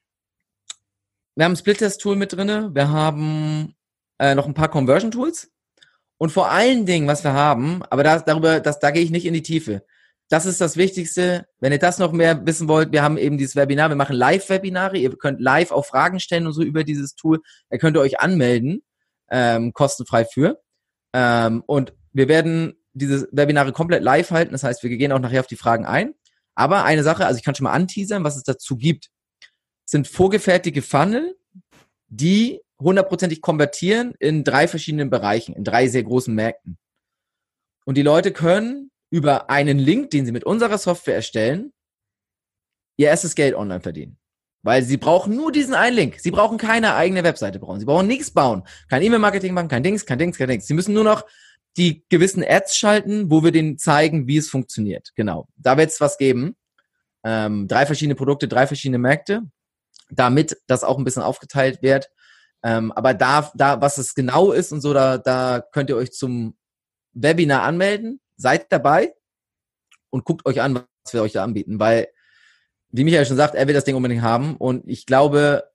wir 1.36 1.46
haben 1.46 1.54
ein 1.54 1.58
Split-Test-Tool 1.58 2.18
mit 2.18 2.34
drinne. 2.34 2.72
Wir 2.74 2.90
haben 2.90 3.76
äh, 4.18 4.36
noch 4.36 4.46
ein 4.46 4.54
paar 4.54 4.70
Conversion-Tools. 4.70 5.50
Und 6.18 6.32
vor 6.32 6.52
allen 6.52 6.86
Dingen, 6.86 7.08
was 7.08 7.24
wir 7.24 7.32
haben, 7.32 7.82
aber 7.90 8.04
da, 8.04 8.20
darüber, 8.20 8.60
das, 8.60 8.80
da 8.80 8.92
gehe 8.92 9.04
ich 9.04 9.12
nicht 9.12 9.26
in 9.26 9.34
die 9.34 9.44
Tiefe 9.44 9.84
das 10.30 10.46
ist 10.46 10.62
das 10.62 10.78
Wichtigste. 10.78 11.48
Wenn 11.60 11.72
ihr 11.72 11.80
das 11.80 11.98
noch 11.98 12.12
mehr 12.12 12.46
wissen 12.46 12.68
wollt, 12.68 12.92
wir 12.92 13.02
haben 13.02 13.18
eben 13.18 13.38
dieses 13.38 13.56
Webinar, 13.56 13.90
wir 13.90 13.96
machen 13.96 14.16
Live-Webinare. 14.16 14.98
Ihr 14.98 15.18
könnt 15.18 15.42
live 15.42 15.72
auch 15.72 15.86
Fragen 15.86 16.20
stellen 16.20 16.46
und 16.46 16.54
so 16.54 16.62
über 16.62 16.84
dieses 16.84 17.16
Tool. 17.16 17.42
Da 17.70 17.78
könnt 17.78 17.98
ihr 17.98 18.02
euch 18.02 18.20
anmelden, 18.20 18.84
ähm, 19.32 19.74
kostenfrei 19.74 20.26
für. 20.26 20.62
Ähm, 21.14 21.64
und 21.66 21.94
wir 22.14 22.28
werden 22.28 22.76
diese 22.94 23.28
Webinare 23.32 23.72
komplett 23.72 24.04
live 24.04 24.32
halten. 24.32 24.52
Das 24.52 24.64
heißt, 24.64 24.84
wir 24.84 24.90
gehen 24.90 25.12
auch 25.12 25.20
nachher 25.20 25.42
auf 25.42 25.48
die 25.48 25.56
Fragen 25.56 25.86
ein. 25.86 26.14
Aber 26.56 26.84
eine 26.84 27.04
Sache, 27.04 27.26
also 27.26 27.38
ich 27.38 27.44
kann 27.44 27.56
schon 27.56 27.64
mal 27.66 27.74
anteasern, 27.74 28.24
was 28.24 28.36
es 28.36 28.44
dazu 28.44 28.76
gibt, 28.76 29.10
sind 29.86 30.08
vorgefertigte 30.08 30.82
Funnel, 30.82 31.38
die 32.08 32.62
hundertprozentig 32.80 33.42
konvertieren 33.42 34.14
in 34.20 34.44
drei 34.44 34.68
verschiedenen 34.68 35.10
Bereichen, 35.10 35.56
in 35.56 35.64
drei 35.64 35.88
sehr 35.88 36.04
großen 36.04 36.34
Märkten. 36.34 36.78
Und 37.86 37.96
die 37.96 38.04
Leute 38.04 38.32
können 38.32 38.92
über 39.10 39.50
einen 39.50 39.80
Link, 39.80 40.12
den 40.12 40.26
sie 40.26 40.32
mit 40.32 40.44
unserer 40.44 40.78
Software 40.78 41.16
erstellen, 41.16 41.74
ihr 42.98 43.08
erstes 43.08 43.36
Geld 43.36 43.56
online 43.56 43.82
verdienen. 43.82 44.19
Weil 44.62 44.84
sie 44.84 44.98
brauchen 44.98 45.36
nur 45.36 45.52
diesen 45.52 45.74
einen 45.74 45.96
Link. 45.96 46.20
Sie 46.20 46.32
brauchen 46.32 46.58
keine 46.58 46.96
eigene 46.96 47.24
Webseite 47.24 47.60
bauen. 47.60 47.80
Sie 47.80 47.86
brauchen 47.86 48.08
nichts 48.08 48.32
bauen. 48.32 48.64
Kein 48.90 49.02
E-Mail-Marketing 49.02 49.54
machen, 49.54 49.70
kein 49.70 49.84
Dings, 49.84 50.06
kein 50.06 50.20
Dings, 50.20 50.38
kein 50.38 50.50
Dings. 50.50 50.68
Sie 50.68 50.74
müssen 50.74 50.94
nur 50.94 51.06
noch 51.06 51.26
die 51.78 52.04
gewissen 52.10 52.44
Ads 52.44 52.78
schalten, 52.78 53.32
wo 53.32 53.44
wir 53.44 53.52
denen 53.52 53.78
zeigen, 53.78 54.28
wie 54.28 54.38
es 54.38 54.50
funktioniert. 54.50 55.12
Genau. 55.16 55.48
Da 55.56 55.78
wird 55.78 55.92
es 55.92 56.02
was 56.02 56.18
geben. 56.18 56.58
Ähm, 57.24 57.68
drei 57.68 57.86
verschiedene 57.86 58.16
Produkte, 58.16 58.48
drei 58.48 58.68
verschiedene 58.68 58.98
Märkte, 58.98 59.44
damit 60.10 60.58
das 60.68 60.84
auch 60.84 60.98
ein 60.98 61.04
bisschen 61.04 61.24
aufgeteilt 61.24 61.82
wird. 61.82 62.10
Ähm, 62.64 62.92
aber 62.92 63.14
da, 63.14 63.52
da, 63.56 63.80
was 63.82 63.98
es 63.98 64.14
genau 64.14 64.52
ist 64.52 64.74
und 64.74 64.82
so, 64.82 64.94
da, 64.94 65.18
da 65.18 65.64
könnt 65.72 65.90
ihr 65.90 65.96
euch 65.96 66.12
zum 66.12 66.58
Webinar 67.14 67.64
anmelden 67.64 68.20
seid 68.40 68.72
dabei 68.72 69.14
und 70.10 70.26
guckt 70.26 70.46
euch 70.46 70.62
an, 70.62 70.76
was 70.76 71.14
wir 71.14 71.22
euch 71.22 71.34
da 71.34 71.44
anbieten, 71.44 71.80
weil, 71.80 72.08
wie 72.92 73.04
Michael 73.04 73.26
schon 73.26 73.38
sagt, 73.38 73.56
er 73.56 73.68
will 73.68 73.74
das 73.74 73.84
Ding 73.84 73.96
unbedingt 73.96 74.22
haben 74.22 74.56
und 74.58 74.88
ich 74.88 75.06
glaube, 75.06 75.70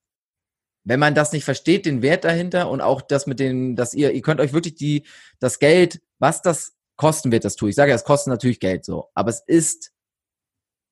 wenn 0.85 1.01
man 1.01 1.15
das 1.15 1.33
nicht 1.33 1.45
versteht, 1.45 1.87
den 1.87 2.03
Wert 2.03 2.25
dahinter 2.25 2.69
und 2.69 2.81
auch 2.81 3.01
das 3.01 3.27
mit 3.27 3.41
den, 3.41 3.75
dass 3.77 3.95
ihr, 3.95 4.13
ihr 4.13 4.23
könnt 4.23 4.41
euch 4.41 4.53
wirklich 4.53 4.75
die, 4.75 5.07
das 5.39 5.59
Geld, 5.59 6.03
was 6.19 6.43
das 6.43 6.75
kosten 6.97 7.33
wird, 7.33 7.45
das 7.45 7.57
tue 7.57 7.71
ich. 7.71 7.77
sage 7.77 7.91
ja, 7.91 7.97
es 7.97 8.05
kostet 8.05 8.31
natürlich 8.31 8.61
Geld 8.61 8.85
so, 8.85 9.09
aber 9.15 9.31
es 9.31 9.41
ist, 9.47 9.93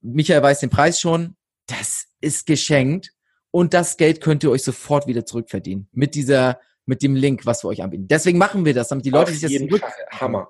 Michael 0.00 0.42
weiß 0.42 0.60
den 0.60 0.70
Preis 0.70 1.00
schon, 1.00 1.36
das 1.66 2.06
ist 2.20 2.46
geschenkt 2.46 3.12
und 3.50 3.74
das 3.74 3.96
Geld 3.96 4.20
könnt 4.20 4.42
ihr 4.44 4.50
euch 4.50 4.62
sofort 4.62 5.06
wieder 5.06 5.26
zurückverdienen 5.26 5.88
mit 5.92 6.14
dieser, 6.14 6.58
mit 6.86 7.02
dem 7.02 7.14
Link, 7.14 7.46
was 7.46 7.62
wir 7.62 7.68
euch 7.68 7.82
anbieten. 7.82 8.08
Deswegen 8.08 8.38
machen 8.38 8.64
wir 8.64 8.74
das, 8.74 8.88
damit 8.88 9.04
die 9.04 9.10
Leute 9.10 9.32
sich 9.32 9.42
das 9.42 9.52
zurück. 9.52 9.82
Hammer. 10.10 10.48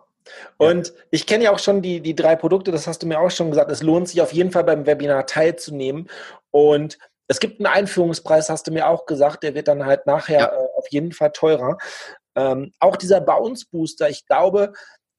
Und 0.57 0.93
ich 1.11 1.27
kenne 1.27 1.45
ja 1.45 1.53
auch 1.53 1.59
schon 1.59 1.83
die, 1.83 2.01
die 2.01 2.15
drei 2.15 2.37
Produkte, 2.37 2.71
das 2.71 2.87
hast 2.87 3.03
du 3.03 3.07
mir 3.07 3.21
auch 3.21 3.31
schon 3.31 3.51
gesagt. 3.51 3.71
Es 3.71 3.83
lohnt 3.83 4.09
sich 4.09 4.21
auf 4.21 4.33
jeden 4.33 4.53
Fall 4.53 4.65
beim 4.65 4.87
Webinar 4.87 5.27
teilzunehmen. 5.27 6.09
Und 6.51 6.99
es 7.29 7.41
gibt 7.41 7.61
einen 7.61 7.67
Einführungspreis, 7.67 8.51
hast 8.51 8.67
du 8.67 8.73
mir 8.73 8.89
auch 8.89 9.07
gesagt, 9.07 9.43
der 9.43 9.55
wird 9.55 9.69
dann 9.69 9.87
halt 9.87 10.07
nachher 10.07 10.41
ja. 10.41 10.53
äh, 10.53 10.69
auf 10.77 10.87
jeden 10.91 11.13
Fall 11.13 11.33
teurer. 11.33 11.79
Ähm, 12.35 12.73
auch 12.79 12.97
dieser 12.97 13.21
Bounce 13.21 13.67
Booster, 13.71 14.09
ich 14.09 14.27
glaube, 14.27 14.73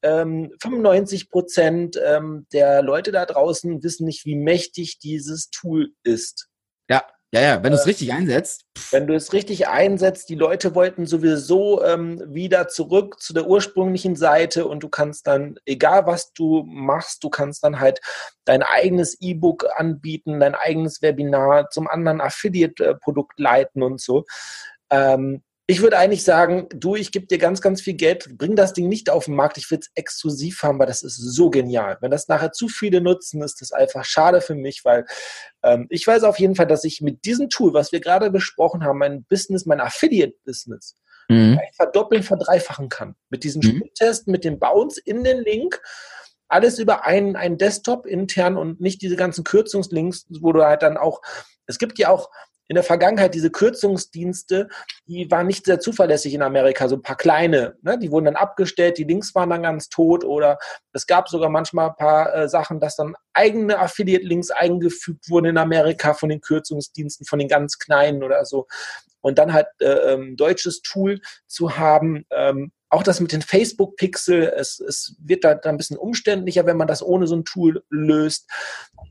ähm, 0.04 0.52
95 0.62 1.30
Prozent 1.30 2.00
ähm, 2.04 2.46
der 2.52 2.82
Leute 2.82 3.12
da 3.12 3.26
draußen 3.26 3.82
wissen 3.84 4.06
nicht, 4.06 4.26
wie 4.26 4.36
mächtig 4.36 5.00
dieses 5.00 5.50
Tool 5.50 5.94
ist. 6.04 6.50
Ja. 6.90 7.04
Ja, 7.34 7.42
ja, 7.42 7.64
wenn 7.64 7.72
du 7.72 7.78
es 7.80 7.86
äh, 7.86 7.90
richtig 7.90 8.14
einsetzt. 8.14 8.68
Wenn 8.92 9.08
du 9.08 9.16
es 9.16 9.34
richtig 9.34 9.68
einsetzt, 9.68 10.30
die 10.30 10.36
Leute 10.36 10.76
wollten 10.76 11.08
sowieso 11.08 11.84
ähm, 11.84 12.22
wieder 12.28 12.68
zurück 12.68 13.20
zu 13.20 13.34
der 13.34 13.48
ursprünglichen 13.48 14.16
Seite 14.16 14.68
und 14.68 14.84
du 14.84 14.90
kannst 14.90 15.26
dann, 15.26 15.56
egal 15.66 16.06
was 16.06 16.32
du 16.34 16.64
machst, 16.68 17.24
du 17.24 17.32
kannst 17.32 17.64
dann 17.64 17.80
halt 17.80 18.02
dein 18.46 18.62
eigenes 18.62 19.20
E-Book 19.20 19.66
anbieten, 19.76 20.40
dein 20.40 20.54
eigenes 20.54 21.02
Webinar 21.02 21.72
zum 21.72 21.88
anderen 21.88 22.22
Affiliate-Produkt 22.22 23.40
leiten 23.40 23.82
und 23.82 24.00
so. 24.00 24.26
Ähm, 24.92 25.42
ich 25.66 25.82
würde 25.82 25.98
eigentlich 25.98 26.24
sagen, 26.24 26.68
du, 26.76 26.96
ich 26.96 27.14
gebe 27.14 27.26
dir 27.26 27.38
ganz, 27.38 27.62
ganz 27.62 27.82
viel 27.82 27.94
Geld, 27.94 28.38
bring 28.38 28.56
das 28.56 28.74
Ding 28.74 28.90
nicht 28.90 29.10
auf 29.10 29.26
den 29.26 29.36
Markt, 29.36 29.58
ich 29.58 29.72
will 29.72 29.80
es 29.80 29.90
exklusiv 29.96 30.62
haben, 30.62 30.78
weil 30.78 30.88
das 30.88 31.04
ist 31.04 31.16
so 31.16 31.50
genial. 31.50 31.98
Wenn 32.02 32.12
das 32.12 32.28
nachher 32.28 32.52
zu 32.52 32.68
viele 32.68 33.00
nutzen, 33.00 33.42
ist 33.42 33.62
das 33.62 33.72
einfach 33.72 34.04
schade 34.04 34.42
für 34.42 34.56
mich, 34.56 34.84
weil 34.84 35.06
ähm, 35.64 35.88
ich 35.90 36.06
weiß 36.06 36.24
auf 36.24 36.38
jeden 36.38 36.56
Fall, 36.56 36.68
dass 36.68 36.84
ich 36.84 37.00
mit 37.00 37.24
diesem 37.24 37.50
Tool, 37.50 37.74
was 37.74 37.94
wir 37.94 38.02
gerade 38.02 38.30
besprochen 38.30 38.84
haben, 38.84 39.00
mein 39.00 39.24
Business, 39.24 39.66
mein 39.66 39.80
Affiliate-Business, 39.80 40.98
mhm. 41.30 41.60
verdoppeln, 41.78 42.24
verdreifachen 42.24 42.90
kann. 42.90 43.16
Mit 43.30 43.46
diesem 43.46 43.62
mhm. 43.62 43.78
Spieltest, 43.78 44.28
mit 44.28 44.44
dem 44.44 44.60
Bounce 44.60 45.00
in 45.04 45.24
den 45.24 45.40
Link, 45.40 45.82
alles 46.50 46.78
über 46.78 47.06
einen, 47.06 47.38
einen 47.38 47.58
Desktop 47.58 48.06
intern 48.06 48.58
und 48.58 48.82
nicht 48.82 49.02
diese 49.02 49.16
ganzen 49.16 49.46
Kürzungslinks, 49.46 50.26
wo 50.42 50.52
du 50.52 50.66
halt 50.66 50.82
dann 50.82 50.98
auch, 50.98 51.22
es 51.68 51.80
gibt 51.80 51.98
ja 52.00 52.10
auch 52.10 52.30
in 52.68 52.76
der 52.76 52.84
Vergangenheit 52.84 53.34
diese 53.34 53.52
Kürzungsdienste, 53.52 54.70
die 55.06 55.30
waren 55.30 55.48
nicht 55.48 55.66
sehr 55.66 55.80
zuverlässig 55.80 56.34
in 56.34 56.42
Amerika, 56.42 56.88
so 56.88 56.96
ein 56.96 57.02
paar 57.02 57.18
kleine, 57.18 57.76
ne? 57.82 57.98
die 58.00 58.12
wurden 58.12 58.26
dann 58.26 58.36
abgestellt, 58.36 58.98
die 58.98 59.04
Links 59.04 59.36
waren 59.36 59.50
dann 59.50 59.64
ganz 59.64 59.90
tot 59.90 60.24
oder 60.24 60.58
es 60.94 61.08
gab 61.08 61.30
sogar 61.30 61.50
manchmal 61.50 61.90
ein 61.90 61.96
paar 61.96 62.34
äh, 62.34 62.50
Sachen, 62.50 62.80
dass 62.80 62.96
dann 62.96 63.16
eigene 63.34 63.80
Affiliate-Links 63.80 64.52
eingefügt 64.52 65.30
wurden 65.30 65.48
in 65.48 65.58
Amerika 65.58 66.14
von 66.14 66.30
den 66.30 66.42
Kürzungsdiensten, 66.42 67.26
von 67.26 67.40
den 67.40 67.48
ganz 67.48 67.80
kleinen 67.80 68.24
oder 68.24 68.46
so. 68.46 68.68
Und 69.22 69.40
dann 69.40 69.54
halt 69.54 69.68
äh, 69.80 70.14
ähm, 70.14 70.36
deutsches 70.36 70.82
Tool 70.82 71.22
zu 71.48 71.78
haben, 71.78 72.26
ähm, 72.32 72.72
auch 72.94 73.04
das 73.04 73.20
mit 73.20 73.32
den 73.32 73.42
Facebook-Pixel, 73.42 74.54
es, 74.56 74.80
es 74.80 75.16
wird 75.20 75.44
da, 75.44 75.56
da 75.56 75.70
ein 75.70 75.78
bisschen 75.78 75.98
umständlicher, 75.98 76.66
wenn 76.68 76.78
man 76.78 76.88
das 76.88 77.02
ohne 77.02 77.26
so 77.26 77.36
ein 77.36 77.46
Tool 77.46 77.84
löst. 77.90 78.48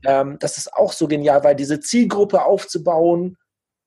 Ähm, 0.05 0.37
das 0.39 0.57
ist 0.57 0.73
auch 0.73 0.93
so 0.93 1.07
genial, 1.07 1.43
weil 1.43 1.55
diese 1.55 1.81
Zielgruppe 1.81 2.45
aufzubauen, 2.45 3.37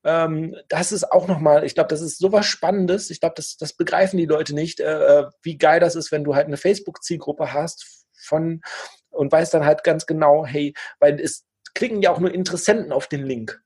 ähm, 0.06 0.54
das 0.68 0.92
ist 0.92 1.10
auch 1.10 1.26
nochmal, 1.26 1.64
ich 1.64 1.74
glaube, 1.74 1.88
das 1.88 2.00
ist 2.00 2.18
sowas 2.18 2.46
Spannendes. 2.46 3.10
Ich 3.10 3.18
glaube, 3.18 3.34
das, 3.36 3.56
das 3.56 3.72
begreifen 3.72 4.18
die 4.18 4.26
Leute 4.26 4.54
nicht, 4.54 4.78
äh, 4.78 4.84
äh, 5.20 5.26
wie 5.42 5.58
geil 5.58 5.80
das 5.80 5.96
ist, 5.96 6.12
wenn 6.12 6.22
du 6.22 6.36
halt 6.36 6.46
eine 6.46 6.56
Facebook-Zielgruppe 6.56 7.52
hast 7.52 8.06
von 8.16 8.62
und 9.10 9.32
weißt 9.32 9.52
dann 9.52 9.64
halt 9.64 9.82
ganz 9.82 10.06
genau, 10.06 10.46
hey, 10.46 10.74
weil 11.00 11.18
es 11.20 11.44
klicken 11.74 12.02
ja 12.02 12.12
auch 12.12 12.20
nur 12.20 12.32
Interessenten 12.32 12.92
auf 12.92 13.08
den 13.08 13.24
Link. 13.24 13.60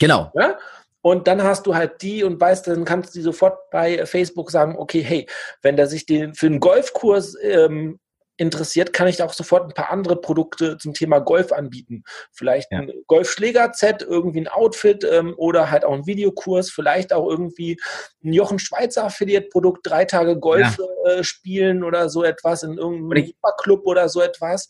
Genau. 0.00 0.32
Ja? 0.34 0.58
Und 1.02 1.28
dann 1.28 1.42
hast 1.44 1.66
du 1.66 1.76
halt 1.76 2.02
die 2.02 2.24
und 2.24 2.40
weißt, 2.40 2.66
dann 2.66 2.84
kannst 2.84 3.14
du 3.14 3.20
die 3.20 3.22
sofort 3.22 3.70
bei 3.70 4.04
Facebook 4.06 4.50
sagen, 4.50 4.76
okay, 4.76 5.02
hey, 5.02 5.28
wenn 5.62 5.76
der 5.76 5.86
sich 5.86 6.04
den 6.04 6.34
für 6.34 6.46
einen 6.46 6.60
Golfkurs 6.60 7.36
ähm, 7.42 8.00
interessiert, 8.40 8.94
kann 8.94 9.06
ich 9.06 9.22
auch 9.22 9.34
sofort 9.34 9.64
ein 9.64 9.74
paar 9.74 9.90
andere 9.90 10.18
Produkte 10.18 10.78
zum 10.78 10.94
Thema 10.94 11.18
Golf 11.18 11.52
anbieten. 11.52 12.04
Vielleicht 12.32 12.72
ja. 12.72 12.78
ein 12.78 12.92
Golfschläger-Set, 13.06 14.02
irgendwie 14.02 14.40
ein 14.40 14.48
Outfit 14.48 15.04
ähm, 15.04 15.34
oder 15.36 15.70
halt 15.70 15.84
auch 15.84 15.92
ein 15.92 16.06
Videokurs, 16.06 16.70
vielleicht 16.70 17.12
auch 17.12 17.28
irgendwie 17.28 17.78
ein 18.24 18.32
Jochen 18.32 18.58
Schweizer 18.58 19.04
Affiliate-Produkt, 19.04 19.86
drei 19.86 20.06
Tage 20.06 20.38
Golf 20.38 20.78
ja. 20.78 21.12
äh, 21.12 21.24
spielen 21.24 21.84
oder 21.84 22.08
so 22.08 22.24
etwas 22.24 22.62
in 22.62 22.78
irgendeinem 22.78 23.26
Superclub 23.26 23.86
oder 23.86 24.08
so 24.08 24.22
etwas. 24.22 24.68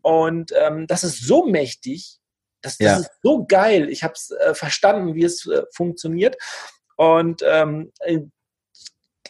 Und 0.00 0.52
ähm, 0.56 0.86
das 0.86 1.02
ist 1.02 1.26
so 1.26 1.46
mächtig, 1.46 2.18
das, 2.62 2.78
das 2.78 2.86
ja. 2.86 2.98
ist 2.98 3.10
so 3.22 3.44
geil. 3.44 3.88
Ich 3.90 4.04
habe 4.04 4.14
es 4.14 4.30
äh, 4.30 4.54
verstanden, 4.54 5.14
wie 5.14 5.24
es 5.24 5.46
äh, 5.46 5.64
funktioniert. 5.74 6.36
Und 6.96 7.42
ähm, 7.44 7.92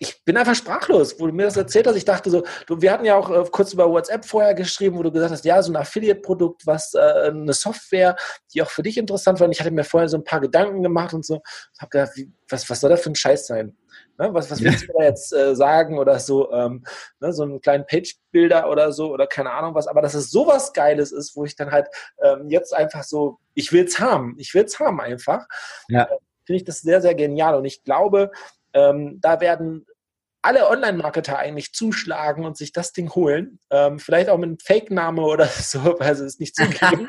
ich 0.00 0.24
bin 0.24 0.36
einfach 0.36 0.54
sprachlos, 0.54 1.20
wo 1.20 1.26
du 1.26 1.32
mir 1.32 1.44
das 1.44 1.56
erzählt 1.56 1.86
hast. 1.86 1.96
Ich 1.96 2.04
dachte 2.04 2.28
so, 2.28 2.42
du, 2.66 2.80
wir 2.80 2.92
hatten 2.92 3.04
ja 3.04 3.16
auch 3.16 3.30
äh, 3.30 3.44
kurz 3.50 3.72
über 3.72 3.88
WhatsApp 3.88 4.24
vorher 4.24 4.54
geschrieben, 4.54 4.98
wo 4.98 5.02
du 5.02 5.12
gesagt 5.12 5.32
hast, 5.32 5.44
ja, 5.44 5.62
so 5.62 5.72
ein 5.72 5.76
Affiliate-Produkt, 5.76 6.66
was 6.66 6.94
äh, 6.94 7.28
eine 7.28 7.52
Software, 7.52 8.16
die 8.52 8.62
auch 8.62 8.70
für 8.70 8.82
dich 8.82 8.98
interessant 8.98 9.38
war. 9.38 9.46
Und 9.46 9.52
ich 9.52 9.60
hatte 9.60 9.70
mir 9.70 9.84
vorher 9.84 10.08
so 10.08 10.16
ein 10.16 10.24
paar 10.24 10.40
Gedanken 10.40 10.82
gemacht 10.82 11.14
und 11.14 11.24
so. 11.24 11.40
Ich 11.74 11.80
habe 11.80 11.90
gedacht, 11.90 12.12
wie, 12.16 12.32
was, 12.48 12.68
was 12.68 12.80
soll 12.80 12.90
das 12.90 13.02
für 13.02 13.10
ein 13.10 13.14
Scheiß 13.14 13.46
sein? 13.46 13.76
Ne, 14.18 14.32
was, 14.32 14.50
was 14.50 14.62
willst 14.62 14.88
du 14.88 14.92
da 14.96 15.04
jetzt 15.04 15.32
äh, 15.32 15.56
sagen 15.56 15.98
oder 15.98 16.20
so, 16.20 16.52
ähm, 16.52 16.84
ne, 17.20 17.32
so 17.32 17.42
einen 17.42 17.60
kleinen 17.60 17.84
Page-Bilder 17.86 18.70
oder 18.70 18.92
so 18.92 19.12
oder 19.12 19.26
keine 19.26 19.50
Ahnung 19.50 19.74
was, 19.74 19.88
aber 19.88 20.02
dass 20.02 20.14
es 20.14 20.30
sowas 20.30 20.72
Geiles 20.72 21.10
ist, 21.10 21.34
wo 21.34 21.44
ich 21.44 21.56
dann 21.56 21.72
halt 21.72 21.88
ähm, 22.22 22.48
jetzt 22.48 22.72
einfach 22.72 23.02
so, 23.02 23.38
ich 23.54 23.72
will's 23.72 23.98
haben, 23.98 24.36
ich 24.38 24.54
will's 24.54 24.78
haben 24.78 25.00
einfach. 25.00 25.46
Ja. 25.88 26.04
Äh, 26.04 26.16
Finde 26.46 26.58
ich 26.58 26.64
das 26.64 26.80
sehr, 26.80 27.00
sehr 27.00 27.14
genial 27.14 27.56
und 27.56 27.64
ich 27.64 27.82
glaube, 27.82 28.30
ähm, 28.74 29.18
da 29.20 29.40
werden 29.40 29.86
alle 30.44 30.68
Online-Marketer 30.68 31.38
eigentlich 31.38 31.72
zuschlagen 31.72 32.44
und 32.44 32.58
sich 32.58 32.72
das 32.72 32.92
Ding 32.92 33.14
holen. 33.14 33.60
Ähm, 33.70 33.98
vielleicht 33.98 34.28
auch 34.28 34.36
mit 34.36 34.48
einem 34.48 34.58
Fake-Name 34.58 35.22
oder 35.22 35.46
so, 35.48 35.96
weil 35.98 36.14
sie 36.14 36.26
es 36.26 36.38
nicht 36.38 36.54
zugeben. 36.54 37.06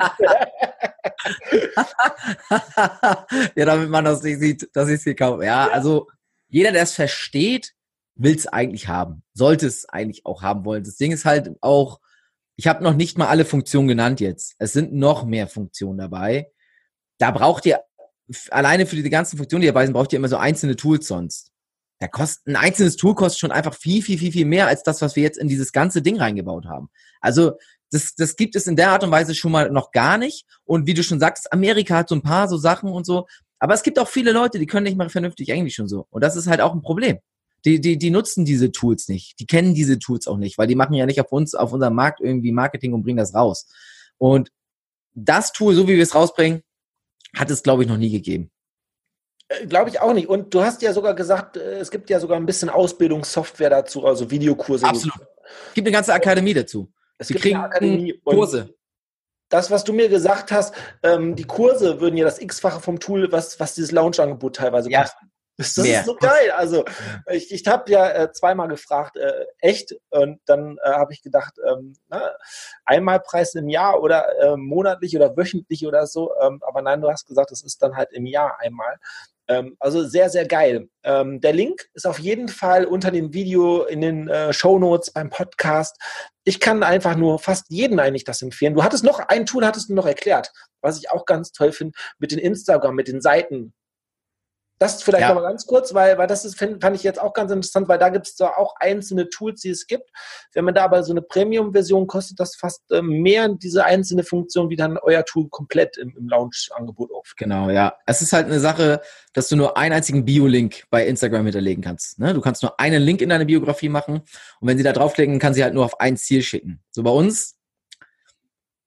ja, 3.54 3.64
damit 3.66 3.90
man 3.90 4.06
das 4.06 4.22
nicht 4.22 4.40
sieht, 4.40 4.70
dass 4.72 4.88
ich 4.88 4.94
es 4.94 5.04
gekauft 5.04 5.42
Ja, 5.42 5.66
ja, 5.66 5.72
also 5.72 6.08
jeder, 6.48 6.72
der 6.72 6.82
es 6.82 6.94
versteht, 6.94 7.74
will 8.14 8.34
es 8.34 8.46
eigentlich 8.46 8.88
haben. 8.88 9.22
Sollte 9.34 9.66
es 9.66 9.86
eigentlich 9.86 10.24
auch 10.24 10.42
haben 10.42 10.64
wollen. 10.64 10.84
Das 10.84 10.96
Ding 10.96 11.12
ist 11.12 11.26
halt 11.26 11.50
auch, 11.60 12.00
ich 12.56 12.66
habe 12.66 12.82
noch 12.82 12.94
nicht 12.94 13.18
mal 13.18 13.28
alle 13.28 13.44
Funktionen 13.44 13.88
genannt 13.88 14.20
jetzt. 14.20 14.54
Es 14.58 14.72
sind 14.72 14.94
noch 14.94 15.26
mehr 15.26 15.46
Funktionen 15.46 15.98
dabei. 15.98 16.50
Da 17.18 17.32
braucht 17.32 17.66
ihr 17.66 17.80
alleine 18.50 18.86
für 18.86 18.96
die 18.96 19.10
ganzen 19.10 19.36
Funktionen, 19.36 19.60
die 19.60 19.66
dabei 19.68 19.84
sind, 19.84 19.92
braucht 19.92 20.14
ihr 20.14 20.16
immer 20.16 20.28
so 20.28 20.38
einzelne 20.38 20.76
Tools 20.76 21.06
sonst 21.06 21.52
da 21.98 22.08
kostet 22.08 22.46
ein 22.46 22.56
einzelnes 22.56 22.96
Tool 22.96 23.14
kostet 23.14 23.40
schon 23.40 23.52
einfach 23.52 23.74
viel, 23.74 24.02
viel, 24.02 24.18
viel, 24.18 24.32
viel 24.32 24.44
mehr 24.44 24.66
als 24.66 24.82
das, 24.82 25.00
was 25.00 25.16
wir 25.16 25.22
jetzt 25.22 25.38
in 25.38 25.48
dieses 25.48 25.72
ganze 25.72 26.02
Ding 26.02 26.18
reingebaut 26.18 26.66
haben. 26.66 26.90
Also 27.20 27.52
das, 27.90 28.14
das 28.14 28.36
gibt 28.36 28.56
es 28.56 28.66
in 28.66 28.76
der 28.76 28.90
Art 28.90 29.04
und 29.04 29.10
Weise 29.10 29.34
schon 29.34 29.52
mal 29.52 29.70
noch 29.70 29.92
gar 29.92 30.18
nicht. 30.18 30.44
Und 30.64 30.86
wie 30.86 30.94
du 30.94 31.02
schon 31.02 31.20
sagst, 31.20 31.52
Amerika 31.52 31.96
hat 31.96 32.08
so 32.08 32.14
ein 32.14 32.22
paar 32.22 32.48
so 32.48 32.56
Sachen 32.56 32.90
und 32.90 33.06
so. 33.06 33.26
Aber 33.58 33.74
es 33.74 33.82
gibt 33.82 33.98
auch 33.98 34.08
viele 34.08 34.32
Leute, 34.32 34.58
die 34.58 34.66
können 34.66 34.84
nicht 34.84 34.98
mal 34.98 35.08
vernünftig 35.08 35.48
Englisch 35.48 35.78
und 35.80 35.88
so. 35.88 36.06
Und 36.10 36.22
das 36.22 36.36
ist 36.36 36.46
halt 36.46 36.60
auch 36.60 36.74
ein 36.74 36.82
Problem. 36.82 37.18
Die, 37.64 37.80
die, 37.80 37.96
die 37.96 38.10
nutzen 38.10 38.44
diese 38.44 38.70
Tools 38.70 39.08
nicht. 39.08 39.40
Die 39.40 39.46
kennen 39.46 39.74
diese 39.74 39.98
Tools 39.98 40.26
auch 40.26 40.36
nicht, 40.36 40.58
weil 40.58 40.66
die 40.66 40.74
machen 40.74 40.94
ja 40.94 41.06
nicht 41.06 41.20
auf 41.20 41.32
uns, 41.32 41.54
auf 41.54 41.72
unserem 41.72 41.94
Markt 41.94 42.20
irgendwie 42.20 42.52
Marketing 42.52 42.92
und 42.92 43.02
bringen 43.02 43.16
das 43.16 43.34
raus. 43.34 43.66
Und 44.18 44.50
das 45.14 45.52
Tool, 45.52 45.74
so 45.74 45.88
wie 45.88 45.96
wir 45.96 46.02
es 46.02 46.14
rausbringen, 46.14 46.62
hat 47.34 47.50
es, 47.50 47.62
glaube 47.62 47.82
ich, 47.82 47.88
noch 47.88 47.96
nie 47.96 48.10
gegeben. 48.10 48.50
Äh, 49.48 49.66
Glaube 49.66 49.90
ich 49.90 50.00
auch 50.00 50.12
nicht. 50.12 50.28
Und 50.28 50.52
du 50.54 50.62
hast 50.62 50.82
ja 50.82 50.92
sogar 50.92 51.14
gesagt, 51.14 51.56
äh, 51.56 51.78
es 51.78 51.90
gibt 51.90 52.10
ja 52.10 52.20
sogar 52.20 52.36
ein 52.36 52.46
bisschen 52.46 52.68
Ausbildungssoftware 52.68 53.70
dazu, 53.70 54.04
also 54.04 54.30
Videokurse. 54.30 54.86
Absolut. 54.86 55.26
Es 55.68 55.74
gibt 55.74 55.86
eine 55.86 55.94
ganze 55.94 56.12
Akademie 56.12 56.54
dazu. 56.54 56.92
Es 57.18 57.28
Sie 57.28 57.34
gibt 57.34 57.42
kriegen 57.42 57.56
eine 57.56 57.66
Akademie. 57.66 58.20
Kurse. 58.24 58.74
Das, 59.48 59.70
was 59.70 59.84
du 59.84 59.92
mir 59.92 60.08
gesagt 60.08 60.50
hast, 60.50 60.74
ähm, 61.04 61.36
die 61.36 61.44
Kurse 61.44 62.00
würden 62.00 62.16
ja 62.16 62.24
das 62.24 62.40
X-fache 62.40 62.80
vom 62.80 62.98
Tool, 62.98 63.30
was, 63.30 63.60
was 63.60 63.74
dieses 63.74 63.92
Launch-Angebot 63.92 64.56
teilweise 64.56 64.90
ja. 64.90 65.02
kosten. 65.02 65.30
Das 65.58 65.76
Mehr. 65.78 66.00
ist 66.00 66.06
so 66.06 66.16
geil. 66.16 66.50
Also 66.50 66.84
ich, 67.30 67.50
ich 67.50 67.66
habe 67.66 67.90
ja 67.90 68.10
äh, 68.10 68.32
zweimal 68.32 68.68
gefragt, 68.68 69.16
äh, 69.16 69.46
echt, 69.60 69.96
und 70.10 70.40
dann 70.44 70.76
äh, 70.82 70.90
habe 70.90 71.14
ich 71.14 71.22
gedacht, 71.22 71.54
ähm, 71.66 71.94
na, 72.08 72.32
einmal 72.84 73.20
Preis 73.20 73.54
im 73.54 73.68
Jahr 73.68 74.02
oder 74.02 74.38
äh, 74.38 74.56
monatlich 74.56 75.16
oder 75.16 75.34
wöchentlich 75.34 75.86
oder 75.86 76.06
so. 76.06 76.34
Ähm, 76.42 76.60
aber 76.66 76.82
nein, 76.82 77.00
du 77.00 77.08
hast 77.08 77.26
gesagt, 77.26 77.52
es 77.52 77.62
ist 77.62 77.80
dann 77.82 77.96
halt 77.96 78.12
im 78.12 78.26
Jahr 78.26 78.58
einmal. 78.60 78.98
Ähm, 79.48 79.76
also 79.78 80.04
sehr, 80.04 80.30
sehr 80.30 80.46
geil. 80.46 80.88
Ähm, 81.04 81.40
der 81.40 81.52
Link 81.52 81.88
ist 81.94 82.06
auf 82.06 82.18
jeden 82.18 82.48
Fall 82.48 82.84
unter 82.84 83.10
dem 83.10 83.32
Video 83.32 83.84
in 83.84 84.00
den 84.00 84.28
äh, 84.28 84.52
Show 84.52 84.78
Notes 84.78 85.12
beim 85.12 85.30
Podcast. 85.30 85.96
Ich 86.44 86.60
kann 86.60 86.82
einfach 86.82 87.16
nur 87.16 87.38
fast 87.38 87.66
jeden 87.68 88.00
eigentlich 88.00 88.24
das 88.24 88.42
empfehlen. 88.42 88.74
Du 88.74 88.82
hattest 88.82 89.04
noch 89.04 89.20
ein 89.20 89.46
Tool, 89.46 89.64
hattest 89.64 89.88
du 89.88 89.94
noch 89.94 90.06
erklärt, 90.06 90.52
was 90.80 90.98
ich 90.98 91.10
auch 91.10 91.24
ganz 91.24 91.52
toll 91.52 91.72
finde 91.72 91.96
mit 92.18 92.32
den 92.32 92.38
Instagram, 92.38 92.94
mit 92.94 93.08
den 93.08 93.20
Seiten. 93.20 93.72
Das 94.78 95.02
vielleicht 95.02 95.22
ja. 95.22 95.28
noch 95.28 95.36
mal 95.36 95.48
ganz 95.48 95.66
kurz, 95.66 95.94
weil, 95.94 96.18
weil 96.18 96.26
das 96.26 96.44
ist, 96.44 96.58
find, 96.58 96.82
fand 96.82 96.94
ich 96.96 97.02
jetzt 97.02 97.20
auch 97.20 97.32
ganz 97.32 97.50
interessant, 97.50 97.88
weil 97.88 97.98
da 97.98 98.10
gibt 98.10 98.26
es 98.26 98.38
auch 98.40 98.74
einzelne 98.78 99.28
Tools, 99.30 99.62
die 99.62 99.70
es 99.70 99.86
gibt. 99.86 100.10
Wenn 100.52 100.66
man 100.66 100.74
da 100.74 100.84
aber 100.84 101.02
so 101.02 101.12
eine 101.12 101.22
Premium-Version 101.22 102.06
kostet 102.06 102.38
das 102.38 102.56
fast 102.56 102.90
äh, 102.90 103.00
mehr 103.00 103.48
diese 103.48 103.84
einzelne 103.86 104.22
Funktion, 104.22 104.68
wie 104.68 104.76
dann 104.76 104.98
euer 104.98 105.24
Tool 105.24 105.48
komplett 105.48 105.96
im, 105.96 106.14
im 106.16 106.28
Launch-Angebot 106.28 107.10
oft. 107.10 107.36
Genau, 107.38 107.70
ja. 107.70 107.94
Es 108.04 108.20
ist 108.20 108.34
halt 108.34 108.46
eine 108.46 108.60
Sache, 108.60 109.00
dass 109.32 109.48
du 109.48 109.56
nur 109.56 109.78
einen 109.78 109.94
einzigen 109.94 110.26
Bio-Link 110.26 110.84
bei 110.90 111.06
Instagram 111.06 111.44
hinterlegen 111.44 111.82
kannst. 111.82 112.18
Ne? 112.18 112.34
Du 112.34 112.42
kannst 112.42 112.62
nur 112.62 112.78
einen 112.78 113.02
Link 113.02 113.22
in 113.22 113.30
deine 113.30 113.46
Biografie 113.46 113.88
machen 113.88 114.22
und 114.60 114.68
wenn 114.68 114.76
sie 114.76 114.84
da 114.84 114.92
draufklicken, 114.92 115.38
kann 115.38 115.54
sie 115.54 115.64
halt 115.64 115.72
nur 115.72 115.86
auf 115.86 116.00
ein 116.00 116.18
Ziel 116.18 116.42
schicken. 116.42 116.82
So 116.90 117.02
bei 117.02 117.10
uns, 117.10 117.56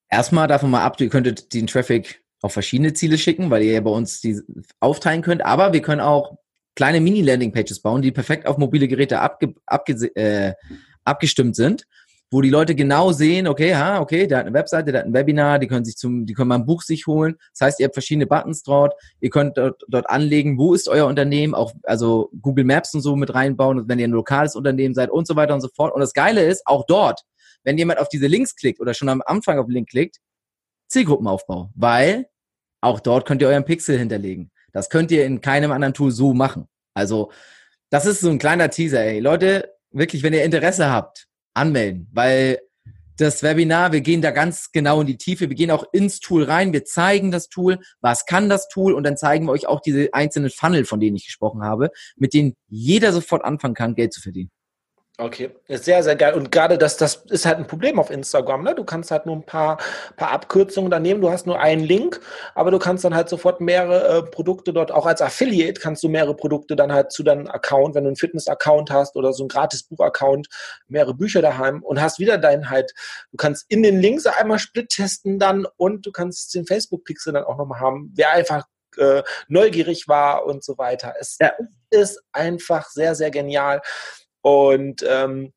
erstmal 0.07 0.47
davon 0.47 0.69
mal 0.69 0.83
ab, 0.83 1.01
ihr 1.01 1.09
könntet 1.09 1.53
den 1.53 1.65
Traffic 1.65 2.23
auf 2.41 2.53
verschiedene 2.53 2.93
Ziele 2.93 3.17
schicken, 3.17 3.49
weil 3.49 3.63
ihr 3.63 3.73
ja 3.73 3.81
bei 3.81 3.91
uns 3.91 4.21
die 4.21 4.39
aufteilen 4.79 5.21
könnt. 5.21 5.43
Aber 5.45 5.73
wir 5.73 5.81
können 5.81 6.01
auch 6.01 6.37
kleine 6.75 7.01
Mini-Landing-Pages 7.01 7.81
bauen, 7.81 8.01
die 8.01 8.11
perfekt 8.11 8.47
auf 8.47 8.57
mobile 8.57 8.87
Geräte 8.87 9.19
abge, 9.19 9.53
abge, 9.65 10.15
äh, 10.15 10.53
abgestimmt 11.03 11.55
sind, 11.55 11.85
wo 12.31 12.41
die 12.41 12.49
Leute 12.49 12.75
genau 12.75 13.11
sehen, 13.11 13.47
okay, 13.47 13.75
ha, 13.75 13.99
okay, 13.99 14.27
der 14.27 14.37
hat 14.37 14.45
eine 14.45 14.53
Webseite, 14.53 14.91
der 14.91 15.01
hat 15.01 15.07
ein 15.07 15.13
Webinar, 15.13 15.59
die 15.59 15.67
können 15.67 15.83
sich 15.83 15.97
zum, 15.97 16.25
die 16.25 16.33
können 16.33 16.47
mal 16.47 16.55
ein 16.55 16.65
Buch 16.65 16.83
sich 16.83 17.07
holen. 17.07 17.35
Das 17.51 17.65
heißt, 17.65 17.79
ihr 17.79 17.85
habt 17.85 17.95
verschiedene 17.95 18.27
Buttons 18.27 18.63
dort, 18.63 18.93
ihr 19.19 19.29
könnt 19.29 19.57
dort, 19.57 19.81
dort 19.87 20.09
anlegen, 20.09 20.57
wo 20.57 20.73
ist 20.73 20.87
euer 20.87 21.07
Unternehmen, 21.07 21.55
auch 21.55 21.73
also 21.83 22.29
Google 22.39 22.65
Maps 22.65 22.93
und 22.93 23.01
so 23.01 23.15
mit 23.15 23.33
reinbauen, 23.33 23.89
wenn 23.89 23.99
ihr 23.99 24.07
ein 24.07 24.11
lokales 24.11 24.55
Unternehmen 24.55 24.93
seid 24.93 25.09
und 25.09 25.27
so 25.27 25.35
weiter 25.35 25.55
und 25.55 25.61
so 25.61 25.69
fort. 25.75 25.93
Und 25.93 25.99
das 25.99 26.13
Geile 26.13 26.45
ist, 26.45 26.61
auch 26.65 26.85
dort, 26.87 27.23
wenn 27.63 27.77
jemand 27.77 27.99
auf 27.99 28.07
diese 28.07 28.27
Links 28.27 28.55
klickt 28.55 28.79
oder 28.79 28.93
schon 28.93 29.09
am 29.09 29.21
Anfang 29.25 29.59
auf 29.59 29.65
den 29.65 29.73
Link 29.73 29.89
klickt, 29.89 30.19
Zielgruppenaufbau, 30.87 31.71
weil 31.75 32.28
auch 32.81 32.99
dort 32.99 33.27
könnt 33.27 33.41
ihr 33.41 33.47
euren 33.47 33.65
Pixel 33.65 33.97
hinterlegen. 33.97 34.51
Das 34.71 34.89
könnt 34.89 35.11
ihr 35.11 35.25
in 35.25 35.41
keinem 35.41 35.71
anderen 35.71 35.93
Tool 35.93 36.11
so 36.11 36.33
machen. 36.33 36.67
Also, 36.93 37.31
das 37.89 38.05
ist 38.05 38.21
so 38.21 38.29
ein 38.29 38.39
kleiner 38.39 38.69
Teaser, 38.69 39.03
ey. 39.03 39.19
Leute, 39.19 39.73
wirklich, 39.91 40.23
wenn 40.23 40.33
ihr 40.33 40.43
Interesse 40.43 40.89
habt, 40.89 41.27
anmelden, 41.53 42.07
weil 42.11 42.59
das 43.17 43.43
Webinar, 43.43 43.91
wir 43.91 44.01
gehen 44.01 44.21
da 44.21 44.31
ganz 44.31 44.71
genau 44.71 45.01
in 45.01 45.07
die 45.07 45.17
Tiefe, 45.17 45.49
wir 45.49 45.55
gehen 45.55 45.71
auch 45.71 45.83
ins 45.91 46.19
Tool 46.19 46.43
rein, 46.43 46.71
wir 46.71 46.85
zeigen 46.85 47.31
das 47.31 47.49
Tool, 47.49 47.79
was 47.99 48.25
kann 48.25 48.47
das 48.47 48.69
Tool 48.69 48.93
und 48.93 49.03
dann 49.03 49.17
zeigen 49.17 49.45
wir 49.45 49.51
euch 49.51 49.67
auch 49.67 49.81
diese 49.81 50.13
einzelnen 50.13 50.49
Funnel, 50.49 50.85
von 50.85 51.01
denen 51.01 51.17
ich 51.17 51.25
gesprochen 51.25 51.63
habe, 51.63 51.89
mit 52.15 52.33
denen 52.33 52.55
jeder 52.69 53.11
sofort 53.11 53.43
anfangen 53.43 53.73
kann, 53.73 53.95
Geld 53.95 54.13
zu 54.13 54.21
verdienen. 54.21 54.51
Okay, 55.19 55.51
sehr, 55.67 56.01
sehr 56.01 56.15
geil. 56.15 56.33
Und 56.33 56.49
gerade 56.49 56.77
das, 56.77 56.95
das 56.95 57.25
ist 57.27 57.45
halt 57.45 57.57
ein 57.57 57.67
Problem 57.67 57.99
auf 57.99 58.09
Instagram. 58.09 58.63
Ne? 58.63 58.73
Du 58.73 58.85
kannst 58.85 59.11
halt 59.11 59.25
nur 59.25 59.35
ein 59.35 59.45
paar, 59.45 59.77
paar 60.15 60.31
Abkürzungen 60.31 60.89
da 60.89 60.97
nehmen. 60.97 61.19
Du 61.19 61.29
hast 61.29 61.45
nur 61.45 61.59
einen 61.59 61.83
Link, 61.83 62.21
aber 62.55 62.71
du 62.71 62.79
kannst 62.79 63.03
dann 63.03 63.13
halt 63.13 63.27
sofort 63.27 63.59
mehrere 63.59 64.19
äh, 64.19 64.23
Produkte 64.23 64.71
dort, 64.71 64.93
auch 64.93 65.05
als 65.05 65.21
Affiliate 65.21 65.81
kannst 65.81 66.03
du 66.03 66.07
mehrere 66.07 66.37
Produkte 66.37 66.77
dann 66.77 66.93
halt 66.93 67.11
zu 67.11 67.23
deinem 67.23 67.47
Account, 67.47 67.95
wenn 67.95 68.05
du 68.05 68.11
einen 68.11 68.15
Fitness-Account 68.15 68.91
hast 68.91 69.17
oder 69.17 69.33
so 69.33 69.43
ein 69.43 69.49
gratis 69.49 69.83
Buch-Account, 69.83 70.47
mehrere 70.87 71.13
Bücher 71.13 71.41
daheim 71.41 71.83
und 71.83 72.01
hast 72.01 72.19
wieder 72.19 72.37
deinen 72.37 72.69
halt, 72.69 72.93
du 73.31 73.35
kannst 73.35 73.65
in 73.67 73.83
den 73.83 73.99
Links 73.99 74.25
einmal 74.25 74.57
Split 74.57 74.87
testen 74.87 75.37
dann 75.37 75.67
und 75.75 76.05
du 76.05 76.13
kannst 76.13 76.55
den 76.55 76.65
Facebook-Pixel 76.65 77.33
dann 77.33 77.43
auch 77.43 77.57
nochmal 77.57 77.81
haben. 77.81 78.13
Wer 78.15 78.31
einfach 78.31 78.63
äh, 78.97 79.23
neugierig 79.49 80.07
war 80.07 80.45
und 80.45 80.63
so 80.63 80.77
weiter. 80.77 81.15
Es 81.19 81.37
ja. 81.39 81.51
ist 81.89 82.21
einfach 82.31 82.89
sehr, 82.89 83.15
sehr 83.15 83.31
genial. 83.31 83.81
Und 84.41 85.05
ähm, 85.07 85.53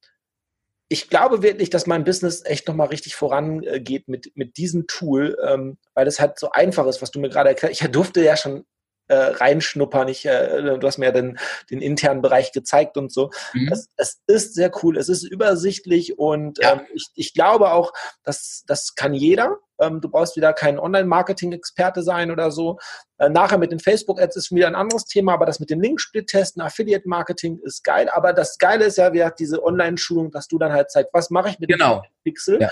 ich 0.89 1.09
glaube 1.09 1.43
wirklich, 1.43 1.71
dass 1.71 1.87
mein 1.87 2.05
Business 2.05 2.45
echt 2.45 2.69
nochmal 2.69 2.89
richtig 2.89 3.15
vorangeht 3.15 4.09
mit, 4.09 4.33
mit 4.35 4.59
diesem 4.59 4.87
Tool, 4.87 5.37
ähm, 5.47 5.79
weil 5.95 6.05
das 6.05 6.21
halt 6.21 6.39
so 6.39 6.51
einfach 6.51 6.87
ist, 6.87 7.01
was 7.01 7.11
du 7.11 7.19
mir 7.19 7.31
gerade 7.31 7.49
erklärt 7.49 7.73
hast. 7.73 7.81
Ich 7.81 7.91
durfte 7.91 8.23
ja 8.23 8.37
schon 8.37 8.67
äh, 9.13 9.35
reinschnuppern. 9.35 10.09
Ich, 10.09 10.25
äh, 10.25 10.79
du 10.79 10.87
hast 10.87 10.97
mir 10.97 11.07
ja 11.07 11.13
den, 11.13 11.39
den 11.71 11.83
internen 11.83 12.23
Bereich 12.23 12.51
gezeigt 12.53 12.97
und 12.97 13.13
so. 13.13 13.31
Mhm. 13.53 13.69
Es, 13.71 13.89
es, 13.97 14.23
ist 14.27 14.55
sehr 14.55 14.71
cool, 14.83 14.97
es 14.97 15.11
ist 15.11 15.23
übersichtlich 15.23 16.19
und 16.19 16.59
ja. 16.59 16.73
ähm, 16.73 16.81
ich, 16.95 17.09
ich 17.15 17.35
glaube 17.35 17.73
auch, 17.73 17.93
dass 18.23 18.65
das 18.67 18.95
kann 18.95 19.13
jeder. 19.13 19.59
Ähm, 19.79 20.01
du 20.01 20.09
brauchst 20.09 20.37
wieder 20.37 20.55
kein 20.55 20.79
Online-Marketing-Experte 20.79 22.03
sein 22.03 22.31
oder 22.31 22.51
so. 22.51 22.79
Äh, 23.19 23.29
nachher 23.29 23.59
mit 23.59 23.71
den 23.71 23.81
Facebook-Ads 23.81 24.37
ist 24.37 24.55
wieder 24.55 24.69
ein 24.69 24.75
anderes 24.75 25.05
Thema, 25.05 25.35
aber 25.35 25.45
das 25.45 25.61
mit 25.61 25.69
dem 25.69 25.81
Link-Split-Testen, 25.81 26.63
Affiliate-Marketing 26.63 27.59
ist 27.65 27.85
geil. 27.85 28.09
Aber 28.09 28.33
das 28.33 28.57
Geile 28.57 28.87
ist 28.87 28.97
ja, 28.97 29.13
wie 29.13 29.19
gesagt, 29.19 29.41
diese 29.41 29.63
Online-Schulung, 29.63 30.31
dass 30.31 30.49
du 30.49 30.59
dann 30.59 30.73
halt 30.73 30.91
zeigst, 30.91 31.13
was 31.13 31.29
mache 31.31 31.51
ich 31.51 31.59
mit 31.59 31.69
genau. 31.69 32.01
dem 32.01 32.11
Pixel. 32.25 32.61
Ja. 32.63 32.71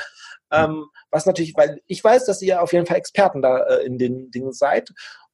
Ähm, 0.53 0.87
was 1.11 1.27
natürlich, 1.27 1.55
weil 1.57 1.81
ich 1.87 2.03
weiß, 2.03 2.25
dass 2.25 2.43
ihr 2.43 2.63
auf 2.63 2.73
jeden 2.73 2.87
Fall 2.87 2.97
Experten 2.97 3.43
da 3.43 3.59
äh, 3.59 3.85
in 3.85 3.99
den 3.99 4.31
Dingen 4.31 4.53
seid 4.53 4.91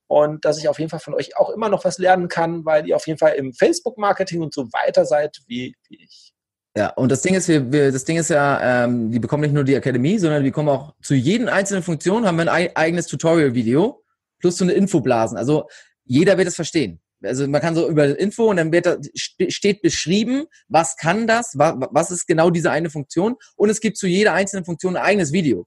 und 0.08 0.44
dass 0.44 0.58
ich 0.58 0.68
auf 0.68 0.78
jeden 0.78 0.90
Fall 0.90 1.00
von 1.00 1.14
euch 1.14 1.36
auch 1.36 1.50
immer 1.50 1.68
noch 1.68 1.84
was 1.84 1.98
lernen 1.98 2.28
kann, 2.28 2.64
weil 2.64 2.86
ihr 2.86 2.96
auf 2.96 3.06
jeden 3.06 3.18
Fall 3.18 3.32
im 3.32 3.52
Facebook-Marketing 3.52 4.42
und 4.42 4.54
so 4.54 4.64
weiter 4.72 5.04
seid 5.04 5.38
wie, 5.46 5.74
wie 5.88 6.04
ich. 6.04 6.32
Ja, 6.76 6.90
und 6.90 7.10
das 7.10 7.22
Ding 7.22 7.34
ist, 7.34 7.48
wir, 7.48 7.72
wir, 7.72 7.90
das 7.90 8.04
Ding 8.04 8.18
ist 8.18 8.28
ja, 8.28 8.84
ähm, 8.84 9.10
die 9.10 9.18
bekommen 9.18 9.42
nicht 9.42 9.54
nur 9.54 9.64
die 9.64 9.76
Akademie, 9.76 10.18
sondern 10.18 10.42
die 10.42 10.50
bekommen 10.50 10.68
auch 10.68 10.94
zu 11.00 11.14
jedem 11.14 11.48
einzelnen 11.48 11.82
Funktion 11.82 12.26
haben 12.26 12.36
wir 12.36 12.52
ein 12.52 12.76
eigenes 12.76 13.06
Tutorial-Video 13.06 14.02
plus 14.38 14.58
so 14.58 14.64
eine 14.64 14.74
Infoblasen. 14.74 15.38
Also 15.38 15.68
jeder 16.04 16.36
wird 16.36 16.48
es 16.48 16.54
verstehen. 16.54 17.00
Also 17.22 17.48
man 17.48 17.62
kann 17.62 17.74
so 17.74 17.88
über 17.88 18.18
Info 18.18 18.50
und 18.50 18.58
dann 18.58 18.72
wird 18.72 18.84
da, 18.84 18.98
steht 19.14 19.80
beschrieben, 19.80 20.44
was 20.68 20.96
kann 20.96 21.26
das, 21.26 21.56
was, 21.56 21.74
was 21.90 22.10
ist 22.10 22.26
genau 22.26 22.50
diese 22.50 22.70
eine 22.70 22.90
Funktion 22.90 23.36
und 23.56 23.70
es 23.70 23.80
gibt 23.80 23.96
zu 23.96 24.06
jeder 24.06 24.34
einzelnen 24.34 24.66
Funktion 24.66 24.96
ein 24.96 25.02
eigenes 25.02 25.32
Video. 25.32 25.66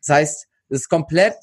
Das 0.00 0.16
heißt, 0.16 0.46
es 0.68 0.80
ist 0.82 0.88
komplett 0.90 1.36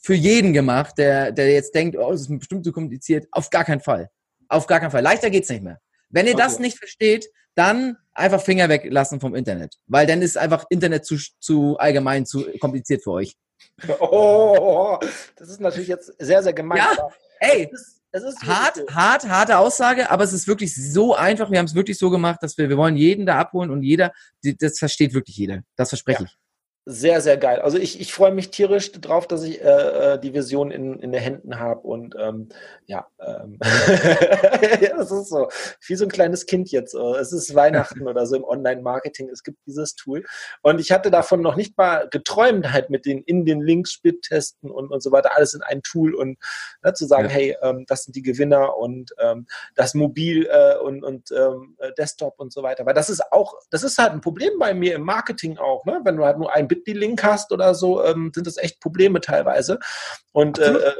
für 0.00 0.14
jeden 0.14 0.52
gemacht, 0.52 0.98
der, 0.98 1.32
der 1.32 1.52
jetzt 1.52 1.74
denkt, 1.74 1.96
oh, 1.96 2.10
das 2.10 2.22
ist 2.22 2.38
bestimmt 2.38 2.64
zu 2.64 2.72
kompliziert. 2.72 3.26
Auf 3.32 3.50
gar 3.50 3.64
keinen 3.64 3.80
Fall. 3.80 4.10
Auf 4.48 4.66
gar 4.66 4.80
keinen 4.80 4.90
Fall. 4.90 5.02
Leichter 5.02 5.30
geht's 5.30 5.48
nicht 5.48 5.62
mehr. 5.62 5.80
Wenn 6.08 6.26
ihr 6.26 6.34
okay. 6.34 6.42
das 6.42 6.58
nicht 6.58 6.78
versteht, 6.78 7.28
dann 7.54 7.96
einfach 8.12 8.40
Finger 8.40 8.68
weglassen 8.68 9.20
vom 9.20 9.34
Internet. 9.34 9.76
Weil 9.86 10.06
dann 10.06 10.22
ist 10.22 10.38
einfach 10.38 10.64
Internet 10.70 11.04
zu, 11.04 11.16
zu 11.40 11.76
allgemein, 11.78 12.26
zu 12.26 12.44
kompliziert 12.60 13.02
für 13.02 13.12
euch. 13.12 13.36
Oh, 14.00 14.98
das 15.36 15.50
ist 15.50 15.60
natürlich 15.60 15.88
jetzt 15.88 16.14
sehr, 16.18 16.42
sehr 16.42 16.54
gemein. 16.54 16.78
Ja, 16.78 17.08
ey, 17.40 17.68
es 17.70 17.80
ist, 17.80 18.00
es 18.10 18.22
ist 18.22 18.42
hart, 18.42 18.76
so. 18.76 18.94
hart, 18.94 19.28
harte 19.28 19.58
Aussage, 19.58 20.10
aber 20.10 20.24
es 20.24 20.32
ist 20.32 20.48
wirklich 20.48 20.74
so 20.74 21.14
einfach. 21.14 21.50
Wir 21.50 21.58
haben 21.58 21.66
es 21.66 21.74
wirklich 21.74 21.98
so 21.98 22.08
gemacht, 22.08 22.42
dass 22.42 22.56
wir, 22.56 22.70
wir 22.70 22.78
wollen 22.78 22.96
jeden 22.96 23.26
da 23.26 23.38
abholen 23.38 23.70
und 23.70 23.82
jeder, 23.82 24.12
das 24.42 24.78
versteht 24.78 25.12
wirklich 25.12 25.36
jeder. 25.36 25.62
Das 25.76 25.90
verspreche 25.90 26.22
ja. 26.22 26.28
ich 26.28 26.38
sehr, 26.86 27.20
sehr 27.20 27.36
geil. 27.36 27.60
Also 27.60 27.78
ich, 27.78 28.00
ich 28.00 28.12
freue 28.12 28.32
mich 28.32 28.50
tierisch 28.50 28.90
drauf, 28.92 29.26
dass 29.26 29.44
ich 29.44 29.60
äh, 29.60 30.14
äh 30.14 30.18
die 30.18 30.32
Vision 30.32 30.70
in, 30.70 30.98
in 30.98 31.12
den 31.12 31.20
Händen 31.20 31.60
habe 31.60 31.80
und 31.80 32.14
ähm, 32.18 32.48
ja, 32.86 33.06
ähm, 33.20 33.58
das 33.60 35.12
ist 35.12 35.28
so 35.28 35.48
wie 35.86 35.94
so 35.94 36.06
ein 36.06 36.10
kleines 36.10 36.46
Kind 36.46 36.70
jetzt. 36.72 36.94
Es 36.94 37.32
ist 37.32 37.54
Weihnachten 37.54 38.08
oder 38.08 38.26
so 38.26 38.34
im 38.34 38.44
Online-Marketing. 38.44 39.28
Es 39.28 39.42
gibt 39.42 39.58
dieses 39.66 39.94
Tool 39.94 40.24
und 40.62 40.80
ich 40.80 40.90
hatte 40.90 41.10
davon 41.10 41.42
noch 41.42 41.54
nicht 41.54 41.76
mal 41.76 42.08
geträumt, 42.10 42.72
halt 42.72 42.88
mit 42.88 43.04
den 43.04 43.22
in 43.24 43.44
den 43.44 43.60
Links 43.60 43.92
Split-Testen 43.92 44.70
und, 44.70 44.90
und 44.90 45.02
so 45.02 45.12
weiter, 45.12 45.36
alles 45.36 45.52
in 45.52 45.62
ein 45.62 45.82
Tool 45.82 46.14
und 46.14 46.38
ne, 46.82 46.94
zu 46.94 47.06
sagen, 47.06 47.28
ja. 47.28 47.34
hey, 47.34 47.56
ähm, 47.62 47.84
das 47.88 48.04
sind 48.04 48.16
die 48.16 48.22
Gewinner 48.22 48.78
und 48.78 49.14
ähm, 49.18 49.46
das 49.74 49.94
Mobil 49.94 50.48
äh, 50.50 50.78
und, 50.78 51.04
und 51.04 51.30
ähm, 51.30 51.76
äh, 51.78 51.92
Desktop 51.92 52.40
und 52.40 52.52
so 52.52 52.62
weiter. 52.62 52.86
Weil 52.86 52.94
das 52.94 53.10
ist 53.10 53.32
auch, 53.32 53.54
das 53.70 53.82
ist 53.82 53.98
halt 53.98 54.12
ein 54.12 54.22
Problem 54.22 54.52
bei 54.58 54.72
mir 54.72 54.94
im 54.94 55.02
Marketing 55.02 55.58
auch, 55.58 55.84
ne? 55.84 56.00
wenn 56.04 56.16
du 56.16 56.24
halt 56.24 56.38
nur 56.38 56.52
ein 56.54 56.69
Bitly-Link 56.70 57.22
hast 57.22 57.52
oder 57.52 57.74
so, 57.74 58.02
ähm, 58.04 58.32
sind 58.34 58.46
das 58.46 58.56
echt 58.56 58.80
Probleme 58.80 59.20
teilweise. 59.20 59.78
Und 60.32 60.58
äh, 60.58 60.72
äh, 60.72 60.94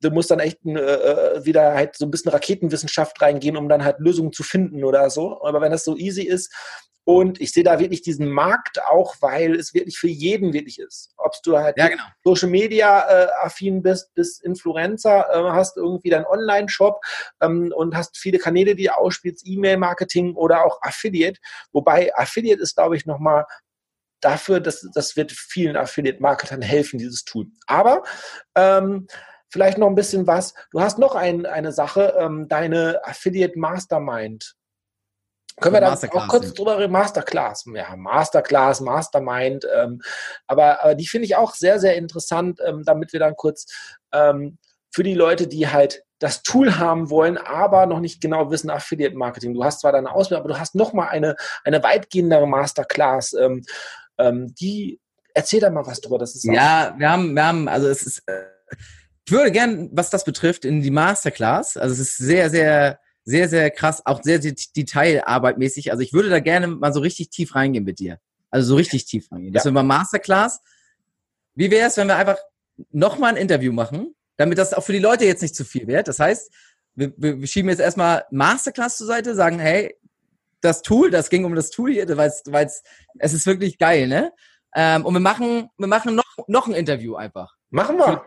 du 0.00 0.10
musst 0.10 0.30
dann 0.30 0.40
echt 0.40 0.64
äh, 0.64 0.70
äh, 0.70 1.44
wieder 1.44 1.74
halt 1.74 1.96
so 1.96 2.06
ein 2.06 2.10
bisschen 2.10 2.30
Raketenwissenschaft 2.30 3.20
reingehen, 3.20 3.56
um 3.56 3.68
dann 3.68 3.84
halt 3.84 3.98
Lösungen 3.98 4.32
zu 4.32 4.42
finden 4.42 4.84
oder 4.84 5.10
so. 5.10 5.42
Aber 5.44 5.60
wenn 5.60 5.72
das 5.72 5.84
so 5.84 5.96
easy 5.96 6.22
ist, 6.22 6.50
und 7.08 7.40
ich 7.40 7.52
sehe 7.52 7.64
da 7.64 7.78
wirklich 7.78 8.02
diesen 8.02 8.30
Markt 8.30 8.84
auch, 8.84 9.16
weil 9.22 9.54
es 9.54 9.72
wirklich 9.72 9.98
für 9.98 10.08
jeden 10.08 10.52
wirklich 10.52 10.78
ist. 10.78 11.14
Ob 11.16 11.32
du 11.42 11.56
halt 11.56 11.78
ja, 11.78 11.88
genau. 11.88 12.02
Social 12.22 12.50
Media 12.50 13.00
äh, 13.08 13.28
affin 13.42 13.80
bist, 13.80 14.12
bis 14.12 14.40
Influencer, 14.40 15.26
äh, 15.32 15.50
hast 15.52 15.78
irgendwie 15.78 16.10
deinen 16.10 16.26
Online-Shop 16.26 17.00
ähm, 17.40 17.72
und 17.74 17.96
hast 17.96 18.18
viele 18.18 18.38
Kanäle, 18.38 18.74
die 18.74 18.84
du 18.84 18.94
ausspielst, 18.94 19.42
E-Mail-Marketing 19.46 20.34
oder 20.34 20.66
auch 20.66 20.82
Affiliate. 20.82 21.40
Wobei 21.72 22.14
Affiliate 22.14 22.60
ist, 22.60 22.76
glaube 22.76 22.94
ich, 22.94 23.06
nochmal 23.06 23.46
dafür, 24.20 24.60
dass 24.60 24.86
das 24.94 25.16
wird 25.16 25.32
vielen 25.32 25.76
Affiliate-Marketern 25.76 26.62
helfen, 26.62 26.98
dieses 26.98 27.24
Tool. 27.24 27.46
Aber 27.66 28.02
ähm, 28.54 29.06
vielleicht 29.50 29.78
noch 29.78 29.88
ein 29.88 29.94
bisschen 29.94 30.26
was. 30.26 30.54
Du 30.70 30.80
hast 30.80 30.98
noch 30.98 31.14
ein, 31.14 31.46
eine 31.46 31.72
Sache, 31.72 32.14
ähm, 32.18 32.48
deine 32.48 33.00
Affiliate 33.04 33.58
Mastermind. 33.58 34.54
Können 35.60 35.74
wir 35.74 35.80
da 35.80 35.92
auch 35.92 36.28
kurz 36.28 36.54
drüber 36.54 36.78
reden? 36.78 36.92
Masterclass. 36.92 37.64
Ja, 37.74 37.96
Masterclass, 37.96 38.80
Mastermind. 38.80 39.66
Ähm, 39.74 40.00
aber, 40.46 40.82
aber 40.82 40.94
die 40.94 41.08
finde 41.08 41.26
ich 41.26 41.34
auch 41.34 41.54
sehr, 41.54 41.80
sehr 41.80 41.96
interessant, 41.96 42.60
ähm, 42.64 42.84
damit 42.84 43.12
wir 43.12 43.20
dann 43.20 43.34
kurz 43.34 43.66
ähm, 44.12 44.58
für 44.92 45.02
die 45.02 45.14
Leute, 45.14 45.48
die 45.48 45.68
halt 45.68 46.04
das 46.20 46.42
Tool 46.42 46.78
haben 46.78 47.10
wollen, 47.10 47.38
aber 47.38 47.86
noch 47.86 48.00
nicht 48.00 48.20
genau 48.20 48.50
wissen, 48.50 48.70
Affiliate 48.70 49.16
Marketing. 49.16 49.54
Du 49.54 49.64
hast 49.64 49.80
zwar 49.80 49.92
deine 49.92 50.12
Ausbildung, 50.12 50.44
aber 50.44 50.54
du 50.54 50.60
hast 50.60 50.74
noch 50.74 50.92
mal 50.92 51.08
eine, 51.08 51.36
eine 51.64 51.82
weitgehendere 51.82 52.46
Masterclass. 52.46 53.34
Ähm, 54.18 54.54
die, 54.54 55.00
erzähl 55.34 55.60
da 55.60 55.70
mal 55.70 55.86
was 55.86 56.00
drüber. 56.00 56.18
Das 56.18 56.34
ist 56.34 56.44
ja, 56.44 56.94
wir 56.98 57.10
haben, 57.10 57.34
wir 57.34 57.44
haben, 57.44 57.68
also 57.68 57.88
es 57.88 58.02
ist, 58.02 58.22
äh, 58.26 58.44
ich 59.24 59.32
würde 59.32 59.52
gern, 59.52 59.90
was 59.92 60.10
das 60.10 60.24
betrifft, 60.24 60.64
in 60.64 60.80
die 60.80 60.90
Masterclass. 60.90 61.76
Also 61.76 61.92
es 61.92 62.00
ist 62.00 62.16
sehr, 62.16 62.50
sehr, 62.50 62.98
sehr, 63.24 63.48
sehr 63.48 63.70
krass, 63.70 64.04
auch 64.06 64.22
sehr, 64.22 64.40
sehr 64.40 64.54
detailarbeitmäßig. 64.74 65.90
Also 65.92 66.02
ich 66.02 66.12
würde 66.12 66.30
da 66.30 66.40
gerne 66.40 66.66
mal 66.66 66.92
so 66.92 67.00
richtig 67.00 67.28
tief 67.30 67.54
reingehen 67.54 67.84
mit 67.84 67.98
dir. 67.98 68.18
Also 68.50 68.68
so 68.68 68.76
richtig 68.76 69.04
tief 69.04 69.30
reingehen. 69.30 69.52
Das 69.52 69.64
ja. 69.64 69.70
wir 69.70 69.82
Masterclass. 69.82 70.60
Wie 71.54 71.70
wäre 71.70 71.88
es, 71.88 71.96
wenn 71.98 72.06
wir 72.06 72.16
einfach 72.16 72.38
nochmal 72.90 73.32
ein 73.32 73.36
Interview 73.36 73.72
machen, 73.72 74.14
damit 74.38 74.56
das 74.56 74.72
auch 74.72 74.82
für 74.82 74.92
die 74.92 74.98
Leute 74.98 75.26
jetzt 75.26 75.42
nicht 75.42 75.54
zu 75.54 75.64
viel 75.64 75.86
wird? 75.86 76.08
Das 76.08 76.20
heißt, 76.20 76.50
wir, 76.94 77.12
wir 77.16 77.46
schieben 77.46 77.68
jetzt 77.68 77.80
erstmal 77.80 78.24
Masterclass 78.30 78.96
zur 78.96 79.06
Seite, 79.06 79.34
sagen, 79.34 79.58
hey, 79.58 79.94
das 80.60 80.82
Tool, 80.82 81.10
das 81.10 81.30
ging 81.30 81.44
um 81.44 81.54
das 81.54 81.70
Tool 81.70 81.92
hier, 81.92 82.08
weil 82.16 82.28
es 82.28 82.82
es 83.18 83.32
ist 83.32 83.46
wirklich 83.46 83.78
geil, 83.78 84.08
ne? 84.08 84.32
Ähm, 84.74 85.04
und 85.06 85.14
wir 85.14 85.20
machen, 85.20 85.70
wir 85.78 85.86
machen 85.86 86.14
noch, 86.14 86.46
noch 86.46 86.66
ein 86.66 86.74
Interview 86.74 87.14
einfach. 87.14 87.54
Machen 87.70 87.96
wir. 87.96 88.22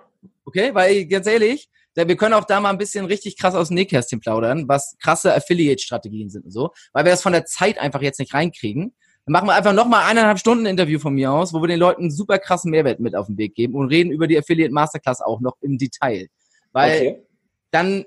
Okay, 0.46 0.74
weil 0.74 1.06
ganz 1.06 1.28
ehrlich, 1.28 1.70
wir 1.96 2.16
können 2.16 2.34
auch 2.34 2.46
da 2.46 2.60
mal 2.60 2.70
ein 2.70 2.78
bisschen 2.78 3.06
richtig 3.06 3.38
krass 3.38 3.56
aus 3.56 3.68
dem 3.68 3.76
Nähkästchen 3.76 4.20
plaudern, 4.20 4.68
was 4.68 4.96
krasse 5.02 5.34
Affiliate-Strategien 5.34 6.30
sind 6.30 6.46
und 6.46 6.52
so, 6.52 6.72
weil 6.94 7.06
wir 7.06 7.12
das 7.12 7.22
von 7.22 7.34
der 7.34 7.46
Zeit 7.46 7.80
einfach 7.80 8.02
jetzt 8.02 8.20
nicht 8.20 8.34
reinkriegen. 8.34 8.94
Dann 9.26 9.34
machen 9.34 9.48
wir 9.48 9.54
einfach 9.54 9.74
nochmal 9.74 10.10
eineinhalb 10.10 10.40
Stunden 10.40 10.66
Interview 10.66 11.00
von 11.00 11.14
mir 11.14 11.32
aus, 11.32 11.54
wo 11.54 11.62
wir 11.62 11.68
den 11.68 11.80
Leuten 11.80 12.04
einen 12.04 12.12
super 12.12 12.40
krassen 12.40 12.72
Mehrwert 12.72 13.00
mit 13.00 13.16
auf 13.16 13.28
den 13.28 13.38
Weg 13.38 13.56
geben 13.56 13.76
und 13.76 13.90
reden 13.90 14.12
über 14.12 14.28
die 14.28 14.38
Affiliate 14.38 14.74
Masterclass 14.74 15.22
auch 15.22 15.42
noch 15.42 15.58
im 15.62 15.78
Detail. 15.78 16.28
Weil 16.72 16.98
okay. 16.98 17.24
dann, 17.72 18.06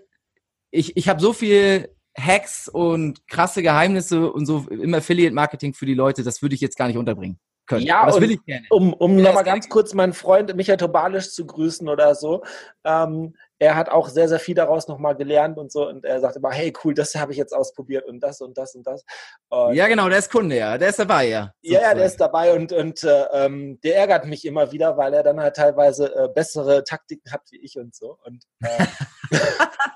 ich, 0.71 0.97
ich 0.97 1.09
habe 1.09 1.21
so 1.21 1.33
viel 1.33 1.89
Hacks 2.19 2.69
und 2.69 3.27
krasse 3.27 3.63
Geheimnisse 3.63 4.31
und 4.31 4.47
so 4.47 4.67
im 4.71 4.95
Affiliate-Marketing 4.95 5.75
für 5.75 5.87
die 5.87 5.95
Leute, 5.95 6.23
das 6.23 6.43
würde 6.43 6.55
ich 6.55 6.61
jetzt 6.61 6.77
gar 6.77 6.87
nicht 6.87 6.97
unterbringen 6.97 7.39
können. 7.67 7.87
Ja, 7.87 8.07
das 8.07 8.21
will 8.21 8.33
ich 8.33 8.45
gerne. 8.45 8.67
Um, 8.71 8.93
um 8.93 9.17
nochmal 9.17 9.45
ganz 9.45 9.69
kurz 9.69 9.95
meinen 9.95 10.13
Freund 10.13 10.55
Michael 10.55 10.77
Tobalisch 10.77 11.31
zu 11.31 11.47
grüßen 11.47 11.89
oder 11.89 12.15
so. 12.15 12.43
Ähm, 12.85 13.35
er 13.59 13.77
hat 13.77 13.89
auch 13.89 14.09
sehr, 14.09 14.29
sehr 14.29 14.39
viel 14.39 14.55
daraus 14.55 14.89
nochmal 14.89 15.17
gelernt 15.17 15.59
und 15.59 15.71
so. 15.73 15.89
Und 15.89 16.05
er 16.05 16.21
sagt 16.21 16.37
immer, 16.37 16.51
hey, 16.51 16.73
cool, 16.83 16.95
das 16.95 17.15
habe 17.15 17.33
ich 17.33 17.39
jetzt 17.39 17.53
ausprobiert 17.53 18.05
und 18.07 18.21
das 18.21 18.41
und 18.41 18.59
das 18.59 18.75
und 18.75 18.87
das. 18.87 19.05
Und 19.49 19.75
ja, 19.75 19.87
genau, 19.89 20.09
der 20.09 20.19
ist 20.19 20.31
Kunde, 20.31 20.57
ja. 20.57 20.79
Der 20.79 20.89
ist 20.89 20.99
dabei, 20.99 21.29
ja. 21.29 21.53
Ja, 21.63 21.81
ja, 21.81 21.95
der 21.95 22.07
ist 22.07 22.21
dabei 22.21 22.55
und, 22.55 22.73
und 22.73 23.03
äh, 23.05 23.25
ähm, 23.33 23.79
der 23.83 23.97
ärgert 23.97 24.27
mich 24.27 24.45
immer 24.45 24.73
wieder, 24.73 24.97
weil 24.97 25.15
er 25.15 25.23
dann 25.23 25.41
halt 25.41 25.57
teilweise 25.57 26.15
äh, 26.15 26.29
bessere 26.29 26.85
Taktiken 26.85 27.33
hat 27.33 27.43
wie 27.51 27.61
ich 27.63 27.79
und 27.79 27.95
so. 27.95 28.19
Und, 28.25 28.45
äh, 28.61 28.87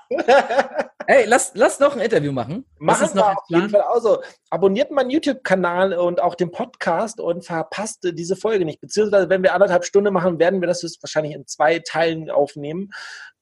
Hey, 1.11 1.25
lass, 1.25 1.53
lass 1.55 1.79
noch 1.79 1.95
ein 1.95 2.01
Interview 2.01 2.31
machen. 2.31 2.65
Machen 2.77 3.15
wir 3.15 3.31
auf 3.31 3.43
jeden 3.47 3.71
Fall. 3.71 3.81
Also, 3.81 4.21
abonniert 4.51 4.91
meinen 4.91 5.09
YouTube-Kanal 5.09 5.93
und 5.93 6.21
auch 6.21 6.35
den 6.35 6.51
Podcast 6.51 7.19
und 7.19 7.43
verpasst 7.43 8.07
diese 8.13 8.35
Folge 8.35 8.63
nicht. 8.63 8.79
Beziehungsweise, 8.79 9.27
wenn 9.27 9.41
wir 9.41 9.55
anderthalb 9.55 9.85
Stunden 9.85 10.13
machen, 10.13 10.37
werden 10.37 10.61
wir 10.61 10.67
das 10.67 10.83
wahrscheinlich 11.01 11.33
in 11.33 11.47
zwei 11.47 11.79
Teilen 11.79 12.29
aufnehmen. 12.29 12.91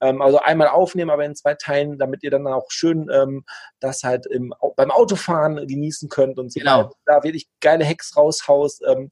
Ähm, 0.02 0.22
also 0.22 0.40
einmal 0.40 0.68
aufnehmen, 0.68 1.10
aber 1.10 1.26
in 1.26 1.36
zwei 1.36 1.56
Teilen, 1.56 1.98
damit 1.98 2.24
ihr 2.24 2.32
dann 2.32 2.48
auch 2.48 2.70
schön 2.70 3.10
ähm, 3.12 3.46
das 3.80 4.04
halt 4.04 4.26
im, 4.28 4.54
beim 4.76 4.92
Autofahren 4.92 5.68
genießen 5.68 6.10
könnt 6.10 6.40
und 6.40 6.52
so. 6.52 6.60
Genau. 6.60 6.92
Da 7.06 7.24
wirklich 7.24 7.48
geile 7.62 7.86
Hacks 7.86 8.16
raushaust. 8.16 8.84
Ähm, 8.88 9.12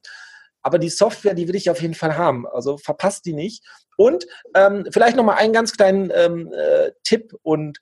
aber 0.62 0.78
die 0.78 0.90
Software, 0.90 1.34
die 1.34 1.46
will 1.48 1.54
ich 1.54 1.70
auf 1.70 1.80
jeden 1.80 1.94
Fall 1.94 2.16
haben. 2.16 2.46
Also 2.46 2.76
verpasst 2.76 3.24
die 3.24 3.34
nicht. 3.34 3.64
Und 3.96 4.26
ähm, 4.54 4.86
vielleicht 4.90 5.16
nochmal 5.16 5.36
einen 5.36 5.52
ganz 5.52 5.72
kleinen 5.72 6.10
ähm, 6.14 6.52
äh, 6.52 6.90
Tipp 7.04 7.34
und 7.42 7.78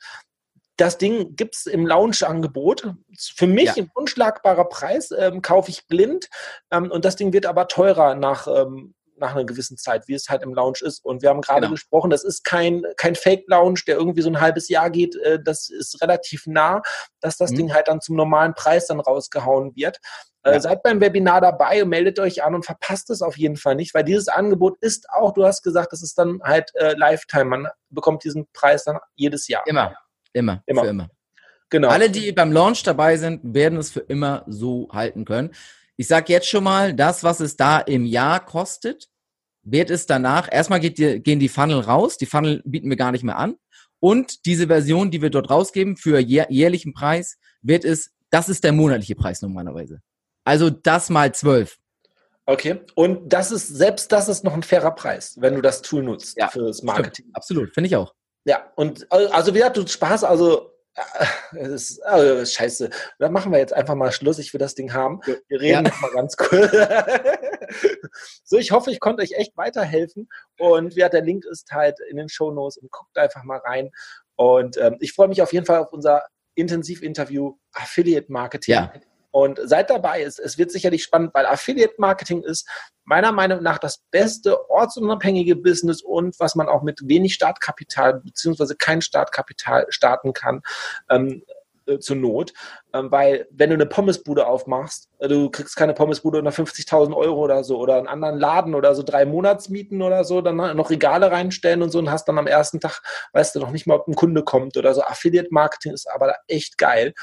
das 0.76 0.98
Ding 0.98 1.36
gibt 1.36 1.54
es 1.56 1.66
im 1.66 1.86
Lounge-Angebot. 1.86 2.94
Für 3.16 3.46
mich 3.46 3.66
ja. 3.66 3.74
ein 3.76 3.90
unschlagbarer 3.94 4.64
Preis, 4.64 5.12
ähm, 5.16 5.40
kaufe 5.40 5.70
ich 5.70 5.86
blind. 5.86 6.28
Ähm, 6.70 6.90
und 6.90 7.04
das 7.04 7.16
Ding 7.16 7.32
wird 7.32 7.46
aber 7.46 7.68
teurer 7.68 8.14
nach, 8.14 8.48
ähm, 8.48 8.94
nach 9.16 9.34
einer 9.34 9.44
gewissen 9.44 9.76
Zeit, 9.76 10.08
wie 10.08 10.14
es 10.14 10.28
halt 10.28 10.42
im 10.42 10.54
Lounge 10.54 10.78
ist. 10.82 11.04
Und 11.04 11.22
wir 11.22 11.28
haben 11.30 11.40
gerade 11.40 11.62
Genau. 11.62 11.72
gesprochen, 11.72 12.10
das 12.10 12.24
ist 12.24 12.44
kein, 12.44 12.82
kein 12.96 13.14
Fake-Lounge, 13.14 13.80
der 13.86 13.96
irgendwie 13.96 14.22
so 14.22 14.28
ein 14.30 14.40
halbes 14.40 14.68
Jahr 14.68 14.90
geht. 14.90 15.16
Äh, 15.16 15.38
das 15.42 15.68
ist 15.70 16.00
relativ 16.02 16.46
nah, 16.46 16.82
dass 17.20 17.36
das 17.36 17.50
Mhm. 17.52 17.56
Ding 17.56 17.74
halt 17.74 17.88
dann 17.88 18.00
zum 18.00 18.16
normalen 18.16 18.54
Preis 18.54 18.86
dann 18.86 19.00
rausgehauen 19.00 19.74
wird. 19.76 19.98
Äh, 20.42 20.52
Ja. 20.54 20.60
Seid 20.60 20.82
beim 20.82 21.00
Webinar 21.00 21.40
dabei 21.40 21.82
und 21.82 21.88
meldet 21.88 22.18
euch 22.18 22.42
an 22.42 22.54
und 22.54 22.66
verpasst 22.66 23.08
es 23.10 23.22
auf 23.22 23.36
jeden 23.38 23.56
Fall 23.56 23.76
nicht, 23.76 23.94
weil 23.94 24.04
dieses 24.04 24.28
Angebot 24.28 24.76
ist 24.80 25.08
auch, 25.10 25.32
du 25.32 25.44
hast 25.44 25.62
gesagt, 25.62 25.92
das 25.92 26.02
ist 26.02 26.18
dann 26.18 26.40
halt 26.42 26.70
äh, 26.74 26.94
Lifetime. 26.96 27.44
Man 27.44 27.68
bekommt 27.90 28.24
diesen 28.24 28.46
Preis 28.52 28.84
dann 28.84 28.98
jedes 29.14 29.48
Jahr. 29.48 29.62
Immer. 29.66 29.94
Immer. 30.32 30.62
Immer. 30.66 30.82
Für 30.82 30.88
immer. 30.88 31.08
Genau. 31.70 31.88
Alle, 31.88 32.10
die 32.10 32.30
beim 32.32 32.52
Launch 32.52 32.82
dabei 32.82 33.16
sind, 33.16 33.40
werden 33.54 33.78
es 33.78 33.90
für 33.90 34.00
immer 34.00 34.44
so 34.46 34.88
halten 34.92 35.24
können. 35.24 35.52
Ich 35.96 36.08
sage 36.08 36.32
jetzt 36.32 36.48
schon 36.48 36.64
mal, 36.64 36.94
das, 36.94 37.22
was 37.22 37.40
es 37.40 37.56
da 37.56 37.78
im 37.78 38.04
Jahr 38.04 38.44
kostet, 38.44 39.08
wird 39.62 39.90
es 39.90 40.06
danach, 40.06 40.48
erstmal 40.50 40.80
die, 40.80 41.20
gehen 41.20 41.38
die 41.38 41.48
Funnel 41.48 41.80
raus, 41.80 42.18
die 42.18 42.26
Funnel 42.26 42.62
bieten 42.64 42.90
wir 42.90 42.96
gar 42.96 43.12
nicht 43.12 43.24
mehr 43.24 43.38
an. 43.38 43.56
Und 44.00 44.44
diese 44.44 44.66
Version, 44.66 45.10
die 45.10 45.22
wir 45.22 45.30
dort 45.30 45.50
rausgeben 45.50 45.96
für 45.96 46.18
jähr, 46.18 46.46
jährlichen 46.50 46.92
Preis, 46.92 47.38
wird 47.62 47.84
es, 47.84 48.10
das 48.30 48.48
ist 48.48 48.64
der 48.64 48.72
monatliche 48.72 49.14
Preis 49.14 49.40
normalerweise. 49.40 50.00
Also 50.44 50.68
das 50.68 51.08
mal 51.08 51.32
zwölf. 51.34 51.78
Okay. 52.46 52.80
Und 52.94 53.32
das 53.32 53.50
ist, 53.50 53.68
selbst 53.68 54.12
das 54.12 54.28
ist 54.28 54.44
noch 54.44 54.52
ein 54.52 54.62
fairer 54.62 54.90
Preis, 54.94 55.36
wenn 55.40 55.54
du 55.54 55.62
das 55.62 55.80
Tool 55.80 56.02
nutzt 56.02 56.36
Ja, 56.36 56.48
fürs 56.48 56.82
Marketing. 56.82 57.24
Stimmt, 57.24 57.36
absolut, 57.36 57.72
finde 57.72 57.88
ich 57.88 57.96
auch. 57.96 58.14
Ja, 58.44 58.70
und 58.76 59.10
also 59.10 59.54
wie 59.54 59.58
gesagt, 59.58 59.78
du 59.78 59.86
Spaß, 59.86 60.24
also 60.24 60.73
es 61.56 61.68
ist 61.68 61.98
äh, 62.04 62.46
scheiße. 62.46 62.90
Dann 63.18 63.32
machen 63.32 63.52
wir 63.52 63.58
jetzt 63.58 63.72
einfach 63.72 63.94
mal 63.94 64.12
Schluss. 64.12 64.38
Ich 64.38 64.52
will 64.52 64.58
das 64.58 64.74
Ding 64.74 64.92
haben. 64.92 65.20
Wir 65.24 65.60
reden 65.60 65.72
Ja. 65.72 65.82
noch 65.82 66.00
mal 66.00 66.10
ganz 66.12 66.36
kurz. 66.36 66.70
so, 68.44 68.58
ich 68.58 68.70
hoffe, 68.70 68.90
ich 68.90 69.00
konnte 69.00 69.22
euch 69.22 69.32
echt 69.32 69.56
weiterhelfen. 69.56 70.28
Und 70.58 70.94
ja, 70.94 71.08
der 71.08 71.22
Link 71.22 71.44
ist 71.46 71.70
halt 71.72 71.98
in 72.10 72.16
den 72.16 72.28
Show 72.28 72.50
Notes 72.50 72.76
und 72.76 72.90
guckt 72.90 73.16
einfach 73.18 73.42
mal 73.44 73.58
rein. 73.58 73.90
Und 74.36 74.76
ähm, 74.78 74.96
ich 75.00 75.12
freue 75.12 75.28
mich 75.28 75.42
auf 75.42 75.52
jeden 75.52 75.66
Fall 75.66 75.78
auf 75.78 75.92
unser 75.92 76.22
Intensivinterview 76.54 77.56
Affiliate 77.72 78.30
Marketing. 78.30 78.74
Ja. 78.74 78.92
Und 79.34 79.58
seid 79.64 79.90
dabei. 79.90 80.22
Es, 80.22 80.38
es 80.38 80.58
wird 80.58 80.70
sicherlich 80.70 81.02
spannend, 81.02 81.34
weil 81.34 81.44
Affiliate 81.44 81.96
Marketing 81.98 82.44
ist 82.44 82.68
meiner 83.02 83.32
Meinung 83.32 83.64
nach 83.64 83.78
das 83.78 83.98
beste 84.12 84.70
ortsunabhängige 84.70 85.56
Business 85.56 86.02
und 86.02 86.38
was 86.38 86.54
man 86.54 86.68
auch 86.68 86.84
mit 86.84 87.00
wenig 87.08 87.34
Startkapital 87.34 88.20
beziehungsweise 88.20 88.76
kein 88.76 89.02
Startkapital 89.02 89.86
starten 89.88 90.34
kann. 90.34 90.62
Ähm, 91.10 91.42
äh, 91.86 91.98
zur 91.98 92.16
Not, 92.16 92.52
ähm, 92.92 93.10
weil 93.10 93.46
wenn 93.50 93.70
du 93.70 93.74
eine 93.74 93.86
Pommesbude 93.86 94.46
aufmachst, 94.46 95.08
äh, 95.18 95.28
du 95.28 95.50
kriegst 95.50 95.76
keine 95.76 95.94
Pommesbude 95.94 96.38
unter 96.38 96.50
50.000 96.52 97.14
Euro 97.16 97.40
oder 97.40 97.64
so 97.64 97.78
oder 97.78 97.96
einen 97.96 98.06
anderen 98.08 98.38
Laden 98.38 98.74
oder 98.74 98.94
so 98.94 99.02
drei 99.02 99.24
Monatsmieten 99.24 100.02
oder 100.02 100.24
so, 100.24 100.40
dann 100.40 100.56
noch 100.76 100.90
Regale 100.90 101.30
reinstellen 101.30 101.82
und 101.82 101.90
so 101.90 101.98
und 101.98 102.10
hast 102.10 102.26
dann 102.28 102.38
am 102.38 102.46
ersten 102.46 102.80
Tag, 102.80 103.00
weißt 103.32 103.54
du 103.54 103.60
noch 103.60 103.70
nicht 103.70 103.86
mal, 103.86 103.96
ob 103.96 104.08
ein 104.08 104.14
Kunde 104.14 104.42
kommt 104.44 104.76
oder 104.76 104.94
so. 104.94 105.02
Affiliate 105.02 105.48
Marketing 105.50 105.92
ist 105.92 106.10
aber 106.10 106.28
da 106.28 106.34
echt 106.48 106.78
geil, 106.78 107.14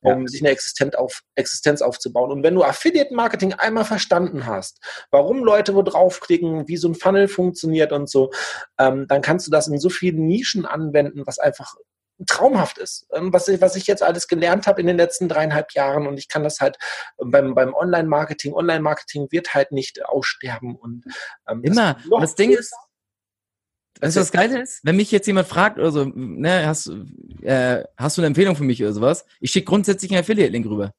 um 0.00 0.22
Ja. 0.22 0.28
sich 0.28 0.40
eine 0.42 0.50
Existenz, 0.50 0.94
auf, 0.94 1.22
Existenz 1.34 1.82
aufzubauen. 1.82 2.30
Und 2.30 2.42
wenn 2.42 2.54
du 2.54 2.62
Affiliate 2.62 3.14
Marketing 3.14 3.52
einmal 3.54 3.84
verstanden 3.84 4.46
hast, 4.46 4.80
warum 5.10 5.44
Leute 5.44 5.74
wo 5.74 5.82
draufklicken, 5.82 6.68
wie 6.68 6.76
so 6.76 6.88
ein 6.88 6.94
Funnel 6.94 7.28
funktioniert 7.28 7.92
und 7.92 8.08
so, 8.08 8.30
ähm, 8.78 9.06
dann 9.08 9.22
kannst 9.22 9.46
du 9.46 9.50
das 9.50 9.68
in 9.68 9.78
so 9.78 9.88
vielen 9.88 10.26
Nischen 10.26 10.66
anwenden, 10.66 11.26
was 11.26 11.38
einfach 11.38 11.74
traumhaft 12.26 12.78
ist, 12.78 13.06
ähm, 13.12 13.32
was 13.32 13.48
ich, 13.48 13.60
was 13.60 13.76
ich 13.76 13.86
jetzt 13.86 14.02
alles 14.02 14.26
gelernt 14.28 14.66
habe 14.66 14.80
in 14.80 14.86
den 14.86 14.96
letzten 14.96 15.28
dreieinhalb 15.28 15.72
Jahren 15.72 16.06
und 16.06 16.18
ich 16.18 16.28
kann 16.28 16.44
das 16.44 16.60
halt 16.60 16.78
beim, 17.18 17.54
beim 17.54 17.74
Online-Marketing, 17.74 18.54
Online-Marketing 18.54 19.28
wird 19.30 19.52
halt 19.54 19.72
nicht 19.72 20.04
aussterben 20.06 20.76
und 20.76 21.04
ähm, 21.48 21.62
das 21.62 21.76
Immer. 21.76 21.96
Und 22.10 22.22
das 22.22 22.34
Ding 22.34 22.52
ist, 22.52 22.72
Weißt 24.00 24.16
du, 24.16 24.20
was 24.20 24.32
geil 24.32 24.50
ist? 24.52 24.80
Wenn 24.82 24.96
mich 24.96 25.10
jetzt 25.10 25.26
jemand 25.26 25.48
fragt 25.48 25.78
oder 25.78 25.90
so, 25.90 26.04
ne, 26.04 26.66
hast, 26.66 26.90
äh, 27.40 27.82
hast 27.96 28.18
du 28.18 28.20
eine 28.20 28.26
Empfehlung 28.26 28.54
für 28.54 28.62
mich 28.62 28.82
oder 28.82 28.92
sowas? 28.92 29.24
Ich 29.40 29.52
schicke 29.52 29.64
grundsätzlich 29.64 30.10
einen 30.10 30.20
Affiliate-Link 30.20 30.66
rüber. 30.66 30.92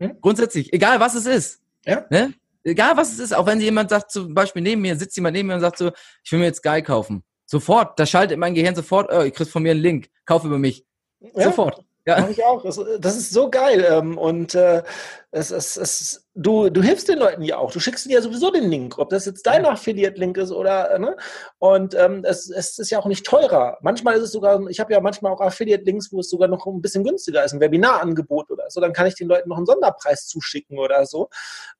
Hm? 0.00 0.18
Grundsätzlich, 0.20 0.72
egal 0.72 1.00
was 1.00 1.14
es 1.16 1.26
ist. 1.26 1.60
Ja. 1.84 2.06
Ne? 2.10 2.34
Egal 2.62 2.96
was 2.96 3.12
es 3.12 3.18
ist, 3.18 3.34
auch 3.34 3.46
wenn 3.46 3.60
jemand 3.60 3.90
sagt, 3.90 4.12
zum 4.12 4.34
Beispiel 4.34 4.62
neben 4.62 4.82
mir, 4.82 4.94
sitzt 4.96 5.16
jemand 5.16 5.36
neben 5.36 5.48
mir 5.48 5.54
und 5.54 5.60
sagt 5.60 5.78
so, 5.78 5.90
ich 6.22 6.30
will 6.30 6.38
mir 6.38 6.46
jetzt 6.46 6.58
Sky 6.58 6.82
kaufen. 6.82 7.24
Sofort, 7.50 7.98
da 7.98 8.04
schaltet 8.04 8.38
mein 8.38 8.54
Gehirn 8.54 8.74
sofort, 8.74 9.10
oh, 9.10 9.22
ihr 9.22 9.30
kriegt 9.30 9.50
von 9.50 9.62
mir 9.62 9.70
einen 9.70 9.80
Link, 9.80 10.10
kauf 10.26 10.44
über 10.44 10.58
mich. 10.58 10.84
Ja. 11.34 11.44
Sofort. 11.44 11.82
Ja. 12.04 12.20
Mach 12.20 12.28
ich 12.28 12.44
auch. 12.44 12.62
Das, 12.62 12.78
das 13.00 13.16
ist 13.16 13.30
so 13.30 13.50
geil. 13.50 13.86
ähm, 13.88 14.18
Und 14.18 14.54
äh, 14.54 14.82
es, 15.30 15.50
es, 15.50 15.78
es, 15.78 16.27
du, 16.38 16.70
du 16.70 16.82
hilfst 16.82 17.08
den 17.08 17.18
Leuten 17.18 17.42
ja 17.42 17.58
auch. 17.58 17.72
Du 17.72 17.80
schickst 17.80 18.06
ihnen 18.06 18.14
ja 18.14 18.22
sowieso 18.22 18.50
den 18.50 18.70
Link, 18.70 18.98
ob 18.98 19.10
das 19.10 19.26
jetzt 19.26 19.46
dein 19.46 19.66
Affiliate-Link 19.66 20.36
ist 20.38 20.52
oder, 20.52 20.90
äh, 20.92 20.98
ne? 20.98 21.16
Und 21.58 21.94
ähm, 21.94 22.24
es, 22.24 22.48
es 22.50 22.78
ist 22.78 22.90
ja 22.90 22.98
auch 22.98 23.06
nicht 23.06 23.26
teurer. 23.26 23.78
Manchmal 23.82 24.16
ist 24.16 24.22
es 24.22 24.32
sogar, 24.32 24.66
ich 24.68 24.80
habe 24.80 24.92
ja 24.92 25.00
manchmal 25.00 25.32
auch 25.32 25.40
Affiliate-Links, 25.40 26.12
wo 26.12 26.20
es 26.20 26.30
sogar 26.30 26.48
noch 26.48 26.66
ein 26.66 26.80
bisschen 26.80 27.04
günstiger 27.04 27.44
ist, 27.44 27.52
ein 27.52 27.60
Webinarangebot 27.60 28.50
oder 28.50 28.70
so. 28.70 28.80
Dann 28.80 28.92
kann 28.92 29.06
ich 29.06 29.14
den 29.16 29.28
Leuten 29.28 29.48
noch 29.48 29.56
einen 29.56 29.66
Sonderpreis 29.66 30.26
zuschicken 30.28 30.78
oder 30.78 31.06
so, 31.06 31.28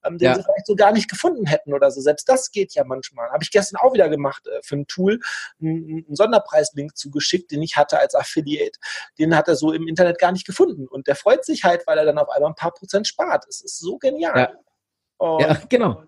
ähm, 0.04 0.18
den 0.18 0.26
Ja. 0.28 0.34
sie 0.34 0.42
vielleicht 0.42 0.66
so 0.66 0.76
gar 0.76 0.92
nicht 0.92 1.09
gefunden 1.09 1.46
hätten 1.46 1.72
oder 1.72 1.90
so. 1.90 2.00
Selbst 2.00 2.28
das 2.28 2.50
geht 2.50 2.74
ja 2.74 2.84
manchmal. 2.84 3.30
Habe 3.30 3.42
ich 3.42 3.50
gestern 3.50 3.80
auch 3.80 3.94
wieder 3.94 4.09
gemacht 4.09 4.46
äh, 4.46 4.61
für 4.62 4.76
ein 4.76 4.86
Tool, 4.86 5.20
einen, 5.61 6.04
einen 6.06 6.16
Sonderpreislink 6.16 6.96
zugeschickt, 6.96 7.50
den 7.50 7.62
ich 7.62 7.76
hatte 7.76 7.98
als 7.98 8.14
Affiliate 8.14 8.78
den 9.18 9.34
hat 9.36 9.48
er 9.48 9.56
so 9.56 9.72
im 9.72 9.88
Internet 9.88 10.18
gar 10.18 10.32
nicht 10.32 10.46
gefunden. 10.46 10.86
Und 10.86 11.06
der 11.06 11.16
freut 11.16 11.44
sich 11.44 11.64
halt, 11.64 11.86
weil 11.86 11.98
er 11.98 12.04
dann 12.04 12.18
auf 12.18 12.28
einmal 12.30 12.50
ein 12.50 12.54
paar 12.54 12.72
Prozent 12.72 13.06
spart. 13.06 13.44
Es 13.48 13.61
ist 13.61 13.78
so 13.78 13.98
genial. 13.98 14.38
Ja. 14.38 14.47
Und 15.18 15.40
Ja, 15.40 15.58
genau. 15.68 16.02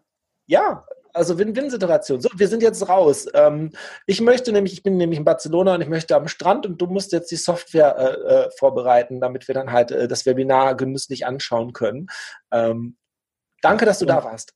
ja, 0.46 0.84
also 1.12 1.38
Win-Win-Situation. 1.38 2.20
So, 2.20 2.28
wir 2.34 2.48
sind 2.48 2.62
jetzt 2.62 2.88
raus. 2.88 3.26
Ähm, 3.34 3.70
ich 4.06 4.20
möchte 4.20 4.52
nämlich, 4.52 4.72
ich 4.72 4.82
bin 4.82 4.96
nämlich 4.96 5.18
in 5.18 5.24
Barcelona 5.24 5.74
und 5.74 5.80
ich 5.80 5.88
möchte 5.88 6.16
am 6.16 6.28
Strand 6.28 6.66
und 6.66 6.80
du 6.80 6.86
musst 6.86 7.12
jetzt 7.12 7.30
die 7.30 7.36
Software 7.36 7.96
äh, 7.98 8.34
äh, 8.34 8.50
vorbereiten, 8.56 9.20
damit 9.20 9.48
wir 9.48 9.54
dann 9.54 9.72
halt 9.72 9.90
äh, 9.90 10.08
das 10.08 10.24
Webinar 10.24 10.76
genüsslich 10.76 11.26
anschauen 11.26 11.72
können. 11.72 12.06
Ähm, 12.52 12.96
danke, 13.60 13.84
dass 13.84 13.98
du 13.98 14.06
da 14.06 14.24
warst. 14.24 14.54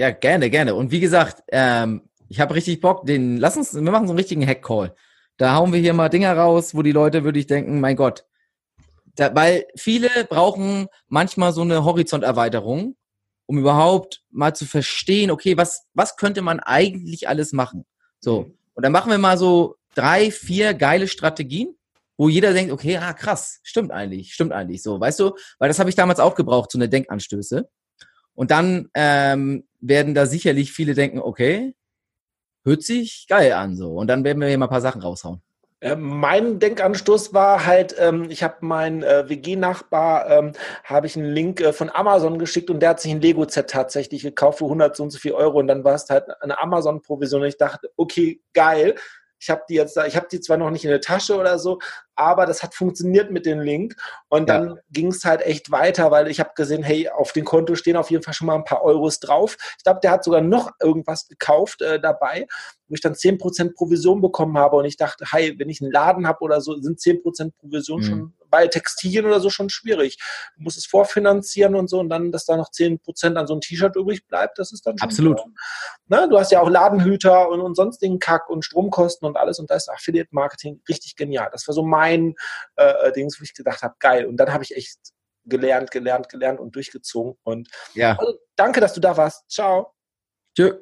Ja, 0.00 0.12
gerne, 0.12 0.48
gerne. 0.48 0.74
Und 0.74 0.92
wie 0.92 1.00
gesagt, 1.00 1.42
ähm, 1.48 2.08
ich 2.28 2.40
habe 2.40 2.54
richtig 2.54 2.80
Bock, 2.80 3.04
den, 3.04 3.36
lass 3.36 3.58
uns, 3.58 3.74
wir 3.74 3.82
machen 3.82 4.06
so 4.06 4.12
einen 4.12 4.18
richtigen 4.18 4.46
Hack-Call. 4.46 4.94
Da 5.36 5.54
hauen 5.54 5.74
wir 5.74 5.80
hier 5.80 5.92
mal 5.92 6.08
Dinger 6.08 6.34
raus, 6.34 6.74
wo 6.74 6.80
die 6.80 6.92
Leute, 6.92 7.22
würde 7.22 7.38
ich 7.38 7.46
denken, 7.46 7.80
mein 7.80 7.96
Gott. 7.96 8.24
Da, 9.16 9.34
weil 9.34 9.66
viele 9.76 10.08
brauchen 10.28 10.86
manchmal 11.08 11.52
so 11.52 11.60
eine 11.60 11.84
Horizonterweiterung, 11.84 12.96
um 13.50 13.58
überhaupt 13.58 14.22
mal 14.30 14.54
zu 14.54 14.64
verstehen, 14.64 15.32
okay, 15.32 15.56
was, 15.56 15.84
was 15.92 16.14
könnte 16.14 16.40
man 16.40 16.60
eigentlich 16.60 17.28
alles 17.28 17.52
machen? 17.52 17.84
So. 18.20 18.52
Und 18.74 18.84
dann 18.84 18.92
machen 18.92 19.10
wir 19.10 19.18
mal 19.18 19.36
so 19.36 19.74
drei, 19.96 20.30
vier 20.30 20.72
geile 20.72 21.08
Strategien, 21.08 21.74
wo 22.16 22.28
jeder 22.28 22.52
denkt, 22.52 22.70
okay, 22.70 22.96
ah, 22.98 23.12
krass, 23.12 23.58
stimmt 23.64 23.90
eigentlich, 23.90 24.34
stimmt 24.34 24.52
eigentlich, 24.52 24.84
so, 24.84 25.00
weißt 25.00 25.18
du? 25.18 25.32
Weil 25.58 25.66
das 25.66 25.80
habe 25.80 25.90
ich 25.90 25.96
damals 25.96 26.20
auch 26.20 26.36
gebraucht, 26.36 26.70
so 26.70 26.78
eine 26.78 26.88
Denkanstöße. 26.88 27.68
Und 28.34 28.52
dann 28.52 28.88
ähm, 28.94 29.66
werden 29.80 30.14
da 30.14 30.26
sicherlich 30.26 30.70
viele 30.70 30.94
denken, 30.94 31.18
okay, 31.18 31.74
hört 32.62 32.84
sich 32.84 33.26
geil 33.28 33.54
an 33.54 33.74
so. 33.74 33.94
Und 33.94 34.06
dann 34.06 34.22
werden 34.22 34.40
wir 34.40 34.46
hier 34.46 34.58
mal 34.58 34.66
ein 34.66 34.70
paar 34.70 34.80
Sachen 34.80 35.02
raushauen. 35.02 35.42
Äh, 35.80 35.96
Mein 35.96 36.58
Denkanstoß 36.58 37.32
war 37.32 37.64
halt, 37.66 37.94
ähm, 37.98 38.30
ich 38.30 38.42
habe 38.42 38.56
meinen 38.60 39.02
äh, 39.02 39.28
WG-Nachbar, 39.28 40.28
ähm, 40.30 40.52
habe 40.84 41.06
ich 41.06 41.16
einen 41.16 41.32
Link 41.32 41.60
äh, 41.60 41.72
von 41.72 41.90
Amazon 41.90 42.38
geschickt 42.38 42.68
und 42.70 42.80
der 42.80 42.90
hat 42.90 43.00
sich 43.00 43.10
ein 43.10 43.20
Lego-Set 43.20 43.70
tatsächlich 43.70 44.22
gekauft 44.22 44.58
für 44.58 44.64
100 44.66 44.94
so 44.94 45.02
und 45.04 45.10
so 45.10 45.18
viel 45.18 45.32
Euro 45.32 45.58
und 45.58 45.68
dann 45.68 45.82
war 45.82 45.94
es 45.94 46.08
halt 46.10 46.24
eine 46.42 46.60
Amazon-Provision 46.60 47.42
und 47.42 47.48
ich 47.48 47.56
dachte, 47.56 47.90
okay, 47.96 48.40
geil. 48.52 48.94
Ich 49.40 49.50
habe 49.50 49.62
die 49.68 49.74
jetzt 49.74 49.96
da, 49.96 50.06
ich 50.06 50.16
habe 50.16 50.28
die 50.30 50.40
zwar 50.40 50.58
noch 50.58 50.70
nicht 50.70 50.84
in 50.84 50.90
der 50.90 51.00
Tasche 51.00 51.36
oder 51.36 51.58
so, 51.58 51.78
aber 52.14 52.44
das 52.44 52.62
hat 52.62 52.74
funktioniert 52.74 53.30
mit 53.30 53.46
dem 53.46 53.60
Link 53.60 53.96
und 54.28 54.48
dann 54.48 54.78
ging 54.90 55.08
es 55.08 55.24
halt 55.24 55.40
echt 55.40 55.70
weiter, 55.70 56.10
weil 56.10 56.28
ich 56.28 56.38
habe 56.38 56.50
gesehen, 56.54 56.82
hey, 56.82 57.08
auf 57.08 57.32
dem 57.32 57.44
Konto 57.46 57.74
stehen 57.74 57.96
auf 57.96 58.10
jeden 58.10 58.22
Fall 58.22 58.34
schon 58.34 58.46
mal 58.46 58.54
ein 58.54 58.64
paar 58.64 58.82
Euros 58.82 59.18
drauf. 59.18 59.56
Ich 59.78 59.84
glaube, 59.84 60.00
der 60.02 60.10
hat 60.10 60.24
sogar 60.24 60.42
noch 60.42 60.72
irgendwas 60.80 61.26
gekauft 61.26 61.80
äh, 61.80 61.98
dabei, 61.98 62.46
wo 62.88 62.94
ich 62.94 63.00
dann 63.00 63.14
10% 63.14 63.74
Provision 63.74 64.20
bekommen 64.20 64.58
habe 64.58 64.76
und 64.76 64.84
ich 64.84 64.96
dachte, 64.96 65.24
hey, 65.30 65.54
wenn 65.58 65.70
ich 65.70 65.80
einen 65.80 65.90
Laden 65.90 66.26
habe 66.26 66.40
oder 66.40 66.60
so, 66.60 66.78
sind 66.80 67.00
10% 67.00 67.52
Provision 67.58 68.00
Mhm. 68.00 68.04
schon 68.04 68.34
bei 68.50 68.66
Textilien 68.66 69.26
oder 69.26 69.40
so 69.40 69.50
schon 69.50 69.70
schwierig. 69.70 70.18
Du 70.56 70.62
musst 70.64 70.76
es 70.78 70.86
vorfinanzieren 70.86 71.74
und 71.74 71.88
so 71.88 72.00
und 72.00 72.08
dann, 72.08 72.32
dass 72.32 72.44
da 72.44 72.56
noch 72.56 72.70
10% 72.70 73.36
an 73.36 73.46
so 73.46 73.54
ein 73.54 73.60
T-Shirt 73.60 73.96
übrig 73.96 74.26
bleibt, 74.26 74.58
das 74.58 74.72
ist 74.72 74.86
dann 74.86 74.98
schon 74.98 75.08
Absolut. 75.08 75.38
teuer. 75.38 75.46
Ne? 76.08 76.28
Du 76.28 76.38
hast 76.38 76.52
ja 76.52 76.60
auch 76.60 76.68
Ladenhüter 76.68 77.48
und, 77.48 77.60
und 77.60 77.74
sonstigen 77.74 78.18
Kack 78.18 78.48
und 78.50 78.64
Stromkosten 78.64 79.26
und 79.26 79.36
alles 79.36 79.58
und 79.58 79.70
da 79.70 79.76
ist 79.76 79.88
Affiliate 79.88 80.28
Marketing 80.32 80.80
richtig 80.88 81.16
genial. 81.16 81.48
Das 81.52 81.66
war 81.68 81.74
so 81.74 81.82
mein 81.82 82.34
äh, 82.76 83.12
Dings, 83.12 83.40
wo 83.40 83.44
ich 83.44 83.54
gedacht 83.54 83.82
habe, 83.82 83.94
geil. 83.98 84.26
Und 84.26 84.36
dann 84.36 84.52
habe 84.52 84.64
ich 84.64 84.76
echt 84.76 84.98
gelernt, 85.44 85.90
gelernt, 85.90 86.28
gelernt 86.28 86.60
und 86.60 86.74
durchgezogen. 86.74 87.38
Und 87.42 87.68
Ja. 87.94 88.16
also, 88.18 88.34
danke, 88.56 88.80
dass 88.80 88.92
du 88.92 89.00
da 89.00 89.16
warst. 89.16 89.48
Ciao. 89.50 89.94
Tschö. 90.56 90.74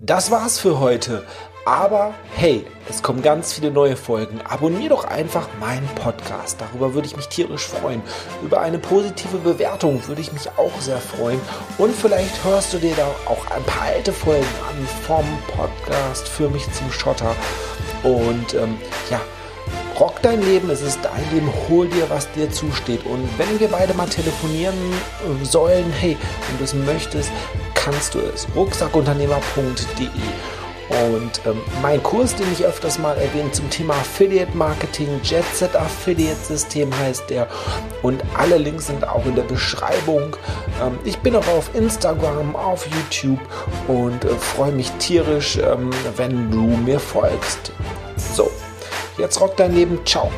Das 0.00 0.30
war's 0.30 0.58
für 0.58 0.80
heute. 0.80 1.24
Aber 1.64 2.12
hey, 2.34 2.66
es 2.90 3.02
kommen 3.02 3.22
ganz 3.22 3.54
viele 3.54 3.70
neue 3.70 3.96
Folgen. 3.96 4.40
Abonnier 4.42 4.90
doch 4.90 5.04
einfach 5.04 5.48
meinen 5.58 5.88
Podcast. 5.94 6.60
Darüber 6.60 6.92
würde 6.92 7.06
ich 7.06 7.16
mich 7.16 7.28
tierisch 7.28 7.66
freuen. 7.66 8.02
Über 8.42 8.60
eine 8.60 8.78
positive 8.78 9.38
Bewertung 9.38 10.06
würde 10.06 10.20
ich 10.20 10.32
mich 10.32 10.50
auch 10.58 10.78
sehr 10.80 10.98
freuen. 10.98 11.40
Und 11.78 11.96
vielleicht 11.96 12.44
hörst 12.44 12.74
du 12.74 12.78
dir 12.78 12.94
da 12.94 13.06
auch 13.26 13.50
ein 13.50 13.62
paar 13.64 13.84
alte 13.84 14.12
Folgen 14.12 14.44
an 14.68 14.86
vom 15.06 15.24
Podcast 15.56 16.28
für 16.28 16.50
mich 16.50 16.70
zum 16.72 16.92
Schotter. 16.92 17.34
Und 18.02 18.52
ähm, 18.52 18.76
ja, 19.10 19.22
rock 19.98 20.20
dein 20.20 20.42
Leben, 20.42 20.68
es 20.68 20.82
ist 20.82 20.98
dein 21.02 21.30
Leben, 21.32 21.50
hol 21.70 21.88
dir, 21.88 22.10
was 22.10 22.30
dir 22.32 22.50
zusteht. 22.50 23.06
Und 23.06 23.26
wenn 23.38 23.58
wir 23.58 23.68
beide 23.68 23.94
mal 23.94 24.08
telefonieren 24.08 24.74
äh, 24.74 25.44
sollen, 25.46 25.90
hey, 25.98 26.18
wenn 26.48 26.58
du 26.58 26.64
es 26.64 26.74
möchtest, 26.74 27.30
kannst 27.74 28.14
du 28.14 28.18
es. 28.18 28.46
rucksackunternehmer.de 28.54 30.10
und 30.88 31.40
ähm, 31.46 31.60
mein 31.80 32.02
Kurs, 32.02 32.34
den 32.34 32.50
ich 32.52 32.64
öfters 32.64 32.98
mal 32.98 33.16
erwähne 33.16 33.50
zum 33.52 33.68
Thema 33.70 33.94
Affiliate 33.94 34.56
Marketing, 34.56 35.08
JetSet 35.22 35.74
Affiliate 35.76 36.36
System 36.36 36.94
heißt 36.96 37.30
der. 37.30 37.48
Und 38.02 38.22
alle 38.36 38.58
Links 38.58 38.86
sind 38.86 39.06
auch 39.06 39.24
in 39.24 39.34
der 39.34 39.44
Beschreibung. 39.44 40.36
Ähm, 40.82 40.98
ich 41.04 41.18
bin 41.18 41.34
auch 41.36 41.48
auf 41.48 41.74
Instagram, 41.74 42.54
auf 42.54 42.86
YouTube 42.86 43.40
und 43.88 44.24
äh, 44.24 44.28
freue 44.34 44.72
mich 44.72 44.90
tierisch, 44.98 45.56
ähm, 45.56 45.90
wenn 46.16 46.50
du 46.50 46.62
mir 46.62 47.00
folgst. 47.00 47.72
So, 48.16 48.50
jetzt 49.18 49.40
rock 49.40 49.56
dein 49.56 49.74
Leben. 49.74 49.98
Ciao. 50.04 50.30